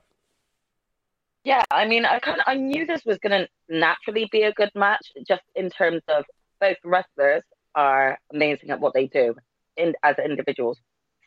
[1.43, 4.53] Yeah, I mean, I kind of I knew this was going to naturally be a
[4.53, 6.25] good match, just in terms of
[6.59, 7.43] both wrestlers
[7.75, 9.35] are amazing at what they do
[9.77, 10.79] in as individuals.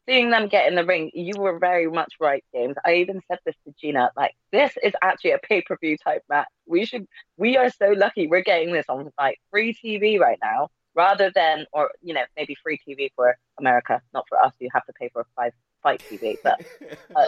[0.07, 2.77] Seeing them get in the ring, you were very much right, James.
[2.85, 6.23] I even said this to Gina, like this is actually a pay per view type
[6.29, 6.49] match.
[6.67, 7.07] We should,
[7.39, 11.67] we are so lucky we're getting this on like free TV right now, rather than
[11.73, 14.53] or you know maybe free TV for America, not for us.
[14.59, 15.53] You have to pay for five
[15.83, 16.61] FITE TV, but
[17.17, 17.27] uh,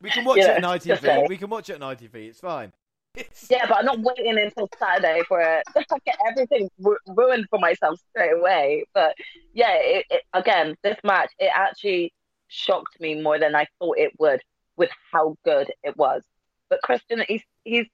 [0.00, 1.06] We can watch it on just ITV.
[1.06, 1.26] saying.
[1.28, 2.14] We can watch it on ITV.
[2.14, 2.72] It's fine.
[3.14, 5.62] It's- Yeah, but I'm not waiting until Saturday for it.
[5.76, 8.84] I get everything ru- ruined for myself straight away.
[8.94, 9.14] But
[9.54, 12.12] yeah, it, it, again, this match it actually
[12.48, 14.40] shocked me more than I thought it would
[14.76, 16.22] with how good it was.
[16.68, 17.86] But Christian, he's he's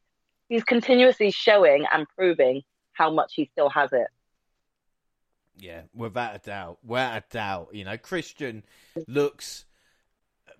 [0.48, 2.62] he's continuously showing and proving
[2.92, 4.08] how much he still has it.
[5.56, 6.78] Yeah, without a doubt.
[6.84, 7.68] Without a doubt.
[7.72, 8.64] You know, Christian
[9.06, 9.64] looks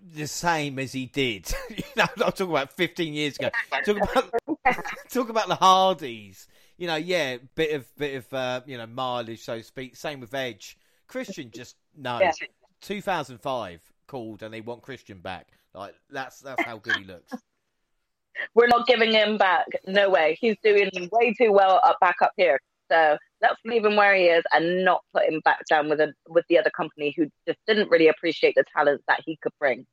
[0.03, 1.51] the same as he did.
[1.69, 3.49] you know, I'm talking about 15 years ago.
[3.85, 6.47] Talk about talk about the Hardys.
[6.77, 9.95] You know, yeah, bit of bit of uh, you know mileage, so to speak.
[9.95, 10.77] Same with Edge.
[11.07, 12.19] Christian just no.
[12.19, 12.31] Yeah.
[12.81, 15.47] 2005 called, and they want Christian back.
[15.73, 17.33] Like that's that's how good he looks.
[18.55, 19.67] We're not giving him back.
[19.87, 20.37] No way.
[20.41, 22.59] He's doing way too well up back up here.
[22.91, 26.13] So let's leave him where he is and not put him back down with a
[26.27, 29.85] with the other company who just didn't really appreciate the talent that he could bring.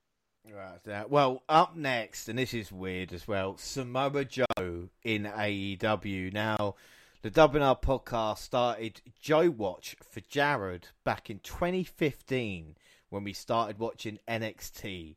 [0.49, 0.89] Right.
[0.89, 6.33] uh, well, up next, and this is weird as well, Samoa Joe in AEW.
[6.33, 6.75] Now,
[7.23, 12.77] the WNR podcast started Joe Watch for Jared back in 2015
[13.11, 15.17] when we started watching NXT.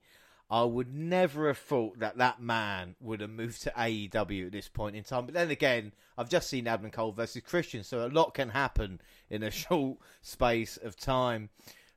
[0.51, 4.67] I would never have thought that that man would have moved to AEW at this
[4.67, 5.25] point in time.
[5.25, 9.01] But then again, I've just seen Adam Cole versus Christian, so a lot can happen
[9.29, 11.49] in a short space of time.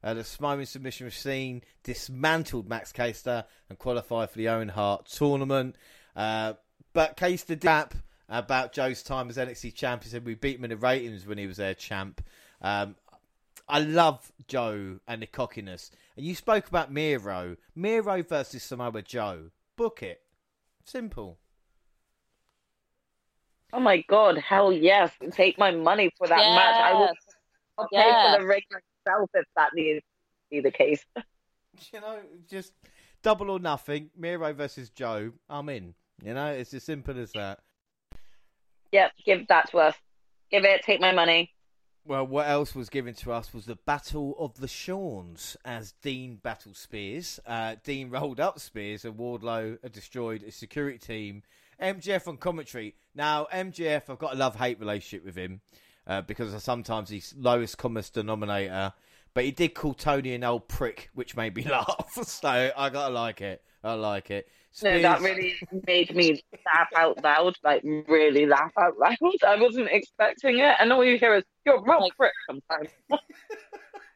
[0.07, 5.75] Uh, the Samoan Submission Machine dismantled Max Caster and qualified for the Owen Hart tournament.
[6.15, 6.53] Uh,
[6.93, 7.93] but Caster did rap
[8.29, 10.05] about Joe's time as NXT champ.
[10.05, 12.23] He said we beat him in the ratings when he was their champ.
[12.63, 12.95] Um,
[13.69, 15.91] I love Joe and the cockiness.
[16.17, 17.57] And you spoke about Miro.
[17.75, 19.51] Miro versus Samoa Joe.
[19.75, 20.21] Book it.
[20.85, 21.37] Simple.
[23.73, 25.11] Oh my god, hell yes.
[25.33, 26.77] Take my money for that match.
[26.77, 27.11] I will
[27.77, 28.63] I'll pay for the ring
[29.07, 30.05] myself if that needs to
[30.51, 31.05] be the case.
[31.93, 32.73] You know, just
[33.23, 34.09] double or nothing.
[34.17, 35.33] Miro versus Joe.
[35.47, 35.93] I'm in.
[36.25, 37.59] You know, it's as simple as that.
[38.93, 39.95] Yep, give that to us.
[40.51, 41.53] Give it, take my money.
[42.07, 46.37] Well, what else was given to us was the Battle of the Shawns as Dean
[46.43, 47.39] battled Spears.
[47.47, 51.43] Uh, Dean rolled up Spears and Wardlow destroyed a security team.
[51.79, 52.95] MJF on commentary.
[53.15, 55.61] Now, MJF, I've got a love hate relationship with him
[56.07, 58.93] uh, because sometimes he's lowest common denominator.
[59.35, 62.11] But he did call Tony an old prick, which made me laugh.
[62.25, 63.63] so I gotta like it.
[63.85, 64.49] I like it.
[64.83, 65.55] No, that really
[65.87, 69.17] made me laugh out loud, like really laugh out loud.
[69.47, 72.91] I wasn't expecting it, and all you hear is "You're wrong, Like- prick." Sometimes.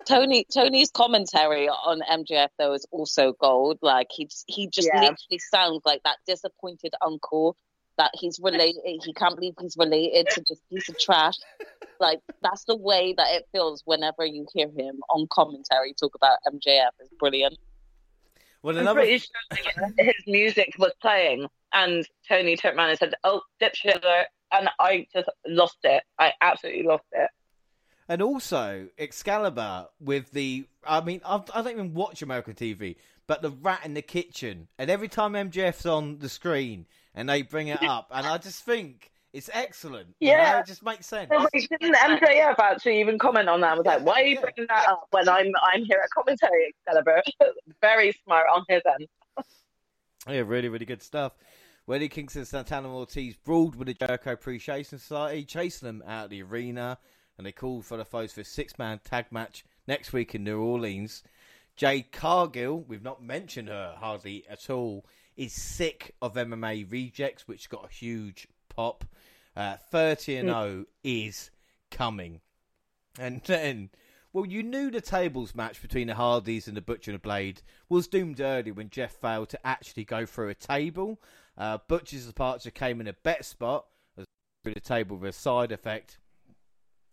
[0.06, 3.78] Tony Tony's commentary on MJF though is also gold.
[3.82, 5.00] Like he he just Yeah.
[5.00, 7.56] literally sounds like that disappointed uncle
[8.00, 8.80] that he's related.
[9.04, 11.34] He can't believe he's related to this piece of trash.
[12.00, 16.38] Like that's the way that it feels whenever you hear him on commentary talk about
[16.48, 16.88] MJF.
[16.98, 17.58] It's brilliant.
[18.62, 23.14] Well, I'm another pretty sure his music was playing, and Tony turned around and said,
[23.22, 24.02] "Oh, dipshit
[24.52, 26.02] and I just lost it.
[26.18, 27.30] I absolutely lost it.
[28.08, 32.96] And also Excalibur with the, I mean, I, I don't even watch American TV,
[33.26, 36.86] but the rat in the kitchen, and every time MJF's on the screen
[37.20, 40.16] and they bring it up, and I just think it's excellent.
[40.20, 40.52] You Yeah.
[40.52, 41.30] know, it just makes sense.
[41.30, 43.72] So, like, didn't MJF actually even comment on that?
[43.72, 46.74] I was like, why are you bringing that up when I'm I'm here at commentary,
[46.86, 47.22] Excalibur?
[47.82, 49.06] Very smart on his end.
[50.28, 51.32] Yeah, really, really good stuff.
[51.92, 56.30] Eddie Kingston and Santana Ortiz brawled with the Jericho Appreciation Society, chasing them out of
[56.30, 56.98] the arena,
[57.36, 60.60] and they called for the foes for a six-man tag match next week in New
[60.60, 61.22] Orleans.
[61.76, 65.04] Jade Cargill, we've not mentioned her hardly at all,
[65.36, 69.04] is sick of MMA rejects, which got a huge pop.
[69.56, 71.50] Uh, 30 and 0 is
[71.90, 72.40] coming.
[73.18, 73.90] And then,
[74.32, 77.62] well, you knew the tables match between the Hardys and the Butcher and the Blade
[77.88, 81.20] was doomed early when Jeff failed to actually go through a table.
[81.58, 83.86] Uh, Butcher's departure came in a bet spot
[84.62, 86.18] through the table with a side effect.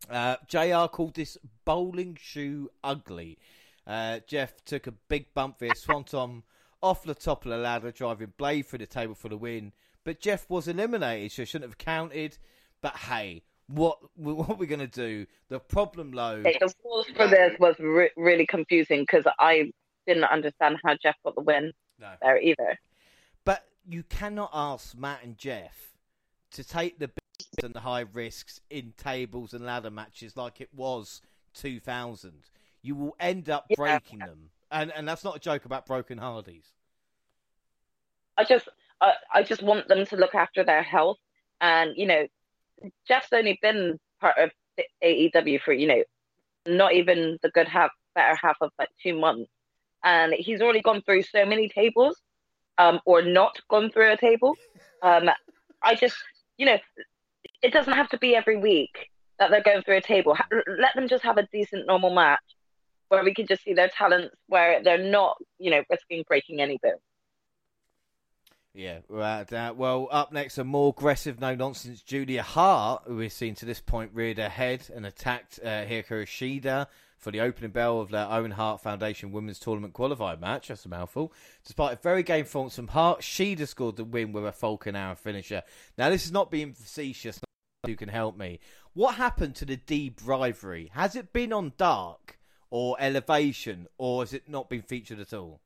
[0.10, 3.40] Uh, JR called this bowling shoe ugly.
[3.86, 6.44] Uh, Jeff took a big bump via Swanton
[6.82, 9.74] off the top of the ladder, driving Blade through the table for the win.
[10.04, 12.38] But Jeff was eliminated, so I shouldn't have counted.
[12.82, 15.26] But hey, what what are we going to do?
[15.50, 16.18] The problem.
[16.18, 19.72] Okay, the rules for this was re- really confusing because I
[20.06, 22.12] didn't understand how Jeff got the win No.
[22.22, 22.80] there either.
[23.44, 25.94] But you cannot ask Matt and Jeff
[26.52, 30.70] to take the bits and the high risks in tables and ladder matches like it
[30.74, 31.22] was
[31.56, 32.32] 2000.
[32.82, 33.76] You will end up Yeah.
[33.76, 34.52] breaking them.
[34.72, 36.66] And and that's not a joke about broken Hardys.
[38.38, 38.68] I just
[39.02, 41.18] I, I just want them to look after their health.
[41.62, 42.28] And you know,
[43.08, 44.52] Jeff's only been part of
[45.04, 46.04] AEW for you know,
[46.68, 49.50] not even the good half, better half of like two months,
[50.04, 52.22] and he's already gone through so many tables,
[52.78, 54.56] um, or not gone through a table.
[55.02, 55.30] Um,
[55.82, 56.16] I just
[56.58, 56.78] you know,
[57.62, 60.36] it doesn't have to be every week that they're going through a table.
[60.80, 62.42] Let them just have a decent normal match
[63.10, 66.78] where we can just see their talents, where they're not you know risking breaking any
[66.82, 67.00] bones.
[68.78, 69.52] Yeah, right.
[69.52, 73.66] Uh, well, up next, a more aggressive, no nonsense Julia Hart, who we've seen to
[73.66, 76.86] this point reared her head and attacked uh, Shida
[77.18, 80.68] for the opening bell of their own Hart Foundation Women's Tournament qualifier match.
[80.68, 81.34] That's a mouthful.
[81.66, 85.16] Despite a very game performance from Hart, Shida scored the win with a Falcon Arrow
[85.16, 85.64] finisher.
[85.98, 87.40] Now, this is not being facetious.
[87.86, 88.60] Who can help me?
[88.94, 90.92] What happened to the Deeb rivalry?
[90.94, 92.37] Has it been on Dark
[92.70, 95.62] or Elevation, or has it not been featured at all?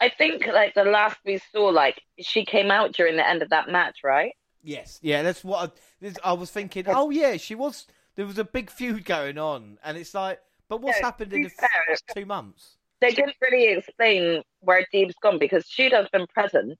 [0.00, 3.50] I think like the last we saw, like she came out during the end of
[3.50, 4.32] that match, right?
[4.62, 6.84] Yes, yeah, that's what I, this, I was thinking.
[6.88, 7.86] Oh yeah, she was.
[8.14, 11.42] There was a big feud going on, and it's like, but what's No, happened in
[11.42, 12.76] the fair- two months?
[13.00, 16.76] They didn't really explain where Deeb's gone because Shida's been present,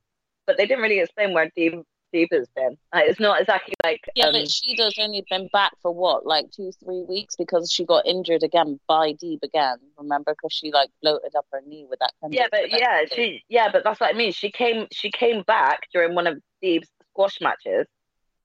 [0.47, 1.85] but they didn't really explain where Deeb
[2.15, 2.77] Deeb has been.
[2.95, 6.51] Like, it's not exactly like Yeah, um, but Shida's only been back for what, like
[6.51, 9.77] two, three weeks because she got injured again by Deeb again.
[9.97, 12.13] Remember, because she like bloated up her knee with that.
[12.31, 14.33] yeah, but yeah, she yeah, but that's what I mean.
[14.33, 17.87] She came she came back during one of Deeb's squash matches,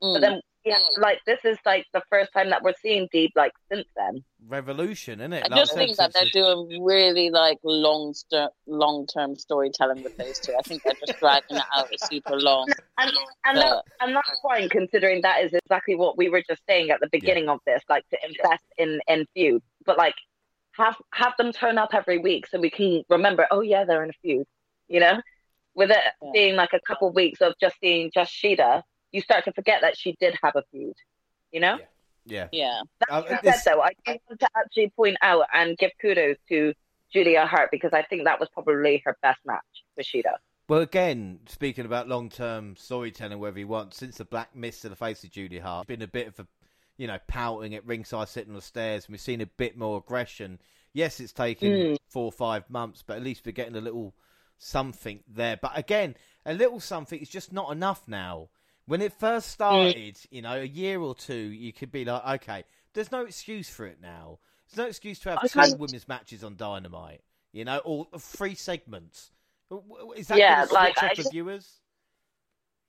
[0.01, 0.13] Mm.
[0.13, 3.53] but then yeah, like this is like the first time that we're seeing Deeb like
[3.71, 4.23] since then.
[4.47, 5.43] Revolution, isn't it?
[5.45, 10.03] I Like just said, think that they're doing really like long, st- long term storytelling
[10.03, 10.53] with those two.
[10.57, 12.67] I think they're just dragging it out super long.
[12.97, 13.11] And
[13.45, 13.63] and, Yeah.
[13.63, 17.09] that, and that's fine considering that is exactly what we were just saying at the
[17.11, 19.61] beginning of this, like to invest in in feud.
[19.85, 20.15] But like
[20.73, 24.09] have have them turn up every week so we can remember, oh yeah, they're in
[24.09, 24.45] a feud.
[24.87, 25.21] You know?
[25.75, 26.29] With it Yeah.
[26.33, 29.81] being like a couple of weeks of just seeing just Shida, you start to forget
[29.81, 30.95] that she did have a feud.
[31.51, 31.77] You know?
[31.79, 31.85] Yeah.
[32.25, 32.81] Yeah, Yeah.
[32.99, 35.91] That Uh, being this- said though, I do want to actually point out and give
[36.01, 36.73] kudos to
[37.11, 39.63] Julia Hart because I think that was probably her best match
[39.97, 40.35] with Shida.
[40.69, 44.95] Well, again, speaking about long-term storytelling, whether you want, since the black mist to the
[44.95, 46.47] face of Julia Hart, been a bit of a,
[46.97, 49.97] you know, pouting at ringside, sitting on the stairs, and we've seen a bit more
[49.97, 50.59] aggression.
[50.93, 51.97] Yes, it's taken Mm.
[52.07, 54.15] four or five months, but at least we're getting a little
[54.57, 55.57] something there.
[55.57, 58.49] But again, a little something is just not enough now.
[58.85, 62.63] When it first started, you know, a year or two, you could be like, okay,
[62.93, 64.39] there's no excuse for it now.
[64.67, 67.21] There's no excuse to have I two women's matches on Dynamite,
[67.53, 69.31] you know, or three segments.
[70.17, 71.79] Is that Yeah, like, I just- viewers?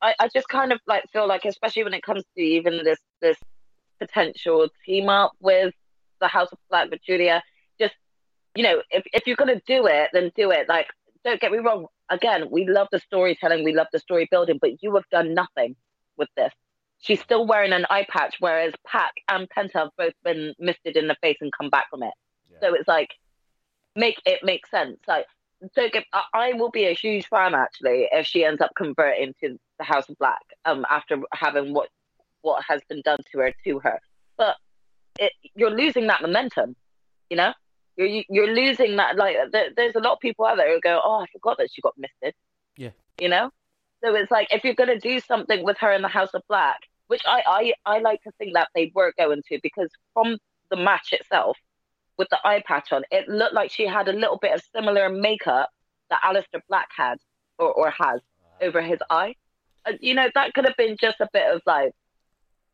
[0.03, 2.99] I, I just kind of like feel like, especially when it comes to even this
[3.23, 3.39] this
[3.99, 5.73] potential team up with
[6.21, 7.43] the House of Black with Julia,
[7.81, 7.95] just
[8.55, 10.69] you know, if if you're gonna do it, then do it.
[10.69, 10.89] Like,
[11.25, 11.87] don't get me wrong.
[12.11, 15.75] Again, we love the storytelling, we love the story building, but you have done nothing
[16.17, 16.53] with this.
[16.99, 21.09] She's still wearing an eye patch, whereas Pac and Penta have both been misted in
[21.09, 22.15] the face and come back from it.
[22.51, 22.59] Yeah.
[22.61, 23.11] So it's like,
[23.95, 24.99] make it make sense.
[25.07, 25.27] Like.
[25.79, 29.85] I, I will be a huge fan actually if she ends up converting to the
[29.85, 30.43] House of Black.
[30.67, 31.89] Um, after having what
[32.43, 33.99] what has been done to her to her.
[34.37, 34.57] But
[35.19, 36.77] it, you're losing that momentum,
[37.31, 37.55] you know.
[37.97, 39.17] You're you're losing that.
[39.17, 41.71] Like there, there's a lot of people out there who go, "Oh, I forgot that
[41.73, 42.35] she got misted."
[42.77, 42.91] Yeah.
[43.19, 43.51] You know.
[44.05, 46.81] So it's like if you're gonna do something with her in the House of Black,
[47.07, 50.37] which I I I like to think that they were going to because from
[50.71, 51.57] the match itself,
[52.19, 55.09] with the eye patch on, it looked like she had a little bit of similar
[55.09, 55.71] makeup
[56.11, 57.19] that Aleister Black had
[57.59, 58.21] or, or has
[58.61, 59.35] over his eye.
[59.87, 61.93] Uh, you know, that could have been just a bit of like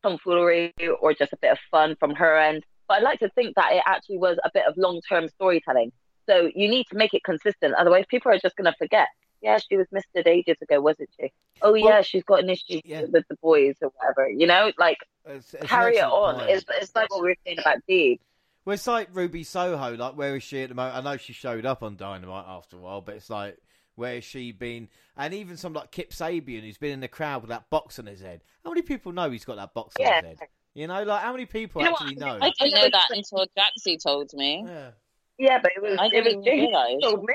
[0.03, 2.63] tomfoolery or just a bit of fun from her end.
[2.87, 5.93] But I like to think that it actually was a bit of long term storytelling.
[6.27, 7.73] So you need to make it consistent.
[7.75, 9.07] Otherwise, people are just going to forget.
[9.41, 11.31] Yeah, she was misted ages ago, wasn't she?
[11.61, 13.05] Oh, yeah, she's got an issue yeah.
[13.11, 14.29] with the boys or whatever.
[14.29, 16.47] You know, like it's, it's carry it on.
[16.49, 18.19] It's, it's like what we were saying about Dee.
[18.65, 19.97] Well, it's like Ruby Soho.
[19.97, 20.95] Like, where is she at the moment?
[20.95, 23.57] I know she showed up on Dynamite after a while, but it's like,
[23.95, 24.87] where has she been?
[25.17, 28.05] And even some like Kip Sabian, who's been in the crowd with that box on
[28.05, 28.41] his head.
[28.63, 30.17] How many people know he's got that box yeah.
[30.17, 30.47] on his head?
[30.73, 32.37] You know, like how many people you know actually know?
[32.39, 34.63] I didn't know that until Jaxie told me.
[34.65, 34.91] Yeah.
[35.37, 37.33] Yeah, but it was I didn't it was James who told me.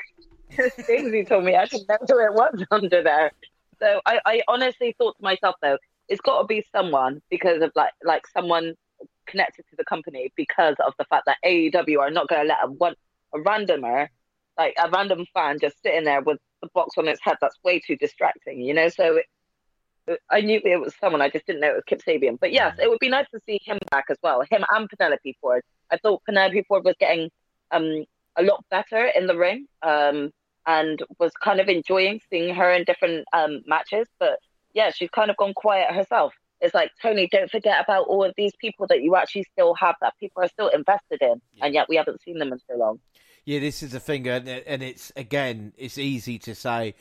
[0.51, 3.33] James who told me I didn't know it was under there.
[3.79, 5.79] So I, I honestly thought to myself though,
[6.09, 8.75] it's got to be someone because of like like someone
[9.27, 12.59] connected to the company because of the fact that AEW are not going to let
[12.63, 12.95] a one
[13.35, 14.09] a randomer,
[14.57, 17.37] like a random fan, just sitting there with the box on its head.
[17.41, 18.89] That's way too distracting, you know.
[18.89, 19.17] So
[20.09, 21.21] it, I knew it was someone.
[21.21, 22.39] I just didn't know it was Kip Sabian.
[22.41, 24.43] But yes, it would be nice to see him back as well.
[24.49, 25.63] Him and Penelope Ford.
[25.91, 27.31] I thought Penelope Ford was getting
[27.73, 28.05] um
[28.37, 29.67] a lot better in the ring.
[29.83, 30.31] Um
[30.67, 34.07] and was kind of enjoying seeing her in different um matches.
[34.19, 34.39] But
[34.75, 38.33] yeah, she's kind of gone quiet herself it's like Tony, don't forget about all of
[38.37, 41.67] these people that you actually still have that people are still invested in, yeah.
[41.67, 42.99] and yet we haven't seen them in so long.
[43.45, 46.95] Yeah, this is the thing, and it's again, it's easy to say,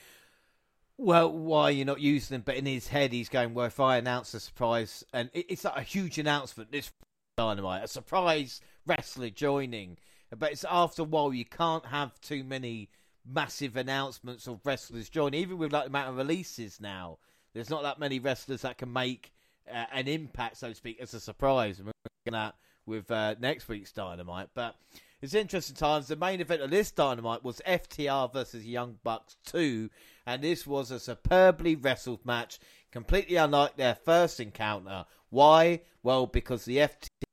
[0.97, 2.43] well, why are you're not using them?
[2.45, 5.77] But in his head, he's going, well, if I announce a surprise, and it's like
[5.77, 6.91] a huge announcement, this
[7.37, 9.97] dynamite, a surprise wrestler joining,
[10.35, 12.89] but it's after a while you can't have too many
[13.25, 17.17] massive announcements of wrestlers joining, even with like the amount of releases now.
[17.53, 19.31] There's not that many wrestlers that can make
[19.71, 21.81] uh, an impact, so to speak, as a surprise.
[21.81, 21.91] we're
[22.25, 22.55] looking at
[22.85, 24.49] with uh, next week's Dynamite.
[24.53, 24.75] But
[25.21, 26.07] it's interesting times.
[26.07, 29.89] The main event of this Dynamite was FTR versus Young Bucks 2,
[30.25, 32.59] and this was a superbly wrestled match,
[32.91, 35.05] completely unlike their first encounter.
[35.29, 35.81] Why?
[36.03, 37.24] Well, because the FTR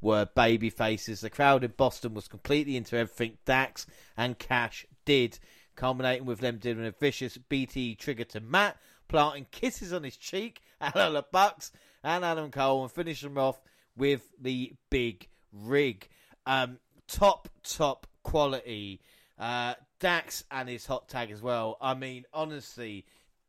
[0.00, 1.20] were baby faces.
[1.20, 5.38] The crowd in Boston was completely into everything Dax and Cash did,
[5.76, 8.76] culminating with them doing a vicious BT trigger to Matt,
[9.08, 11.72] planting kisses on his cheek Hello, the Bucks
[12.04, 13.60] and Adam Cole, and finish them off
[13.96, 16.08] with the big rig.
[16.46, 19.00] Um, top, top quality.
[19.36, 21.76] Uh, Dax and his hot tag as well.
[21.80, 23.06] I mean, honestly,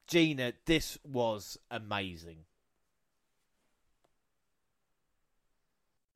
[0.07, 2.45] Gina, this was amazing.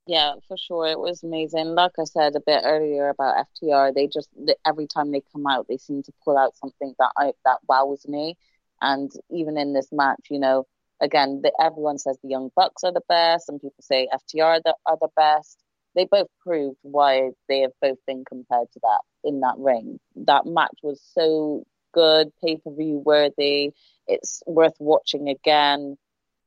[0.06, 1.76] Yeah, for sure, it was amazing.
[1.76, 4.30] Like I said a bit earlier about FTR, they just
[4.66, 8.06] every time they come out, they seem to pull out something that I that wows
[8.08, 8.36] me.
[8.82, 10.66] And even in this match, you know,
[11.00, 14.76] again, the, everyone says the Young Bucks are the best, and people say FTR the,
[14.86, 15.58] are the best.
[15.96, 20.00] They both proved why they have both been compared to that in that ring.
[20.16, 21.64] That match was so
[21.94, 23.72] good, pay per view worthy.
[24.08, 25.98] It's worth watching again.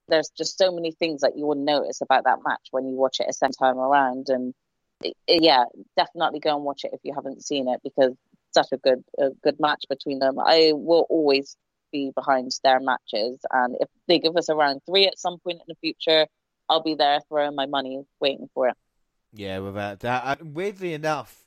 [0.09, 3.21] There's just so many things that you will notice about that match when you watch
[3.21, 4.29] it a second time around.
[4.29, 4.55] And
[5.03, 5.65] it, it, yeah,
[5.97, 8.13] definitely go and watch it if you haven't seen it because
[8.53, 10.39] such a good a good match between them.
[10.39, 11.57] I will always
[11.93, 13.39] be behind their matches.
[13.51, 16.27] And if they give us a round three at some point in the future,
[16.69, 18.77] I'll be there throwing my money, waiting for it.
[19.33, 20.45] Yeah, without that.
[20.45, 21.45] weirdly enough,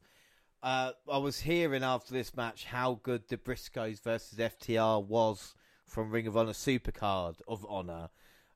[0.62, 5.56] uh, I was hearing after this match how good the Briscoes versus FTR was
[5.86, 8.10] from Ring of Honor Supercard of Honor,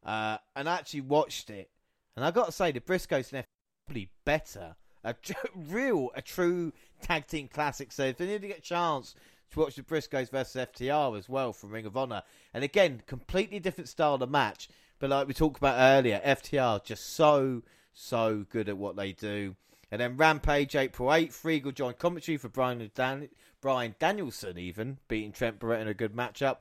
[0.05, 1.69] uh, and I actually watched it,
[2.15, 3.45] and I got to say the Briscoes and
[3.85, 4.75] probably better.
[5.03, 5.15] A
[5.55, 6.71] real, a true
[7.01, 7.91] tag team classic.
[7.91, 9.15] So if they need to get a chance
[9.53, 12.23] to watch the Briscoes versus FTR as well from Ring of Honor.
[12.53, 14.67] And again, completely different style of match.
[14.99, 17.61] But like we talked about earlier, FTR just so,
[17.93, 19.55] so good at what they do.
[19.91, 23.30] And then Rampage, April 8th, Regal joined commentary for Brian, Dan-
[23.61, 26.59] Bryan Danielson, even beating Trent Beretta in a good matchup.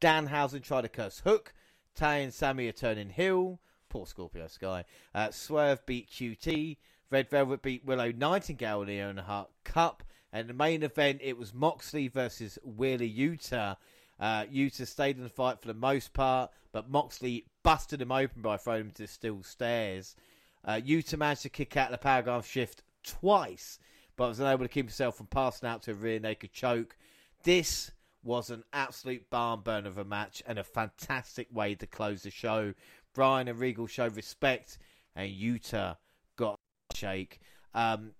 [0.00, 1.54] Danhausen tried to curse Hook.
[1.94, 3.60] Tay and Sammy are turning heel.
[3.88, 4.84] Poor Scorpio Sky.
[5.14, 6.76] Uh, Swerve beat QT.
[7.10, 10.02] Red Velvet beat Willow Nightingale in the Owen Hart Cup.
[10.32, 13.76] And the main event, it was Moxley versus Wheeler Yuta.
[14.18, 18.40] Uh, Yuta stayed in the fight for the most part, but Moxley busted him open
[18.40, 20.16] by throwing him to the steel stairs.
[20.64, 23.78] Uh, Yuta managed to kick out the Paradigm Shift twice,
[24.16, 26.96] but was unable to keep himself from passing out to a rear naked choke.
[27.42, 27.90] This
[28.22, 32.30] was an absolute barn burner of a match and a fantastic way to close the
[32.30, 32.74] show.
[33.14, 34.78] Bryan and Regal showed respect,
[35.14, 35.96] and Yuta
[36.36, 36.58] got
[36.92, 37.40] a shake.
[37.74, 38.12] Um,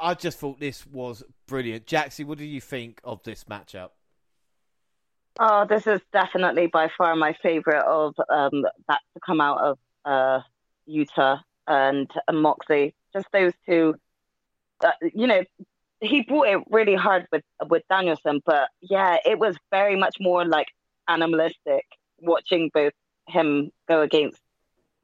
[0.00, 1.86] I just thought this was brilliant.
[1.86, 3.90] Jaxie, what do you think of this matchup?
[5.38, 9.78] Oh, this is definitely by far my favorite of um, that to come out of
[10.04, 10.40] uh,
[10.88, 12.94] Yuta and, and Moxley.
[13.12, 13.94] Just those two.
[14.82, 15.42] Uh, you know,
[16.00, 20.44] he brought it really hard with with Danielson, but yeah, it was very much more
[20.44, 20.68] like
[21.08, 21.86] animalistic
[22.20, 22.92] watching both
[23.28, 24.40] him go against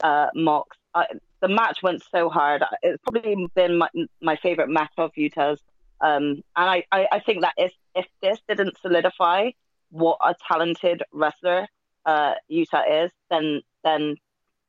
[0.02, 0.76] uh, Mox.
[0.94, 1.06] I,
[1.40, 2.64] the match went so hard.
[2.82, 3.88] It's probably been my,
[4.20, 5.60] my favorite match of Yuta's.
[6.00, 9.50] Um, and I, I, I think that if, if this didn't solidify
[9.90, 11.66] what a talented wrestler
[12.04, 14.16] uh, Yuta is, then then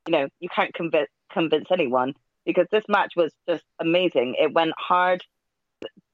[0.07, 2.13] you know you can't convince convince anyone
[2.45, 4.35] because this match was just amazing.
[4.39, 5.23] It went hard.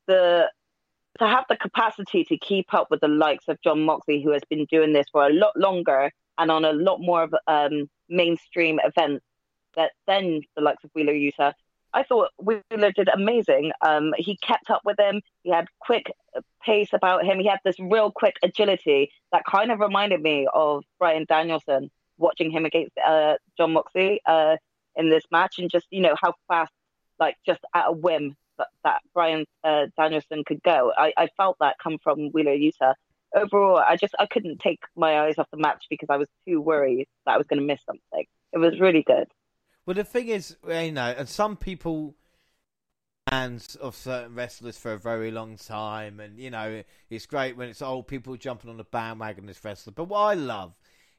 [0.08, 0.50] The
[1.20, 4.42] to have the capacity to keep up with the likes of Jon Moxley, who has
[4.50, 8.80] been doing this for a lot longer and on a lot more of um, mainstream
[8.84, 9.24] events
[9.76, 11.54] that than the likes of Wheeler Yuta.
[11.94, 13.72] I thought Wheeler did amazing.
[13.86, 15.22] Um, he kept up with him.
[15.44, 16.12] He had quick
[16.64, 17.40] pace about him.
[17.40, 22.50] He had this real quick agility that kind of reminded me of Bryan Danielson watching
[22.50, 24.58] him against uh, Jon Moxley uh,
[24.96, 26.72] in this match, and just you know how fast,
[27.20, 30.92] like just at a whim, that, that Bryan uh, Danielson could go.
[30.98, 32.94] I, I felt that come from Wheeler Yuta.
[33.36, 36.62] Overall, I just I couldn't take my eyes off the match because I was too
[36.62, 38.26] worried that I was going to miss something.
[38.52, 39.28] It was really good.
[39.86, 42.16] Well, the thing is, you know, and some people
[43.30, 47.70] fans of certain wrestlers for a very long time, and you know, it's great when
[47.70, 49.94] it's old people jumping on the bandwagon as wrestler.
[49.94, 50.74] But what I love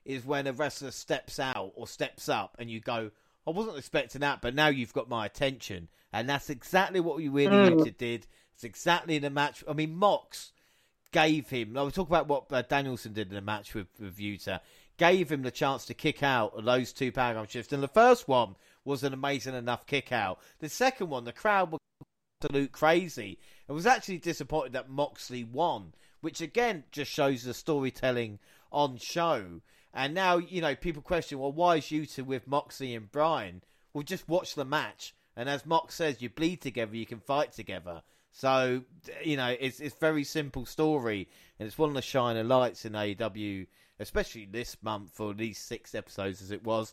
[0.05, 3.11] is when a wrestler steps out or steps up, and you go,
[3.46, 7.28] "I wasn't expecting that, but now you've got my attention," and that's exactly what we
[7.28, 7.96] really mm.
[7.98, 8.26] did.
[8.54, 9.64] It's exactly the match.
[9.68, 10.52] I mean, Mox
[11.12, 11.76] gave him.
[11.76, 14.60] I will talk about what uh, Danielson did in the match with, with Yuta
[14.96, 17.72] gave him the chance to kick out of those two Paradigm Shifts.
[17.72, 18.54] And the first one
[18.84, 20.38] was an amazing enough kick out.
[20.60, 21.78] The second one, the crowd were
[22.42, 23.38] absolute crazy.
[23.68, 28.38] I was actually disappointed that Moxley won, which again just shows the storytelling
[28.70, 29.60] on show.
[29.94, 33.62] And now, you know, people question, well, why is Yuta with Moxie and Bryan?
[33.92, 35.14] Well, just watch the match.
[35.36, 38.02] And as Mox says, you bleed together, you can fight together.
[38.32, 38.82] So,
[39.22, 42.92] you know, it's it's very simple story, and it's one of the shining lights in
[42.92, 43.66] AEW
[43.98, 46.92] especially this month for these six episodes as it was.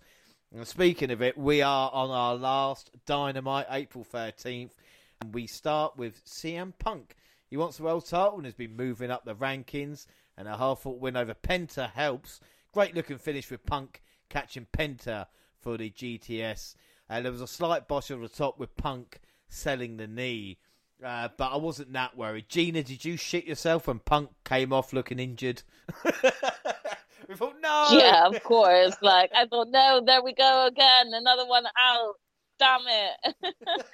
[0.53, 4.71] And speaking of it, we are on our last Dynamite, April 13th,
[5.21, 7.15] and we start with CM Punk.
[7.49, 10.07] He wants the world title and has been moving up the rankings,
[10.37, 12.39] and a half-foot win over Penta helps.
[12.73, 15.27] Great looking finish with Punk catching Penta
[15.60, 16.76] for the GTS.
[17.10, 19.19] And there was a slight bosh on the top with Punk
[19.49, 20.57] selling the knee.
[21.03, 22.48] Uh, but I wasn't that worried.
[22.48, 25.64] Gina, did you shit yourself when Punk came off looking injured?
[26.06, 27.88] we thought, no.
[27.91, 28.95] Yeah, of course.
[29.02, 32.15] Like I thought, no, there we go again, another one out.
[32.61, 33.35] Damn it!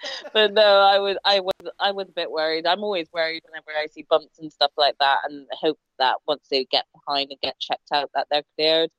[0.34, 2.68] but no, I was, I was, I was a bit worried.
[2.68, 6.46] I'm always worried whenever I see bumps and stuff like that, and hope that once
[6.52, 8.90] they get behind and get checked out, that they're cleared.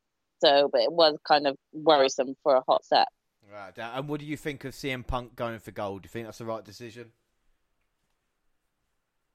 [0.41, 3.09] So, but it was kind of worrisome for a hot set.
[3.53, 3.77] Right.
[3.77, 6.03] And what do you think of CM Punk going for gold?
[6.03, 7.13] Do you think that's the right decision?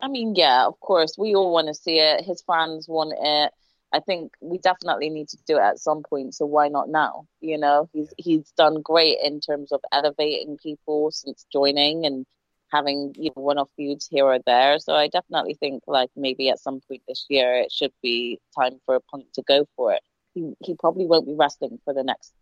[0.01, 2.25] I mean, yeah, of course, we all want to see it.
[2.25, 3.53] His fans want it.
[3.93, 6.33] I think we definitely need to do it at some point.
[6.33, 7.27] So why not now?
[7.41, 12.25] You know, he's he's done great in terms of elevating people since joining and
[12.71, 14.79] having you know one-off feuds here or there.
[14.79, 18.81] So I definitely think like maybe at some point this year it should be time
[18.87, 20.01] for a Punk to go for it.
[20.33, 22.33] He he probably won't be wrestling for the next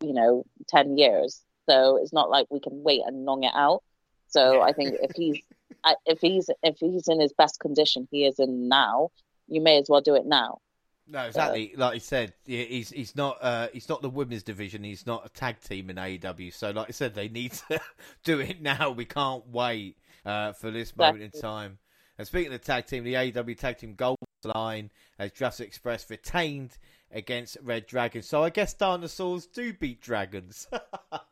[0.00, 1.42] you know ten years.
[1.68, 3.82] So it's not like we can wait and long it out.
[4.28, 5.42] So I think if he's
[6.06, 9.10] if he's if he's in his best condition he is in now,
[9.46, 10.60] you may as well do it now.
[11.10, 11.72] No, exactly.
[11.76, 14.84] like you said, he's he's not uh, he's not the women's division.
[14.84, 16.54] He's not a tag team in AEW.
[16.54, 17.80] So, like I said, they need to
[18.24, 18.90] do it now.
[18.90, 21.78] We can't wait uh, for this moment in time.
[22.16, 26.08] And speaking of the tag team, the AEW tag team gold line as Jurassic Express
[26.08, 26.78] retained
[27.10, 28.22] against Red Dragon.
[28.22, 30.68] So I guess dinosaurs do beat dragons.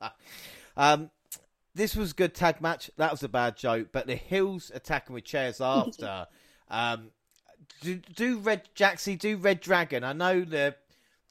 [0.76, 1.10] um,
[1.74, 2.90] this was a good tag match.
[2.96, 3.88] That was a bad joke.
[3.92, 6.26] But the heels attacking with chairs after.
[6.68, 7.10] um,
[7.80, 10.04] do, Red Jaxie do Red Dragon?
[10.04, 10.76] I know they're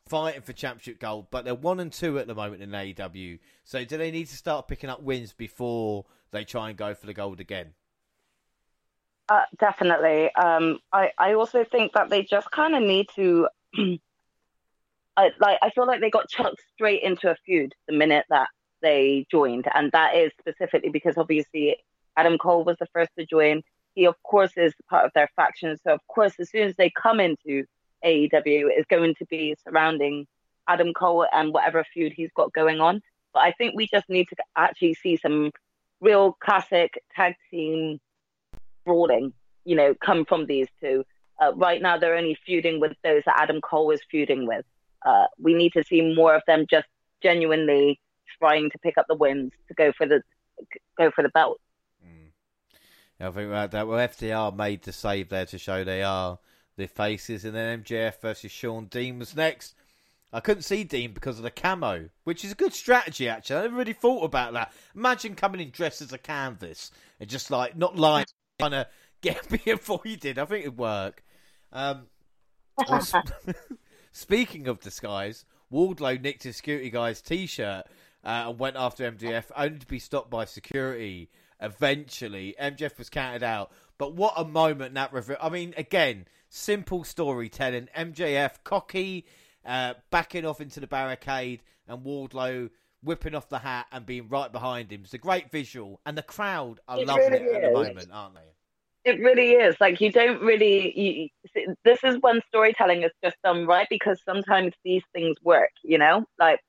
[0.07, 3.39] fighting for championship gold, but they're one and two at the moment in AEW.
[3.63, 7.05] So do they need to start picking up wins before they try and go for
[7.05, 7.73] the gold again?
[9.29, 10.33] Uh, definitely.
[10.35, 13.49] Um, I I also think that they just kind of need to.
[15.17, 18.47] I, like I feel like they got chucked straight into a feud the minute that
[18.81, 21.75] they joined, and that is specifically because obviously
[22.15, 23.63] Adam Cole was the first to join.
[23.97, 26.91] He of course is part of their faction, so of course as soon as they
[26.91, 27.65] come into
[28.05, 30.27] AEW, is going to be surrounding
[30.67, 33.01] Adam Cole and whatever feud he's got going on.
[33.33, 35.49] But I think we just need to actually see some
[35.99, 37.99] real classic tag team
[38.85, 39.33] brawling,
[39.65, 41.03] you know, come from these two.
[41.41, 44.65] Uh, right now, they're only feuding with those that Adam Cole is feuding with.
[45.03, 46.87] Uh, we need to see more of them just
[47.23, 47.99] genuinely
[48.37, 50.21] trying to pick up the wins to go for the
[50.99, 51.59] go for the belt.
[53.19, 56.39] I think that, that well, FTR made the save there to show they are
[56.75, 59.73] the faces, and then MJF versus Shawn Dean was next.
[60.31, 63.57] I couldn't see Dean because of the camo, which is a good strategy actually.
[63.57, 64.73] I never really thought about that.
[64.95, 68.25] Imagine coming in dressed as a canvas and just like not lying,
[68.59, 68.87] trying to
[69.21, 70.37] get me avoided.
[70.37, 71.23] I think it'd work.
[71.71, 72.07] Um,
[74.11, 77.85] speaking of disguise, Wardlow nicked his security guy's t-shirt
[78.23, 81.29] uh, and went after MJF, only to be stopped by security.
[81.59, 83.71] Eventually, MJF was counted out.
[83.97, 85.37] But what a moment that reveal!
[85.41, 87.89] I mean, again, simple storytelling.
[87.97, 89.25] MJF cocky
[89.65, 92.69] uh, backing off into the barricade, and Wardlow
[93.03, 95.01] whipping off the hat and being right behind him.
[95.03, 98.09] It's a great visual, and the crowd are it loving really it at the moment,
[98.11, 99.11] aren't they?
[99.11, 99.75] It really is.
[99.79, 100.99] Like you don't really.
[100.99, 105.71] You, this is when storytelling is just done right because sometimes these things work.
[105.83, 106.59] You know, like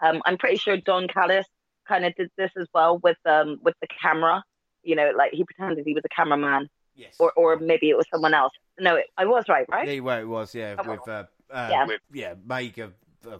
[0.00, 1.46] um, I'm pretty sure Don Callis
[1.92, 4.42] kind of did this as well with um with the camera.
[4.82, 6.68] You know, like he pretended he was a cameraman.
[6.94, 7.16] Yes.
[7.18, 8.52] Or or maybe it was someone else.
[8.78, 9.88] No, it, I was right, right?
[9.88, 10.54] Yeah, well, it was.
[10.54, 12.92] Yeah, with uh, uh, yeah, with, yeah, Mega.
[13.26, 13.38] Uh,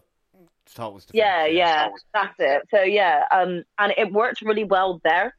[0.79, 2.63] Wars yeah, yeah, that's it.
[2.71, 5.35] So yeah, um, and it worked really well there.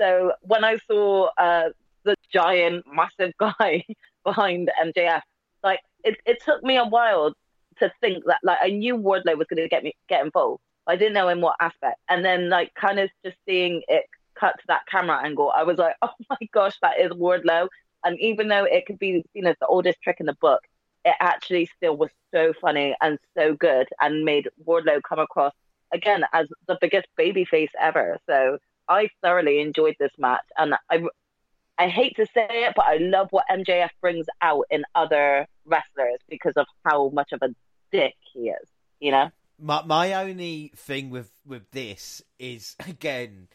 [0.00, 1.68] So when I saw uh
[2.04, 3.84] the giant, massive guy
[4.24, 5.22] behind MJF,
[5.62, 7.34] like it, it took me a while
[7.78, 10.60] to think that like I knew Wardlow was going to get me get involved.
[10.86, 14.04] I didn't know in what aspect, and then like kind of just seeing it
[14.34, 17.68] cut to that camera angle, I was like, oh my gosh, that is Wardlow.
[18.04, 20.60] And even though it could be seen as the oldest trick in the book,
[21.04, 25.52] it actually still was so funny and so good and made Wardlow come across
[25.92, 28.18] again as the biggest baby face ever.
[28.26, 28.58] So
[28.88, 31.04] I thoroughly enjoyed this match and I
[31.76, 36.20] I hate to say it, but I love what MJF brings out in other wrestlers
[36.28, 37.48] because of how much of a
[37.90, 38.68] dick he is,
[39.00, 39.30] you know?
[39.58, 43.48] My my only thing with with this is again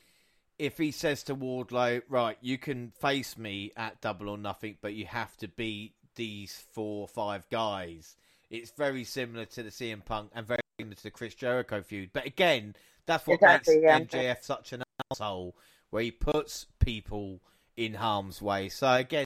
[0.59, 4.93] if he says to Wardlow, right, you can face me at double or nothing, but
[4.93, 8.17] you have to beat these four or five guys.
[8.49, 12.09] It's very similar to the CM Punk and very similar to the Chris Jericho feud.
[12.11, 14.33] But again, that's what exactly, makes yeah.
[14.33, 15.55] MJF such an asshole,
[15.91, 17.39] where he puts people
[17.77, 18.67] in harm's way.
[18.67, 19.25] So again,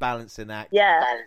[0.00, 0.70] balancing act.
[0.72, 1.18] Yeah.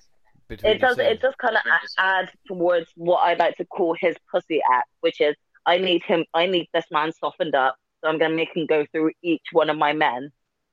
[0.49, 0.97] It does.
[0.99, 1.63] It does kind of
[1.97, 5.35] add towards what I like to call his pussy act, which is
[5.65, 6.25] I need him.
[6.33, 9.45] I need this man softened up, so I'm going to make him go through each
[9.51, 10.29] one of my men.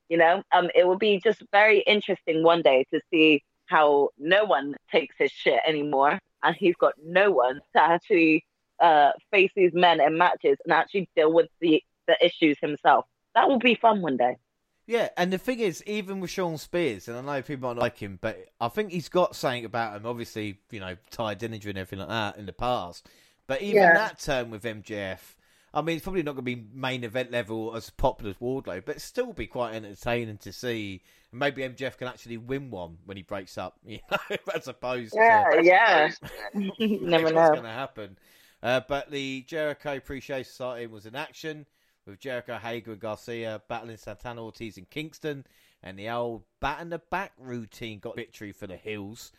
[0.09, 4.43] You know, um, it will be just very interesting one day to see how no
[4.45, 8.45] one takes his shit anymore, and he's got no one to actually
[8.79, 13.05] uh, face these men in matches and actually deal with the the issues himself.
[13.33, 14.35] That will be fun one day.
[14.85, 17.97] Yeah, and the thing is, even with Shawn Spears, and I know people might like
[17.97, 20.05] him, but I think he's got something about him.
[20.05, 23.07] Obviously, you know, Tye Dillinger and everything like that in the past.
[23.47, 23.93] But even yeah.
[23.93, 25.19] that turn with MJF,
[25.73, 28.83] I mean, it's probably not going to be main event level as popular as Wardlow,
[28.85, 31.01] but still be quite entertaining to see.
[31.31, 35.13] And maybe MJF can actually win one when he breaks up, you know, as opposed
[35.15, 35.63] yeah, to.
[35.63, 36.11] Yeah,
[36.53, 36.69] yeah.
[37.01, 37.41] Never know.
[37.41, 38.17] What's going to happen.
[38.61, 41.65] Uh, but the Jericho Appreciation Society was in action
[42.05, 45.45] with Jericho, Hager, and Garcia battling Santana, Ortiz, and Kingston.
[45.81, 49.31] And the old bat in the back routine got victory for the heels.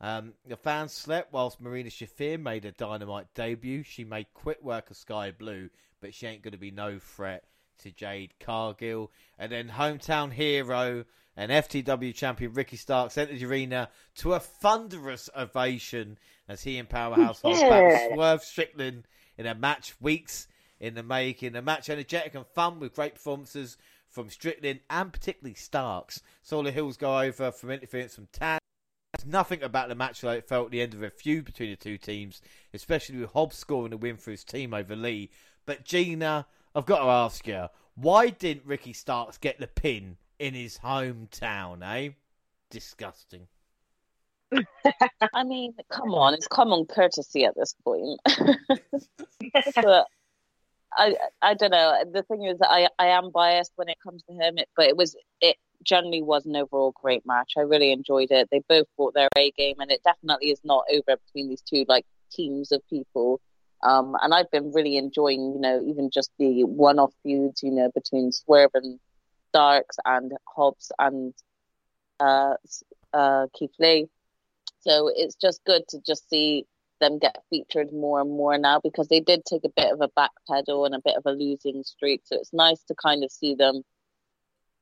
[0.00, 3.82] Um, the fans slept whilst Marina Shafir made a dynamite debut.
[3.82, 5.68] She made quick work of Sky Blue,
[6.00, 7.44] but she ain't going to be no threat
[7.82, 9.10] to Jade Cargill.
[9.38, 11.04] And then hometown hero
[11.36, 16.18] and FTW champion Ricky Starks entered the arena to a thunderous ovation
[16.48, 18.14] as he and Powerhouse yeah.
[18.14, 19.06] Swerve Strickland
[19.36, 20.48] in a match weeks
[20.80, 21.54] in the making.
[21.54, 23.76] A match energetic and fun with great performances
[24.08, 26.22] from Strickland and particularly Starks.
[26.42, 28.58] Saw the heels go over from interference from Tan.
[29.12, 31.98] There's Nothing about the match it felt the end of a feud between the two
[31.98, 32.40] teams,
[32.72, 35.30] especially with Hobbs scoring a win for his team over Lee.
[35.66, 40.54] But Gina, I've got to ask you, why didn't Ricky Starks get the pin in
[40.54, 42.10] his hometown, eh?
[42.70, 43.48] Disgusting.
[45.34, 48.20] I mean, come on, it's common courtesy at this point.
[49.76, 50.06] but
[50.92, 52.04] I I don't know.
[52.12, 55.16] The thing is, I I am biased when it comes to him, but it was
[55.40, 57.52] it generally was an overall great match.
[57.56, 58.48] I really enjoyed it.
[58.50, 61.84] They both brought their A game, and it definitely is not over between these two
[61.88, 63.40] like teams of people.
[63.82, 67.90] Um, and I've been really enjoying, you know, even just the one-off feuds, you know,
[67.94, 69.00] between Swerve and
[69.48, 71.32] Starks and Hobbs and
[72.20, 72.56] uh,
[73.14, 74.08] uh, Keith Lee.
[74.80, 76.66] So it's just good to just see
[77.00, 80.08] them get featured more and more now because they did take a bit of a
[80.08, 82.22] backpedal and a bit of a losing streak.
[82.24, 83.82] So it's nice to kind of see them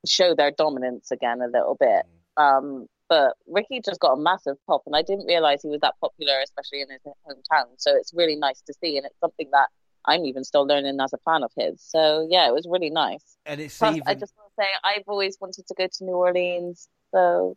[0.06, 2.04] show their dominance again a little bit.
[2.36, 5.94] Um, but Ricky just got a massive pop, and I didn't realize he was that
[6.00, 7.66] popular, especially in his hometown.
[7.78, 9.68] So it's really nice to see, and it's something that
[10.04, 11.80] I'm even still learning as a fan of his.
[11.82, 13.36] So yeah, it was really nice.
[13.46, 16.04] And it's Plus, even I just want to say I've always wanted to go to
[16.04, 17.56] New Orleans, so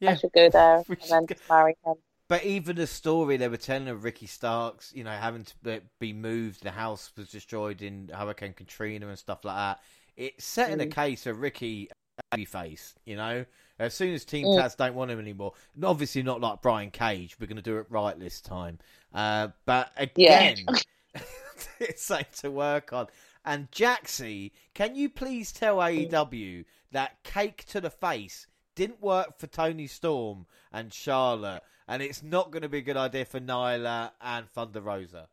[0.00, 0.10] Yeah.
[0.12, 1.94] I should go there and then go- marry him.
[2.28, 6.12] But even the story they were telling of Ricky Starks, you know, having to be-
[6.12, 9.80] moved, the house was destroyed in Hurricane Katrina and stuff like that.
[10.16, 10.92] It's setting a Mm.
[10.92, 11.88] case of Ricky
[12.32, 13.44] babyface, you know.
[13.78, 14.58] As soon as Team Mm.
[14.60, 17.78] Taz don't want him anymore, and obviously not like Brian Cage, we're going to do
[17.78, 18.78] it right this time.
[19.12, 20.56] Uh, but again,
[21.80, 23.06] it's something to work on.
[23.44, 28.46] And Jaxie, can you please tell AEW that cake to the face
[28.76, 32.96] didn't work for Toni Storm and Charlotte, and it's not going to be a good
[32.96, 35.26] idea for Nyla and Thunder Rosa?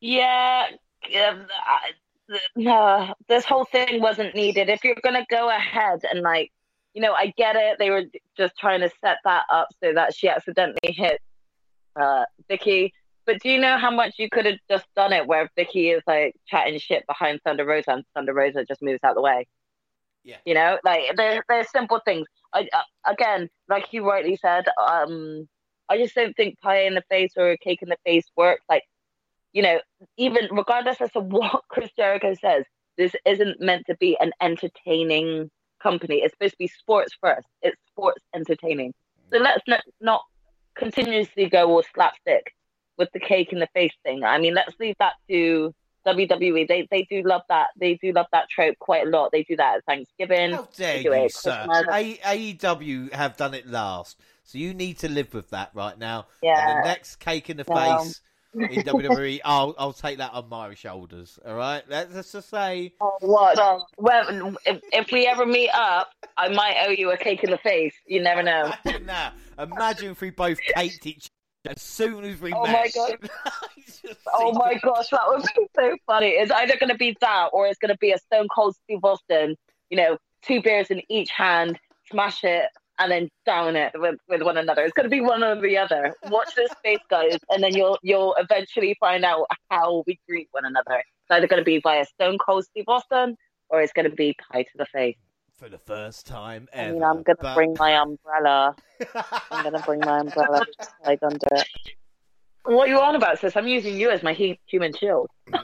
[0.00, 0.68] Yeah,
[1.28, 1.92] um, I-
[2.56, 4.70] no, this whole thing wasn't needed.
[4.70, 6.50] If you're gonna go ahead and like,
[6.94, 7.78] you know, I get it.
[7.78, 8.04] They were
[8.36, 11.20] just trying to set that up so that she accidentally hit
[11.96, 12.92] uh Vickie.
[13.26, 16.02] But do you know how much you could have just done it where Vickie is
[16.06, 19.46] like chatting shit behind Thunder Rosa and Thunder Rosa just moves out the way?
[20.24, 20.36] Yeah.
[20.44, 22.26] You know, like they're, they're simple things.
[22.52, 25.48] I, uh, again, like you rightly said, um,
[25.88, 28.64] I just don't think pie in the face or cake in the face works.
[28.68, 28.84] Like,
[29.52, 29.80] you know,
[30.16, 32.64] even regardless as to what Chris Jericho says,
[32.96, 35.50] this isn't meant to be an entertaining
[35.82, 36.16] company.
[36.16, 37.46] It's supposed to be sports first.
[37.60, 38.94] It's sports entertaining.
[39.32, 40.22] So let's not, not
[40.74, 42.52] continuously go all slapstick
[42.96, 44.24] with the cake in the face thing.
[44.24, 45.74] I mean, let's leave that to
[46.06, 46.66] WWE.
[46.68, 47.68] They they do love that.
[47.78, 49.32] They do love that trope quite a lot.
[49.32, 50.52] They do that at Thanksgiving.
[50.52, 51.66] How dare you, it sir?
[51.90, 56.26] A- AEW have done it last, so you need to live with that right now.
[56.42, 56.82] And Yeah.
[56.82, 57.74] the next cake in the No.
[57.98, 58.20] face
[58.54, 61.38] in WWE, I'll I'll take that on my shoulders.
[61.44, 63.58] All right, let's just say Oh, what?
[63.98, 67.58] Well, if, if we ever meet up, I might owe you a cake in the
[67.58, 67.94] face.
[68.06, 68.72] You never know.
[68.84, 69.34] Imagine that.
[69.58, 71.30] Imagine if we both caked each other
[71.66, 72.72] as soon as we Oh met.
[72.72, 73.30] my God.
[74.34, 76.28] Oh my gosh, that would be so funny.
[76.30, 79.00] It's either going to be that or it's going to be a Stone Cold Steve
[79.02, 79.56] Austin,
[79.90, 81.78] you know, two beers in each hand,
[82.10, 82.66] smash it,
[82.98, 84.82] and then down it with, with one another.
[84.82, 86.14] It's going to be one or the other.
[86.24, 90.64] Watch this space, guys, and then you'll you'll eventually find out how we greet one
[90.64, 90.96] another.
[90.98, 93.36] It's either going to be via Stone Cold Steve Austin
[93.70, 95.16] or it's going to be pie to the face.
[95.56, 98.74] For the first time I mean, I'm gonna but- bring my umbrella.
[99.50, 101.68] I'm gonna bring my umbrella to hide under it.
[102.64, 103.56] What are you on about, sis?
[103.56, 105.28] I'm using you as my hu- human shield.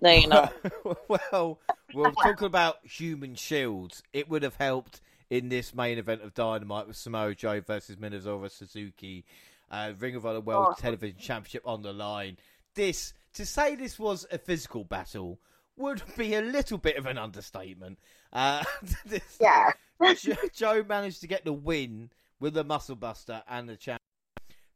[0.00, 0.54] No, you're not.
[1.08, 1.58] well,
[1.92, 4.02] we're talking about human shields.
[4.14, 8.50] It would have helped in this main event of Dynamite with Samoa Joe versus Minoru
[8.50, 9.24] Suzuki,
[9.70, 10.74] uh, Ring of Honor World Oh.
[10.80, 12.38] Television Championship on the line.
[12.74, 15.38] This to say this was a physical battle
[15.78, 17.98] would be a little bit of an understatement.
[18.32, 18.64] Uh,
[19.06, 19.72] this- Yeah.
[20.20, 22.10] Jo- Joe managed to get the win
[22.40, 24.00] with the Muscle Buster and the champ.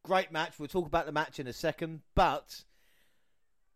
[0.04, 0.54] Great match.
[0.58, 2.64] We'll talk about the match in a second, but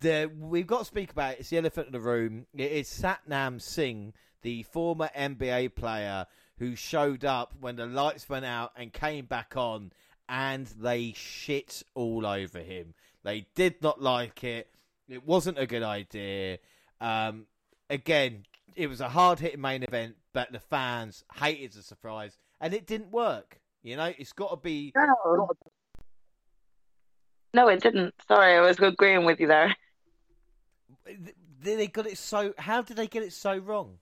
[0.01, 1.41] the we've got to speak about it.
[1.41, 2.47] It's the elephant in the room.
[2.55, 4.13] It is Satnam Singh,
[4.43, 6.27] the former NBA player
[6.59, 9.93] who showed up when the lights went out and came back on,
[10.29, 12.95] and they shit all over him.
[13.23, 14.69] They did not like it.
[15.09, 16.59] It wasn't a good idea.
[17.01, 17.47] Um,
[17.91, 18.45] again,
[18.75, 22.87] it was a hard hitting main event, but the fans hated the surprise, and it
[22.87, 23.61] didn't work.
[23.83, 24.93] You know, it's got to be.
[24.97, 25.49] No.
[27.55, 28.15] No, it didn't.
[28.29, 29.75] Sorry, I was agreeing with you there.
[31.07, 32.53] They they got it so.
[32.59, 33.99] How did they get it so wrong?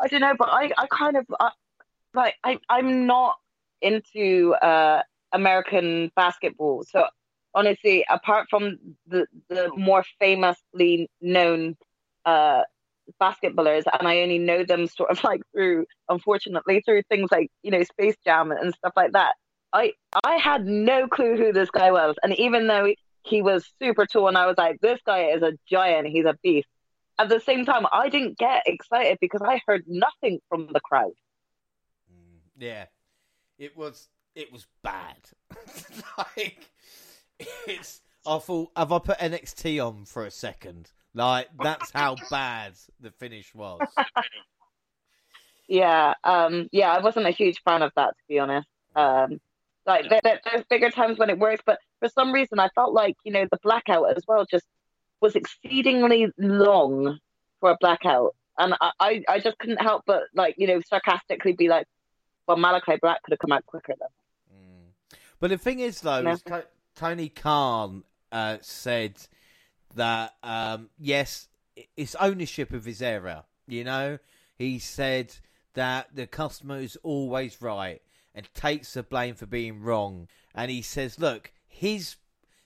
[0.00, 1.50] I don't know, but I, I kind of I,
[2.14, 3.36] like I, I'm not
[3.82, 5.02] into uh,
[5.32, 6.84] American basketball.
[6.84, 7.06] So
[7.54, 11.76] honestly, apart from the the more famously known
[12.24, 12.62] uh,
[13.20, 17.70] basketballers, and I only know them sort of like through, unfortunately, through things like you
[17.70, 19.34] know Space Jam and stuff like that.
[19.72, 19.92] I
[20.24, 24.28] I had no clue who this guy was, and even though he was super tall,
[24.28, 26.68] and I was like, this guy is a giant, he's a beast
[27.18, 31.12] at the same time, I didn't get excited because I heard nothing from the crowd.
[32.12, 32.86] Mm, yeah,
[33.58, 35.18] it was it was bad.
[36.18, 36.70] like
[37.66, 40.90] it's I thought have I put NXT on for a second?
[41.14, 43.80] Like that's how bad the finish was.
[45.66, 48.68] Yeah, um, yeah, I wasn't a huge fan of that to be honest.
[48.94, 49.40] Um,
[49.86, 52.92] like there, there, there's bigger times when it works, but for some reason I felt
[52.92, 54.66] like you know the blackout as well just
[55.20, 57.18] was exceedingly long
[57.60, 61.52] for a blackout, and I, I, I just couldn't help but like you know sarcastically
[61.52, 61.86] be like,
[62.46, 64.08] well, Malachi Black could have come out quicker then.
[64.52, 65.18] Mm.
[65.40, 66.32] But the thing is, though, No.
[66.32, 66.42] is
[66.94, 69.14] Tony Khan uh, said
[69.94, 71.48] that um, yes,
[71.96, 73.44] it's ownership of his error.
[73.66, 74.18] You know,
[74.56, 75.34] he said
[75.74, 78.02] that the customer is always right
[78.34, 80.28] and takes the blame for being wrong.
[80.54, 82.16] And he says, look, his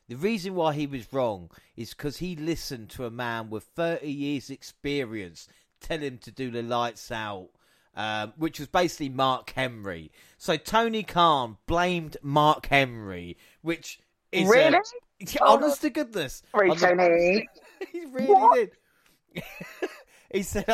[0.08, 4.10] the reason why he was wrong is because he listened to a man with 30
[4.10, 5.48] years' experience
[5.80, 7.50] tell him to do the lights out,
[7.94, 10.10] um, which was basically Mark Henry.
[10.38, 14.00] So Tony Khan blamed Mark Henry, which
[14.32, 14.78] is a- Really?
[15.40, 16.42] honest to goodness.
[16.54, 17.48] Tony.
[17.92, 18.70] he really What?
[19.34, 19.42] did.
[20.32, 20.66] he said,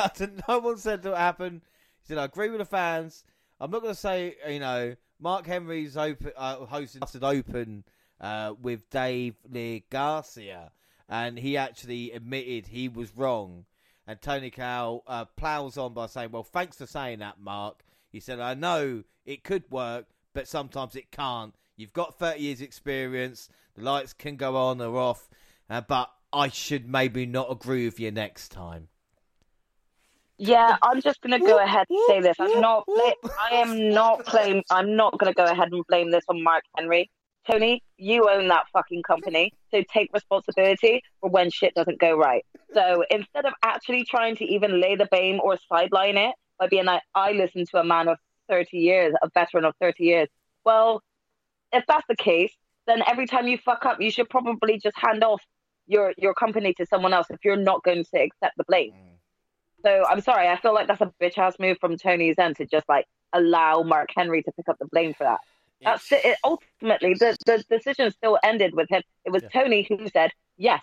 [0.48, 1.62] no one said that happened.
[2.02, 3.24] He said, I agree with the fans.
[3.60, 7.84] I'm not going to say, you know, Mark Henry's open, uh, hosted Open
[8.20, 10.70] uh, with Dave LaGreca,
[11.08, 13.64] and he actually admitted he was wrong.
[14.06, 17.84] And Tony Khan uh, plows on by saying, well, thanks for saying that, Mark.
[18.10, 21.54] He said, I know it could work, but sometimes it can't.
[21.76, 23.48] You've got 30 years experience.
[23.74, 25.28] The lights can go on or off,
[25.68, 28.88] uh, but I should maybe not agree with you next time.
[30.36, 32.36] Yeah, I'm just gonna go ahead and say this.
[32.40, 32.84] I'm not.
[33.40, 34.62] I am not claim.
[34.70, 37.10] I'm not gonna go ahead and blame this on Mark Henry.
[37.48, 42.44] Tony, you own that fucking company, so take responsibility for when shit doesn't go right.
[42.72, 46.86] So instead of actually trying to even lay the blame or sideline it by being
[46.86, 48.18] like, I listened to a man of
[48.48, 50.28] 30 years, a veteran of 30 years.
[50.64, 51.02] Well,
[51.74, 52.52] if that's the case,
[52.86, 55.42] then every time you fuck up, you should probably just hand off
[55.86, 58.92] your your company to someone else if you're not going to accept the blame.
[58.92, 59.14] Mm.
[59.82, 62.66] So I'm sorry, I feel like that's a bitch ass move from Tony's end to
[62.66, 65.40] just like allow Mark Henry to pick up the blame for that.
[65.82, 66.24] That's it.
[66.24, 69.02] it ultimately, the, the decision still ended with him.
[69.24, 69.62] It was Yeah.
[69.62, 70.82] Tony who said yes.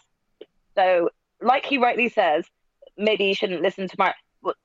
[0.75, 1.09] So,
[1.41, 2.45] like he rightly says,
[2.97, 4.15] maybe you shouldn't listen to Mark.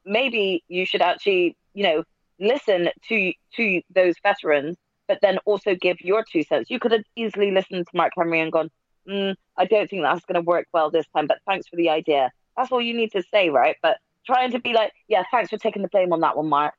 [0.04, 2.04] Maybe you should actually, you know,
[2.38, 4.76] listen to to those veterans,
[5.08, 6.70] but then also give your two cents.
[6.70, 8.70] You could have easily listened to Mark Henry and gone,
[9.08, 11.90] mm, "I don't think that's going to work well this time, but thanks for the
[11.90, 13.76] idea." That's all you need to say, right?
[13.82, 16.74] But trying to be like, "Yeah, thanks for taking the blame on that one, Mark."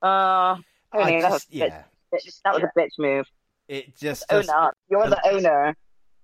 [0.00, 0.56] Uh,
[0.92, 3.26] that was, yeah, bitch, that was a bitch move.
[3.68, 4.74] it just Own does- up.
[4.90, 5.76] You're the owner.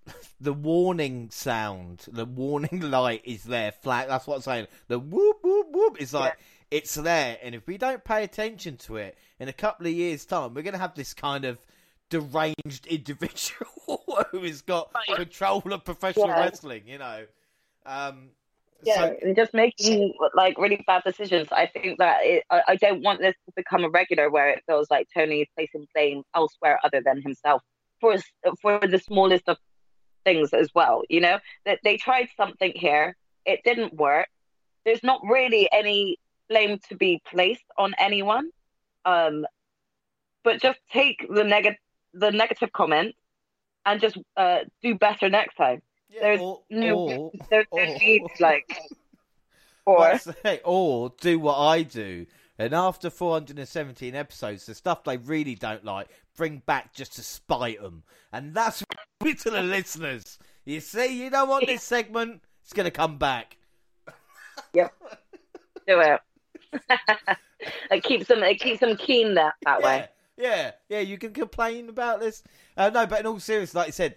[0.40, 3.72] the warning sound, the warning light is there.
[3.72, 4.08] Flat.
[4.08, 4.66] That's what I'm saying.
[4.88, 6.38] The whoop whoop whoop is like
[6.70, 10.24] it's there, and if we don't pay attention to it in a couple of years'
[10.24, 11.58] time, we're gonna have this kind of
[12.10, 16.40] deranged individual who has got control of professional Yeah.
[16.40, 16.82] wrestling.
[16.86, 17.26] You know.
[17.86, 18.30] Um,
[18.82, 21.48] Yeah, so- and just making like really bad decisions.
[21.50, 24.62] I think that it, I, I don't want this to become a regular where it
[24.66, 27.62] feels like Tony is placing blame elsewhere other than himself
[28.00, 28.16] for
[28.62, 29.56] for the smallest of
[30.24, 31.02] things as well.
[31.08, 33.16] You know that they tried something here,
[33.46, 34.28] it didn't work.
[34.84, 36.18] There's not really any
[36.48, 38.50] blame to be placed on anyone,
[39.04, 39.46] um,
[40.44, 41.78] but just take the negative
[42.14, 43.14] the negative comment
[43.84, 45.82] and just uh, do better next time.
[46.08, 48.78] yeah, there's or, No, or, there's or- no need like
[49.86, 52.26] or say, or do what I do.
[52.60, 57.80] And after 417 episodes, the stuff they really don't like, bring back just to spite
[57.80, 58.02] them.
[58.32, 58.82] And that's
[59.20, 60.38] to the listeners.
[60.64, 63.58] You see, you don't want this segment, it's going to come back.
[64.72, 64.88] do
[65.86, 66.20] it.
[67.90, 70.08] it keeps them it keeps them keen that that way.
[70.36, 71.00] Yeah, yeah, yeah.
[71.00, 72.42] You can complain about this.
[72.76, 74.16] Uh, no, but in all seriousness, like I said,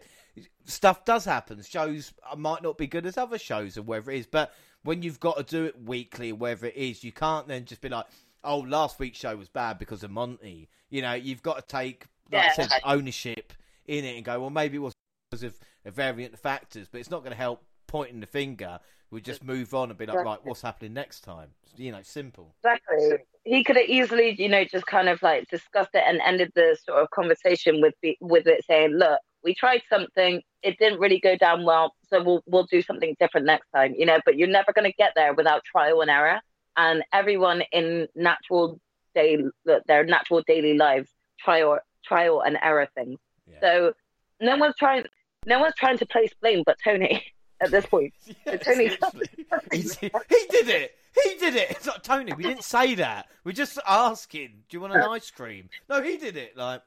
[0.66, 1.62] stuff does happen.
[1.64, 4.54] Shows might not be good as other shows or whatever it is, but
[4.84, 7.82] when you've got to do it weekly or whatever it is, you can't then just
[7.82, 8.06] be like,
[8.44, 12.06] "Oh, last week's show was bad because of Monty." You know, you've got to take,
[12.32, 13.54] like I said, ownership
[13.86, 14.94] in it and go, "Well, maybe it was
[15.30, 18.80] because of a variant of factors," but it's not going to help pointing the finger.
[19.12, 20.22] We just move on and be like, Yeah.
[20.24, 22.56] "Right, what's happening next time?" You know, simple.
[22.64, 23.18] Exactly.
[23.44, 26.78] He could have easily, you know, just kind of like discussed it and ended the
[26.84, 31.20] sort of conversation with the, with it saying, "Look, we tried something, it didn't really
[31.20, 34.48] go down well, so we'll we'll do something different next time." You know, but you're
[34.48, 36.40] never going to get there without trial and error.
[36.78, 38.80] And everyone in natural
[39.14, 39.44] day,
[39.88, 43.20] their natural daily lives, trial trial and error things.
[43.46, 43.60] Yeah.
[43.60, 43.94] So
[44.40, 45.06] no one's trying,
[45.46, 47.24] no one's trying to place blame but Tony
[47.62, 48.14] at this point.
[48.46, 49.30] Yeah, Tony- seriously.
[49.72, 50.10] He's- he
[50.50, 50.98] did it.
[51.24, 51.72] He did it.
[51.72, 52.34] It's like Tony.
[52.34, 53.28] We didn't say that.
[53.44, 54.64] We're just asking.
[54.70, 55.70] Do you want an ice cream?
[55.90, 56.56] No, he did it.
[56.56, 56.82] Like,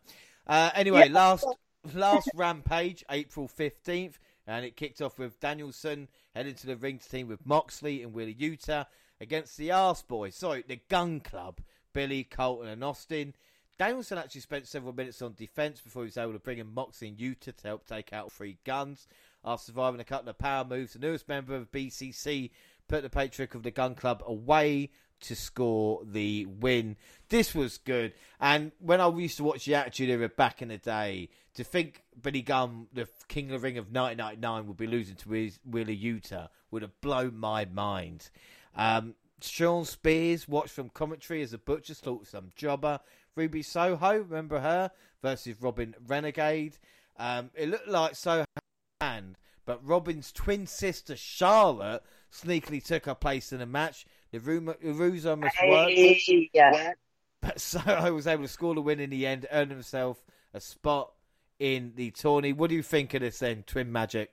[0.46, 1.46] uh, anyway, last
[1.92, 7.08] last rampage, April fifteenth, and it kicked off with Danielson heading to the ring to
[7.08, 8.86] team with Moxley and Wheeler Yuta
[9.20, 10.34] against the Arse Boys.
[10.34, 11.60] Sorry, the Gunn Club,
[11.92, 13.34] Billy, Colten, and Austin.
[13.78, 17.08] Danielson actually spent several minutes on defense before he was able to bring in Moxley
[17.08, 19.06] and Utah to help take out three guns.
[19.44, 22.50] After surviving a couple of power moves, the newest member of BCC
[22.88, 24.90] put the patriarch of the Gunn Club away
[25.20, 26.96] to score the win.
[27.28, 28.12] This was good.
[28.40, 32.02] And when I used to watch the Attitude Era back in the day, to think
[32.20, 36.48] Billy Gunn, the King of the Ring of 1999, would be losing to his Yuta
[36.70, 38.30] would have blown my mind.
[38.74, 43.00] Um, Shawn Spears watched from commentary as a butcher slaughtered some jobber.
[43.36, 44.90] Ruby Soho, remember her,
[45.22, 46.78] versus Robyn Renegade.
[47.16, 48.44] Um, it looked like Soho
[49.04, 52.02] hand, but Robyn's twin sister Charlotte
[52.32, 54.06] sneakily took her place in the match.
[54.32, 55.92] The ruse almost worked.
[55.92, 56.92] Hey, yeah.
[57.40, 61.12] But Soho was able to score the win in the end, earn himself a spot
[61.58, 62.52] in the tourney.
[62.52, 64.30] What do you think of this then, Twin Magic?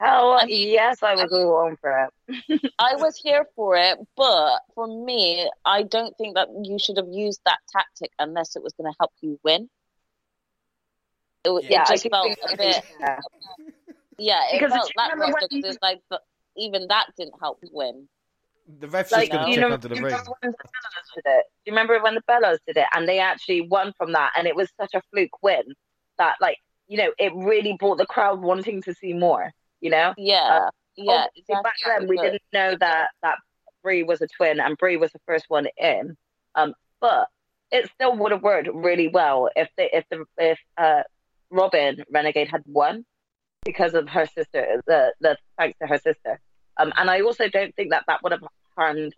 [0.00, 2.60] Oh yes, I was all on for it.
[2.78, 7.08] I was here for it, but for me, I don't think that you should have
[7.10, 9.70] used that tactic unless it was going to help you win.
[11.44, 12.82] It, yeah, it just felt a bit.
[13.00, 13.20] Yeah,
[14.18, 16.22] yeah it because felt that way because like, but
[16.56, 18.08] even that didn't help win.
[18.80, 20.16] The refs like, just going to check under the ring.
[20.42, 21.30] Do
[21.66, 24.56] you remember when the Bellas did it and they actually won from that, and it
[24.56, 25.64] was such a fluke win
[26.16, 26.56] that, like,
[26.88, 29.52] you know, it really brought the crowd wanting to see more.
[29.80, 30.14] You know?
[30.16, 30.62] Yeah.
[30.64, 31.26] Uh, yeah.
[31.36, 31.62] Exactly.
[31.62, 33.36] Back then, we didn't know that that
[33.82, 36.16] Brie was a twin and Brie was the first one in.
[36.54, 37.28] Um, but
[37.70, 41.02] it still would have worked really well if they if the if uh
[41.54, 43.04] Robyn Renegade had won
[43.64, 46.40] because of her sister, the the thanks to her sister.
[46.76, 48.42] Um, and I also don't think that that would have
[48.76, 49.14] harmed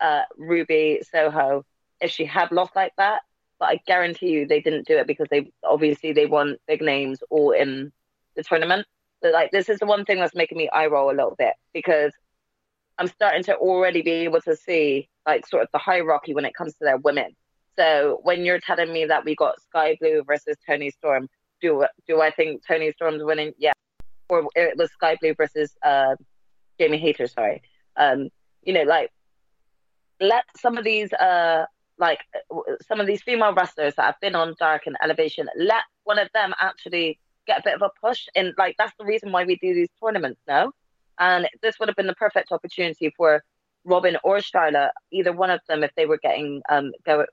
[0.00, 1.64] uh, Ruby Soho
[2.00, 3.22] if she had lost like that.
[3.60, 7.20] But I guarantee you they didn't do it because they obviously they want big names
[7.30, 7.92] all in
[8.36, 8.86] the tournament.
[9.22, 11.54] So like this is the one thing that's making me eye roll a little bit
[11.72, 12.12] because
[12.98, 16.54] I'm starting to already be able to see like sort of the hierarchy when it
[16.54, 17.36] comes to their women.
[17.76, 21.28] So when you're telling me that we got Sky Blue versus Toni Storm,
[21.60, 23.52] do do I think Toni Storm's winning?
[23.58, 23.72] Yeah,
[24.28, 26.16] or it was Sky Blue versus uh,
[26.78, 27.26] Jamie Hayter.
[27.26, 27.62] Sorry,
[27.96, 28.28] um,
[28.62, 29.10] you know, like
[30.20, 31.64] let some of these uh
[31.98, 32.20] like
[32.86, 36.28] some of these female wrestlers that have been on Dark and Elevation, let one of
[36.32, 38.26] them actually get a bit of a push.
[38.36, 40.72] And like that's the reason why we do these tournaments now.
[41.18, 43.42] And this would have been the perfect opportunity for
[43.84, 47.24] Robyn or Charlotte, either one of them, if they were getting um go,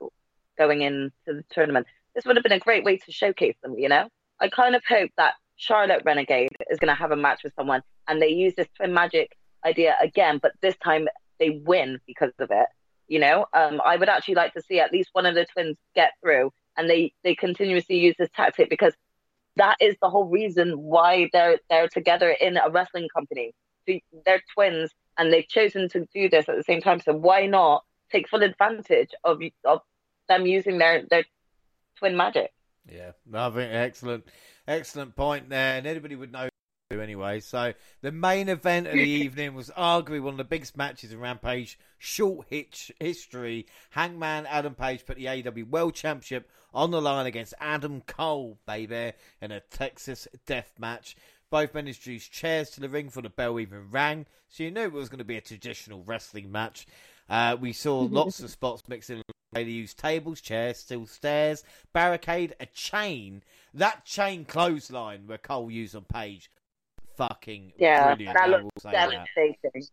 [0.57, 1.85] going into the tournament.
[2.16, 3.78] This would have been a great way to showcase them.
[3.78, 4.08] You know,
[4.40, 7.82] I kind of hope that Charlotte Renegade is going to have a match with someone,
[8.08, 11.08] and they use this twin magic idea again, but this time
[11.40, 12.68] they win because of it.
[13.08, 15.78] You know, um, I would actually like to see at least one of the twins
[15.94, 18.94] get through, and they they continuously use this tactic because
[19.58, 23.54] that is the whole reason why they're they're together in a wrestling company.
[24.26, 27.00] They're twins, and they've chosen to do this at the same time.
[27.00, 29.82] So why not take full advantage of of
[30.28, 31.26] them using their their
[31.97, 32.51] twin magic?
[32.91, 34.26] Yeah, think excellent,
[34.67, 36.49] excellent point there, and anybody would know
[36.91, 37.39] anyway.
[37.39, 41.19] So the main event of the evening was arguably one of the biggest matches in
[41.19, 43.65] Rampage short hitch history.
[43.91, 49.13] Hangman Adam Page put the AEW World Championship on the line against Adam Cole, baby,
[49.41, 51.15] in a Texas death match.
[51.49, 54.81] Both men introduced chairs to the ring for the bell even rang, so you knew
[54.81, 56.85] it was going to be a traditional wrestling match.
[57.30, 59.22] Uh, we saw lots of spots mixing.
[59.56, 61.64] They used tables, chairs, steel stairs,
[61.94, 63.41] barricade, a chain.
[63.73, 66.52] That chain clothesline where Cole used on Page
[67.15, 68.38] fucking yeah, brilliant.
[68.38, 69.88] That looks devastating.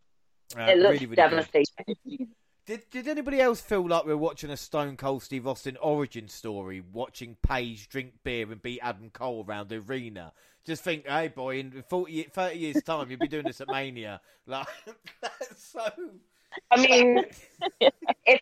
[0.51, 0.59] That.
[0.59, 2.27] Uh, it looks really, really devastating.
[2.65, 6.27] Did Did anybody else feel like we are watching a Stone Cold Steve Austin origin
[6.27, 10.33] story, watching Page drink beer and beat Adam Cole around the arena?
[10.65, 14.21] Just think, hey boy, in 40, 30 years' time, you'll be doing this at Mania.
[14.45, 14.67] Like
[15.21, 15.89] that's so.
[16.71, 17.23] I mean,
[17.81, 17.93] if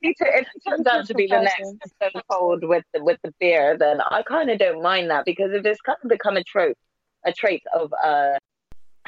[0.01, 3.33] he if he turns out to be the next Stone Cold with the with the
[3.39, 6.43] beer, then I kind of don't mind that because if it's kind of become a
[6.43, 6.77] trope,
[7.25, 8.33] a trait of uh,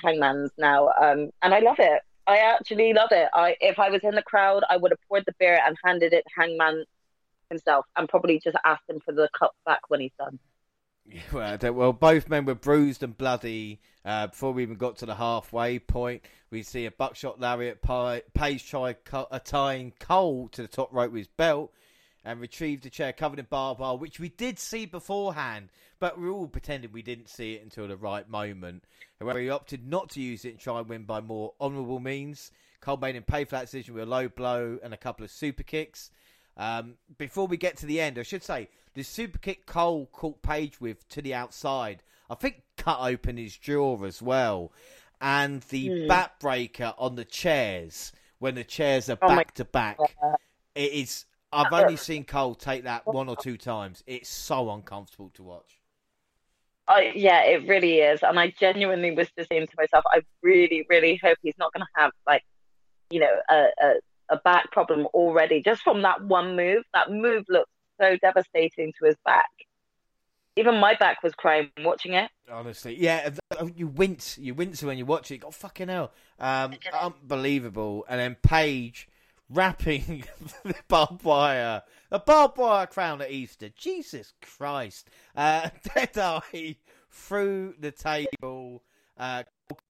[0.02, 2.02] Hangman's now, um, and I love it.
[2.26, 3.30] I actually love it.
[3.34, 6.14] I if I was in the crowd, I would have poured the beer and handed
[6.14, 6.86] it Hangman
[7.50, 10.40] himself, and probably just asked him for the cup back when he's done.
[11.34, 15.16] Well, well, both men were bruised and bloody uh, before we even got to the
[15.16, 16.24] halfway point.
[16.52, 17.82] We see a buckshot lariat
[18.34, 18.94] Page try
[19.44, 21.72] tying Cole to the top rope with his belt
[22.26, 25.70] and retrieved a chair covered in barbed wire, which we did see beforehand,
[26.00, 28.84] but we all pretending we didn't see it until the right moment.
[29.20, 32.52] However, he opted not to use it and try and win by more honourable means.
[32.82, 35.32] Cole made him pay for that decision with a low blow and a couple of
[35.32, 36.12] super kicks.
[36.56, 40.42] Um, before we get to the end, I should say the super kick Cole caught
[40.42, 44.72] Page with to the outside, I think cut open his jaw as well,
[45.22, 46.08] and the mm.
[46.08, 49.98] backbreaker on the chairs when the chairs are oh back to back.
[50.76, 54.04] It is I've only seen Cole take that one or two times.
[54.08, 55.80] It's so uncomfortable to watch.
[57.16, 61.16] Yeah, it really is, and I genuinely was just saying to myself, I really, really
[61.24, 62.44] hope he's not going to have like,
[63.10, 63.94] you know, a, a
[64.30, 66.84] a back problem already just from that one move.
[66.94, 69.50] That move looks so devastating to his back.
[70.56, 72.30] Even my back was crying watching it.
[72.52, 75.40] Honestly, yeah, oh, you wince, you wince when you watch it.
[75.40, 78.06] God, fucking hell, um, unbelievable.
[78.08, 79.08] And then Page
[79.50, 80.24] wrapping
[80.64, 81.82] the barbed wire,
[82.12, 83.70] a barbed wire crown at Easter.
[83.70, 86.74] Jesus Christ, uh, Deadeye
[87.10, 88.84] through the table.
[89.18, 89.44] Uh,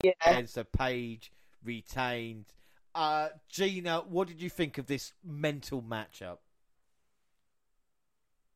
[0.04, 0.46] yeah.
[0.46, 1.32] so Page
[1.64, 2.46] retained.
[2.96, 6.38] Uh, Gina, what did you think of this mental matchup?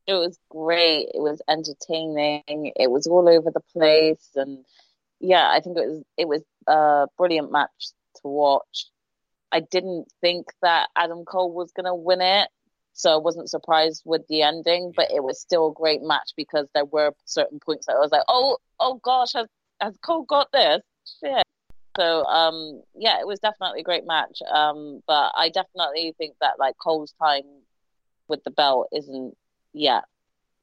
[0.08, 1.10] It was great.
[1.14, 2.72] It was entertaining.
[2.78, 4.64] It was all over the place, and
[5.20, 7.90] yeah, I think it was it was a brilliant match
[8.22, 8.86] to watch.
[9.52, 12.48] I didn't think that Adam Cole was going to win it,
[12.94, 14.94] so I wasn't surprised with the ending.
[14.96, 18.12] But it was still a great match because there were certain points that I was
[18.12, 19.48] like, "Oh, oh gosh, has
[19.82, 20.82] has Cole got this?"
[21.20, 21.44] Shit.
[21.98, 24.40] So um, yeah, it was definitely a great match.
[24.50, 27.44] Um, but I definitely think that like Cole's time
[28.30, 29.36] with the belt isn't
[29.78, 30.04] yet.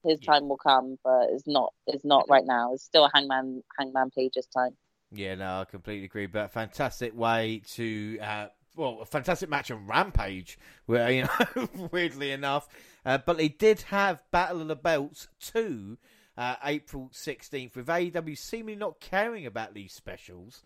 [0.04, 0.32] His yeah.
[0.32, 1.72] time will come, but it's not.
[1.86, 2.74] It's not right now.
[2.74, 4.76] It's still a Hangman Hangman Page's time.
[5.12, 6.26] Yeah, no, I completely agree.
[6.26, 8.46] But fantastic way to, uh,
[8.76, 12.68] well, a fantastic match on Rampage, where you know, weirdly enough,
[13.06, 15.96] uh, but they did have Battle of the Belts two,
[16.36, 20.62] uh, April sixteenth, with AEW seemingly not caring about these specials.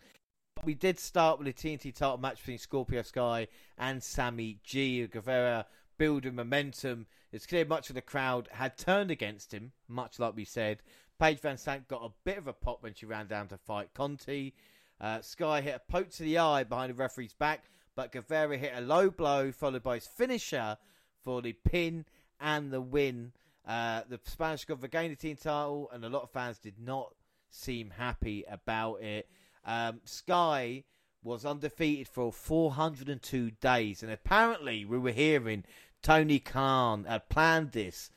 [0.65, 3.47] We did start with a TNT title match between Scorpio Sky
[3.77, 5.07] and Sammy G.
[5.07, 5.65] Guevara
[5.99, 7.05] building momentum.
[7.31, 10.81] It's clear much of the crowd had turned against him, much like we said.
[11.19, 14.55] Paige VanZant got a bit of a pop when she ran down to fight Conti.
[14.99, 17.65] Uh, Sky hit a poke to the eye behind the referee's back,
[17.95, 20.77] but Guevara hit a low blow followed by his finisher
[21.23, 22.05] for the pin
[22.39, 23.33] and the win.
[23.67, 27.13] Uh, the Spanish God regained the team title, and a lot of fans did not
[27.51, 29.29] seem happy about it.
[29.65, 30.85] Um, Sky
[31.21, 35.65] was undefeated for 402 days, and apparently we were hearing
[36.01, 38.11] Tony Khan had planned this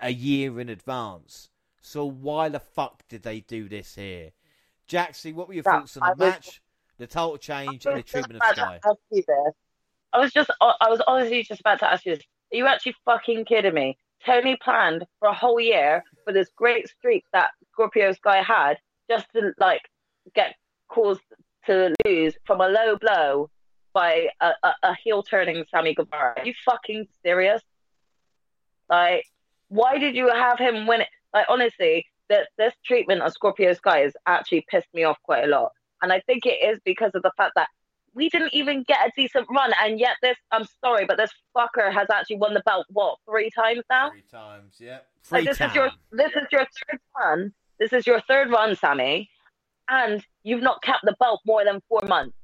[0.00, 1.50] a year in advance.
[1.80, 4.32] So why the fuck did they do this here?
[4.88, 6.60] Jaxie, what were your thoughts on the match,
[6.98, 8.80] the total change, and the treatment of Sky?
[10.12, 12.24] I was just, I was honestly just about to ask you this.
[12.52, 13.98] Are you actually fucking kidding me?
[14.24, 18.78] Tony planned for a whole year for this great streak that Scorpio Sky had
[19.08, 19.82] just to like
[20.34, 20.56] get
[20.88, 21.20] caused
[21.66, 23.50] to lose from a low blow
[23.92, 26.34] by a, a, a heel turning Sammy Guevara.
[26.38, 27.62] Are you fucking serious?
[28.88, 29.24] Like,
[29.68, 31.08] why did you have him win it?
[31.34, 35.46] Like, honestly, that this treatment of Scorpio Sky has actually pissed me off quite a
[35.46, 35.72] lot.
[36.02, 37.68] And I think it is because of the fact that
[38.14, 41.92] we didn't even get a decent run, and yet this I'm sorry, but this fucker
[41.92, 44.10] has actually won the belt what three times now?
[44.10, 44.98] Three times, yeah.
[45.22, 45.72] Three like, this times.
[45.72, 47.52] is your this is your third run.
[47.78, 49.30] This is your third run, Sammy,
[49.88, 52.36] and you've not kept the belt more than four months.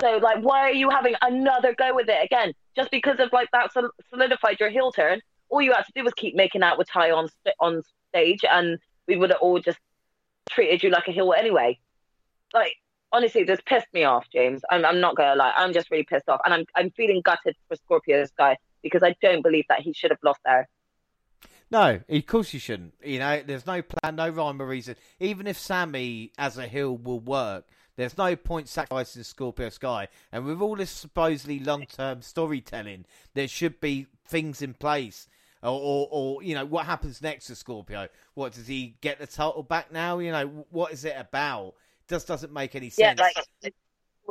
[0.00, 2.52] So, like, why are you having another go with it again?
[2.74, 3.72] Just because of like that
[4.10, 5.20] solidified your heel turn.
[5.48, 7.28] All you had to do was keep making out with Tay on
[7.60, 9.78] on stage, and we would have all just
[10.50, 11.78] treated you like a heel anyway.
[12.52, 12.74] Like,
[13.12, 14.62] honestly, this pissed me off, James.
[14.70, 15.54] I'm, I'm not gonna lie.
[15.56, 19.14] I'm just really pissed off, and I'm I'm feeling gutted for Scorpio Sky because I
[19.22, 20.68] don't believe that he should have lost there.
[21.70, 22.94] No, of course you shouldn't.
[23.02, 24.94] You know, there's no plan, no rhyme or reason.
[25.18, 27.66] Even if Sammy as a heel will work,
[27.96, 30.08] there's no point sacrificing Scorpio Sky.
[30.32, 33.04] And with all this supposedly long-term storytelling,
[33.34, 35.28] there should be things in place.
[35.62, 38.08] Or, or, or, you know, what happens next to Scorpio?
[38.34, 40.18] What does he get the title back now?
[40.18, 41.74] You know, what is it about?
[42.08, 43.18] Just doesn't make any sense.
[43.18, 43.30] Yeah,
[43.62, 43.74] like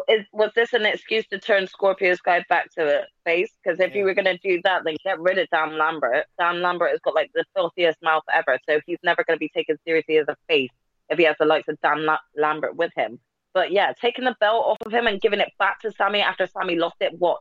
[0.07, 3.51] is, was this an excuse to turn Scorpio Sky back to a face?
[3.63, 3.97] Because if yeah.
[3.97, 6.25] you were going to do that, then get rid of Dan Lambert.
[6.39, 9.49] Dan Lambert has got like the filthiest mouth ever, so he's never going to be
[9.49, 10.71] taken seriously as a face
[11.09, 13.19] if he has the likes of Dan La- Lambert with him.
[13.55, 16.45] But yeah, taking the belt off of him and giving it back to Sammy after
[16.45, 17.39] Sammy lost it, what,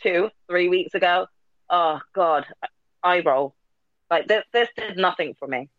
[0.00, 1.26] two, three weeks ago?
[1.70, 2.44] Oh, God,
[3.02, 3.54] eye roll.
[4.10, 5.70] Like, this, this did nothing for me.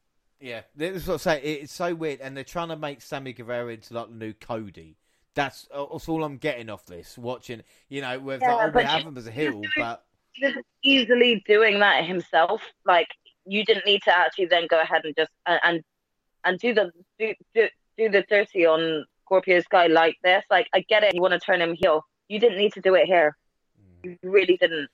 [0.41, 1.41] Yeah, this is what I say.
[1.43, 4.97] It's so weird, and they're trying to make Sammy Guevara into like the new Cody.
[5.35, 7.15] That's, uh, that's all I'm getting off this.
[7.15, 10.03] Watching, you know, whether yeah, like, we have him as a heel, but
[10.83, 12.61] easily doing that himself.
[12.85, 13.07] Like
[13.45, 15.83] you didn't need to actually then go ahead and just and and,
[16.43, 17.67] and do the do, do
[17.97, 20.43] do the dirty on Scorpio Sky like this.
[20.49, 22.05] Like I get it, you want to turn him heel.
[22.27, 23.35] You didn't need to do it here.
[24.03, 24.89] You really didn't.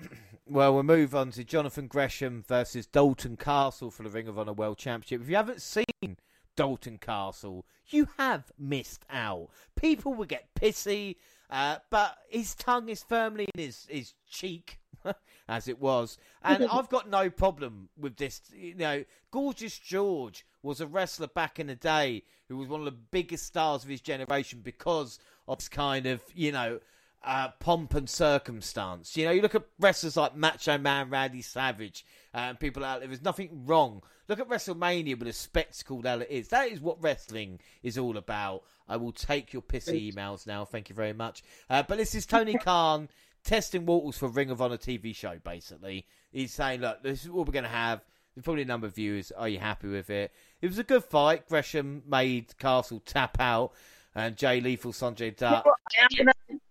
[0.46, 4.52] Well, we'll move on to Jonathan Gresham versus Dalton Castle for the Ring of Honor
[4.52, 5.22] World Championship.
[5.22, 6.16] If you haven't seen
[6.56, 9.50] Dalton Castle, you have missed out.
[9.76, 11.14] People will get pissy,
[11.50, 14.80] uh, but his tongue is firmly in his, his cheek,
[15.48, 16.18] as it was.
[16.42, 18.40] And I've got no problem with this.
[18.52, 22.86] You know, Gorgeous George was a wrestler back in the day who was one of
[22.86, 25.18] the biggest stars of his generation because
[25.48, 26.80] of this kind of, you know,
[27.22, 29.16] uh, pomp and circumstance.
[29.16, 32.04] You know, you look at wrestlers like Macho Man, Randy Savage,
[32.34, 33.08] uh, and people out there.
[33.08, 34.02] There's nothing wrong.
[34.28, 36.48] Look at WrestleMania with a spectacle that it is.
[36.48, 38.62] That is what wrestling is all about.
[38.88, 40.64] I will take your pissy emails now.
[40.64, 41.42] Thank you very much.
[41.68, 43.08] Uh, but this is Tony Khan
[43.44, 45.38] testing waters for Ring of Honor TV show.
[45.42, 48.04] Basically, he's saying, "Look, this is what we're going to have."
[48.34, 49.32] There's probably a number of viewers.
[49.32, 50.32] Are you happy with it?
[50.62, 51.48] It was a good fight.
[51.48, 53.72] Gresham made Castle tap out,
[54.14, 55.66] and Jay Lethal, Sonjay Dutt.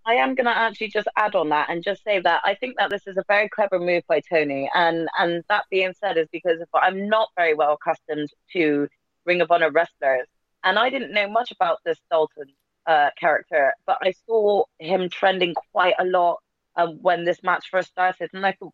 [0.06, 2.90] I am gonna, actually just add on that and just say that I think that
[2.90, 4.70] this is a very clever move by Tony.
[4.74, 8.88] And and that being said, is because I'm not very well accustomed to
[9.26, 10.28] Ring of Honor wrestlers,
[10.64, 12.48] and I didn't know much about this Dalton
[12.86, 16.40] uh, character, but I saw him trending quite a lot
[16.76, 18.74] um, when this match first started, and I thought,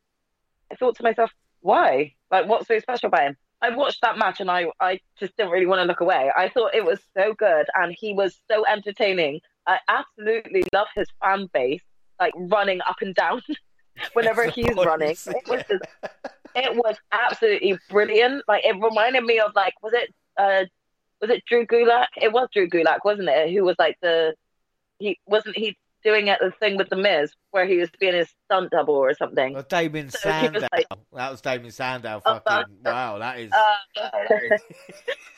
[0.71, 1.31] I thought to myself,
[1.61, 2.13] why?
[2.31, 3.37] Like, what's so special about him?
[3.65, 6.31] I watched that match and I, I just didn't really want to look away.
[6.35, 9.41] I thought it was so good and he was so entertaining.
[9.65, 11.81] I absolutely love his fan base,
[12.19, 13.41] like running up and down
[14.13, 15.15] whenever he's running.
[15.27, 15.83] It was just,
[16.55, 18.43] it was absolutely brilliant.
[18.47, 20.65] Like it reminded me of like was it uh
[21.19, 22.07] was it Drew Gulak?
[22.21, 23.51] It was Drew Gulak, wasn't it?
[23.51, 24.35] Who was like the
[24.99, 25.75] he wasn't he
[26.05, 29.13] doing it the thing with the Miz where he was being his stunt double or
[29.15, 29.53] something.
[29.53, 30.67] Well, Damien so Sandow.
[30.71, 32.21] Like, that was Damien Sandow.
[32.23, 33.51] Fucking uh, wow, that is.
[33.51, 34.07] Uh,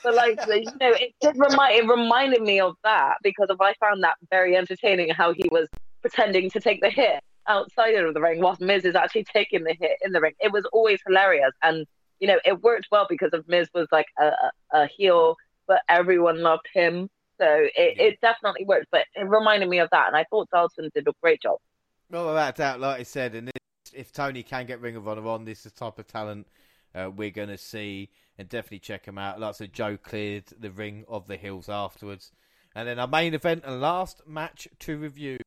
[0.03, 3.73] but like you know, it did remind it reminded me of that because of I
[3.79, 5.67] found that very entertaining how he was
[6.01, 9.75] pretending to take the hit outside of the ring whilst Miz is actually taking the
[9.79, 10.33] hit in the ring.
[10.39, 11.87] It was always hilarious and.
[12.19, 14.31] You know, it worked well because of Miz was like a,
[14.71, 15.35] a heel,
[15.67, 18.03] but everyone loved him so it, yeah.
[18.03, 21.13] it definitely worked, but it reminded me of that, and I thought Dalton did a
[21.21, 21.57] great job.
[22.09, 23.51] Not without doubt, like I said, and
[23.93, 26.47] if Tony can get Ring of Honor on, this is the type of talent
[26.95, 29.39] uh, we're going to see, and definitely check him out.
[29.39, 32.31] Like I said, Joe cleared the Ring of the heels afterwards.
[32.75, 35.39] And then our main event and last match to review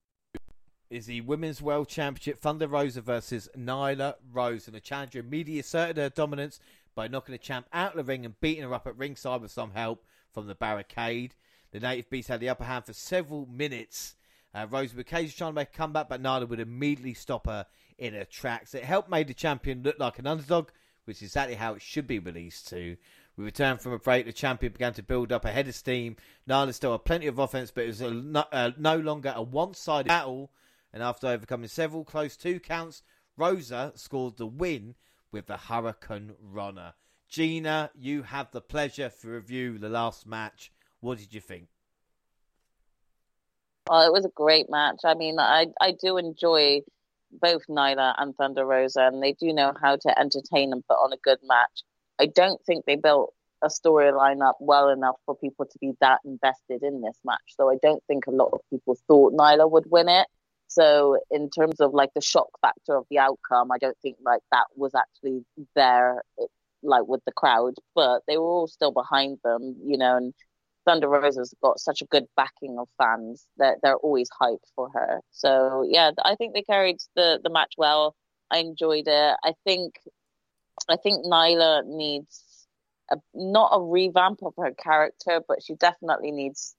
[0.90, 4.66] is the Women's World Championship Thunder Rosa versus Nyla Rose.
[4.66, 6.58] And the challenger immediately asserted her dominance
[6.96, 9.52] by knocking the champ out of the ring and beating her up at ringside with
[9.52, 11.36] some help from the barricade.
[11.72, 14.16] The native beast had the upper hand for several minutes.
[14.52, 17.66] Uh, Rose occasionally trying to make a comeback, but Nyla would immediately stop her
[17.98, 18.74] in her tracks.
[18.74, 20.70] It helped make the champion look like an underdog,
[21.04, 22.96] which is exactly how it should be released to.
[23.36, 24.26] We returned from a break.
[24.26, 26.16] The champion began to build up a head of steam.
[26.48, 30.08] Nyla still had plenty of offense, but it was no, uh, no longer a one-sided
[30.08, 30.50] battle.
[30.92, 33.02] And after overcoming several close two counts,
[33.36, 34.96] Rosa scored the win
[35.30, 36.94] with the Hurricane Runner.
[37.28, 41.68] Gina, you have the pleasure to review the last match what did you think?
[43.88, 45.00] Well, it was a great match.
[45.04, 46.82] I mean, I I do enjoy
[47.32, 51.12] both Nyla and Thunder Rosa, and they do know how to entertain and put on
[51.12, 51.82] a good match.
[52.20, 56.20] I don't think they built a storyline up well enough for people to be that
[56.24, 57.40] invested in this match.
[57.48, 60.26] So I don't think a lot of people thought Nyla would win it.
[60.68, 64.42] So in terms of like the shock factor of the outcome, I don't think like
[64.52, 65.44] that was actually
[65.74, 66.22] there,
[66.82, 67.74] like with the crowd.
[67.94, 70.34] But they were all still behind them, you know, and
[70.84, 75.20] Thunder Rosa's got such a good backing of fans that they're always hyped for her.
[75.30, 78.14] So yeah, I think they carried the the match well.
[78.50, 79.36] I enjoyed it.
[79.44, 79.94] I think
[80.88, 82.66] I think Nyla needs
[83.10, 86.74] a, not a revamp of her character, but she definitely needs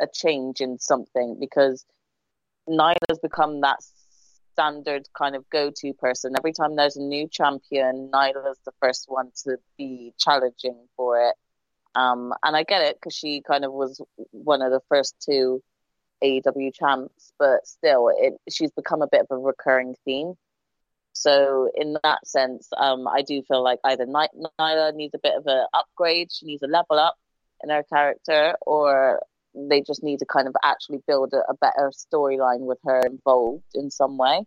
[0.00, 1.84] a change in something because
[2.68, 3.78] Nyla's become that
[4.52, 6.34] standard kind of go-to person.
[6.36, 11.34] Every time there's a new champion, Nyla's the first one to be challenging for it.
[11.94, 14.00] Um, and I get it because she kind of was
[14.30, 15.62] one of the first two
[16.22, 20.34] AEW champs, but still, it she's become a bit of a recurring theme.
[21.12, 25.34] So in that sense, um, I do feel like either Ny- Nyla needs a bit
[25.36, 27.16] of an upgrade, she needs a level up
[27.62, 29.22] in her character, or
[29.54, 33.62] they just need to kind of actually build a, a better storyline with her involved
[33.74, 34.44] in some way.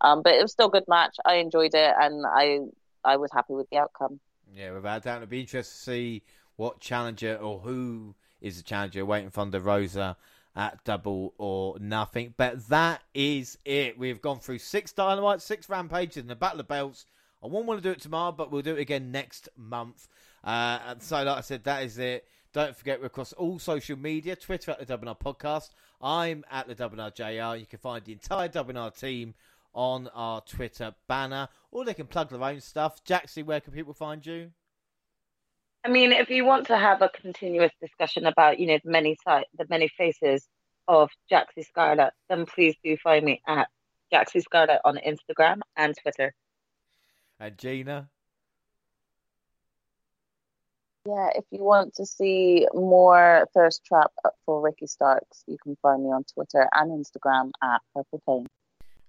[0.00, 1.16] Um, but it was still a good match.
[1.24, 2.60] I enjoyed it, and I
[3.04, 4.20] I was happy with the outcome.
[4.54, 6.22] Yeah, without doubt, it'd be interesting to see
[6.58, 10.16] what challenger or who is the challenger waiting for Thunder Rosa
[10.56, 12.34] at double or nothing.
[12.36, 13.96] But that is it.
[13.96, 17.06] We've gone through six dynamite, six rampages, and the battle of belts.
[17.42, 20.08] I won't want to do it tomorrow, but we'll do it again next month.
[20.42, 22.26] Uh, and so, like I said, that is it.
[22.52, 25.70] Don't forget, we're across all social media Twitter at the WNR Podcast.
[26.02, 27.56] I'm at the WNR JR.
[27.56, 29.34] You can find the entire WNR team
[29.74, 33.04] on our Twitter banner, or they can plug their own stuff.
[33.04, 34.50] Jaxie, where can people find you?
[35.84, 39.16] I mean, if you want to have a continuous discussion about, you know, the many
[39.24, 40.46] sight, the many faces
[40.86, 43.68] of Jaxie Scarlett, then please do find me at
[44.12, 46.34] Jaxie Scarlett on Instagram and Twitter.
[47.38, 48.08] And Gina.
[51.06, 54.10] Yeah, if you want to see more Thirst Trap
[54.44, 58.46] for Ricky Starks, you can find me on Twitter and Instagram at Purple Pain.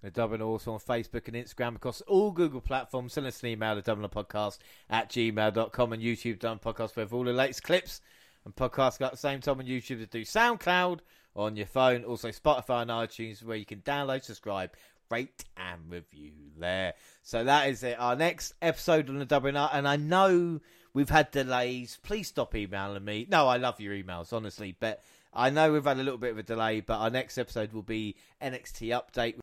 [0.02, 3.12] The WNR also on Facebook and Instagram across all Google platforms.
[3.12, 4.58] Send us an email to WNR Podcast
[4.88, 8.00] at gmail.com and YouTube WNR Podcast with all the latest clips
[8.44, 11.00] and podcasts at the same time on YouTube to do SoundCloud
[11.36, 12.04] on your phone.
[12.04, 14.70] Also Spotify and iTunes where you can download, subscribe,
[15.10, 16.94] rate and review there.
[17.22, 17.96] So that is it.
[17.98, 20.60] Our next episode on the WNR and I know
[20.94, 21.98] we've had delays.
[22.02, 23.26] Please stop emailing me.
[23.30, 25.02] No, I love your emails, honestly, but
[25.34, 27.82] I know we've had a little bit of a delay, but our next episode will
[27.82, 29.34] be NXT update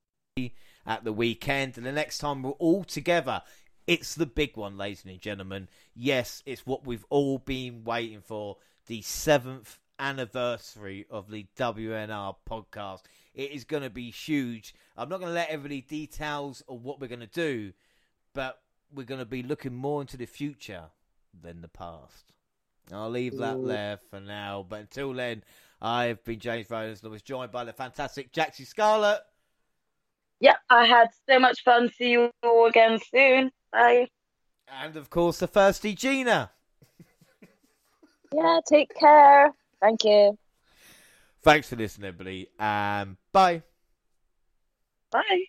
[0.85, 1.77] at the weekend.
[1.77, 3.41] And the next time we're all together,
[3.85, 5.69] it's the big one, ladies and gentlemen.
[5.95, 8.57] Yes, it's what we've all been waiting for
[8.87, 13.01] the seventh anniversary of the WNR podcast.
[13.33, 14.73] It is going to be huge.
[14.95, 17.73] I'm not going to let everybody details of what we're going to do,
[18.33, 18.59] but
[18.93, 20.85] we're going to be looking more into the future
[21.39, 22.33] than the past.
[22.91, 24.65] I'll leave that there for now.
[24.67, 25.43] But until then,
[25.81, 29.19] I've been James Rowlands and I was joined by the fantastic Jaxie Scarlett.
[30.39, 31.89] Yeah, I had so much fun.
[31.89, 33.51] See you all again soon.
[33.71, 34.07] Bye.
[34.67, 36.51] And of course, the thirsty Gina.
[38.33, 39.53] yeah, take care.
[39.81, 40.37] Thank you.
[41.41, 42.49] Thanks for listening, everybody.
[42.59, 43.63] And bye.
[45.11, 45.45] Bye.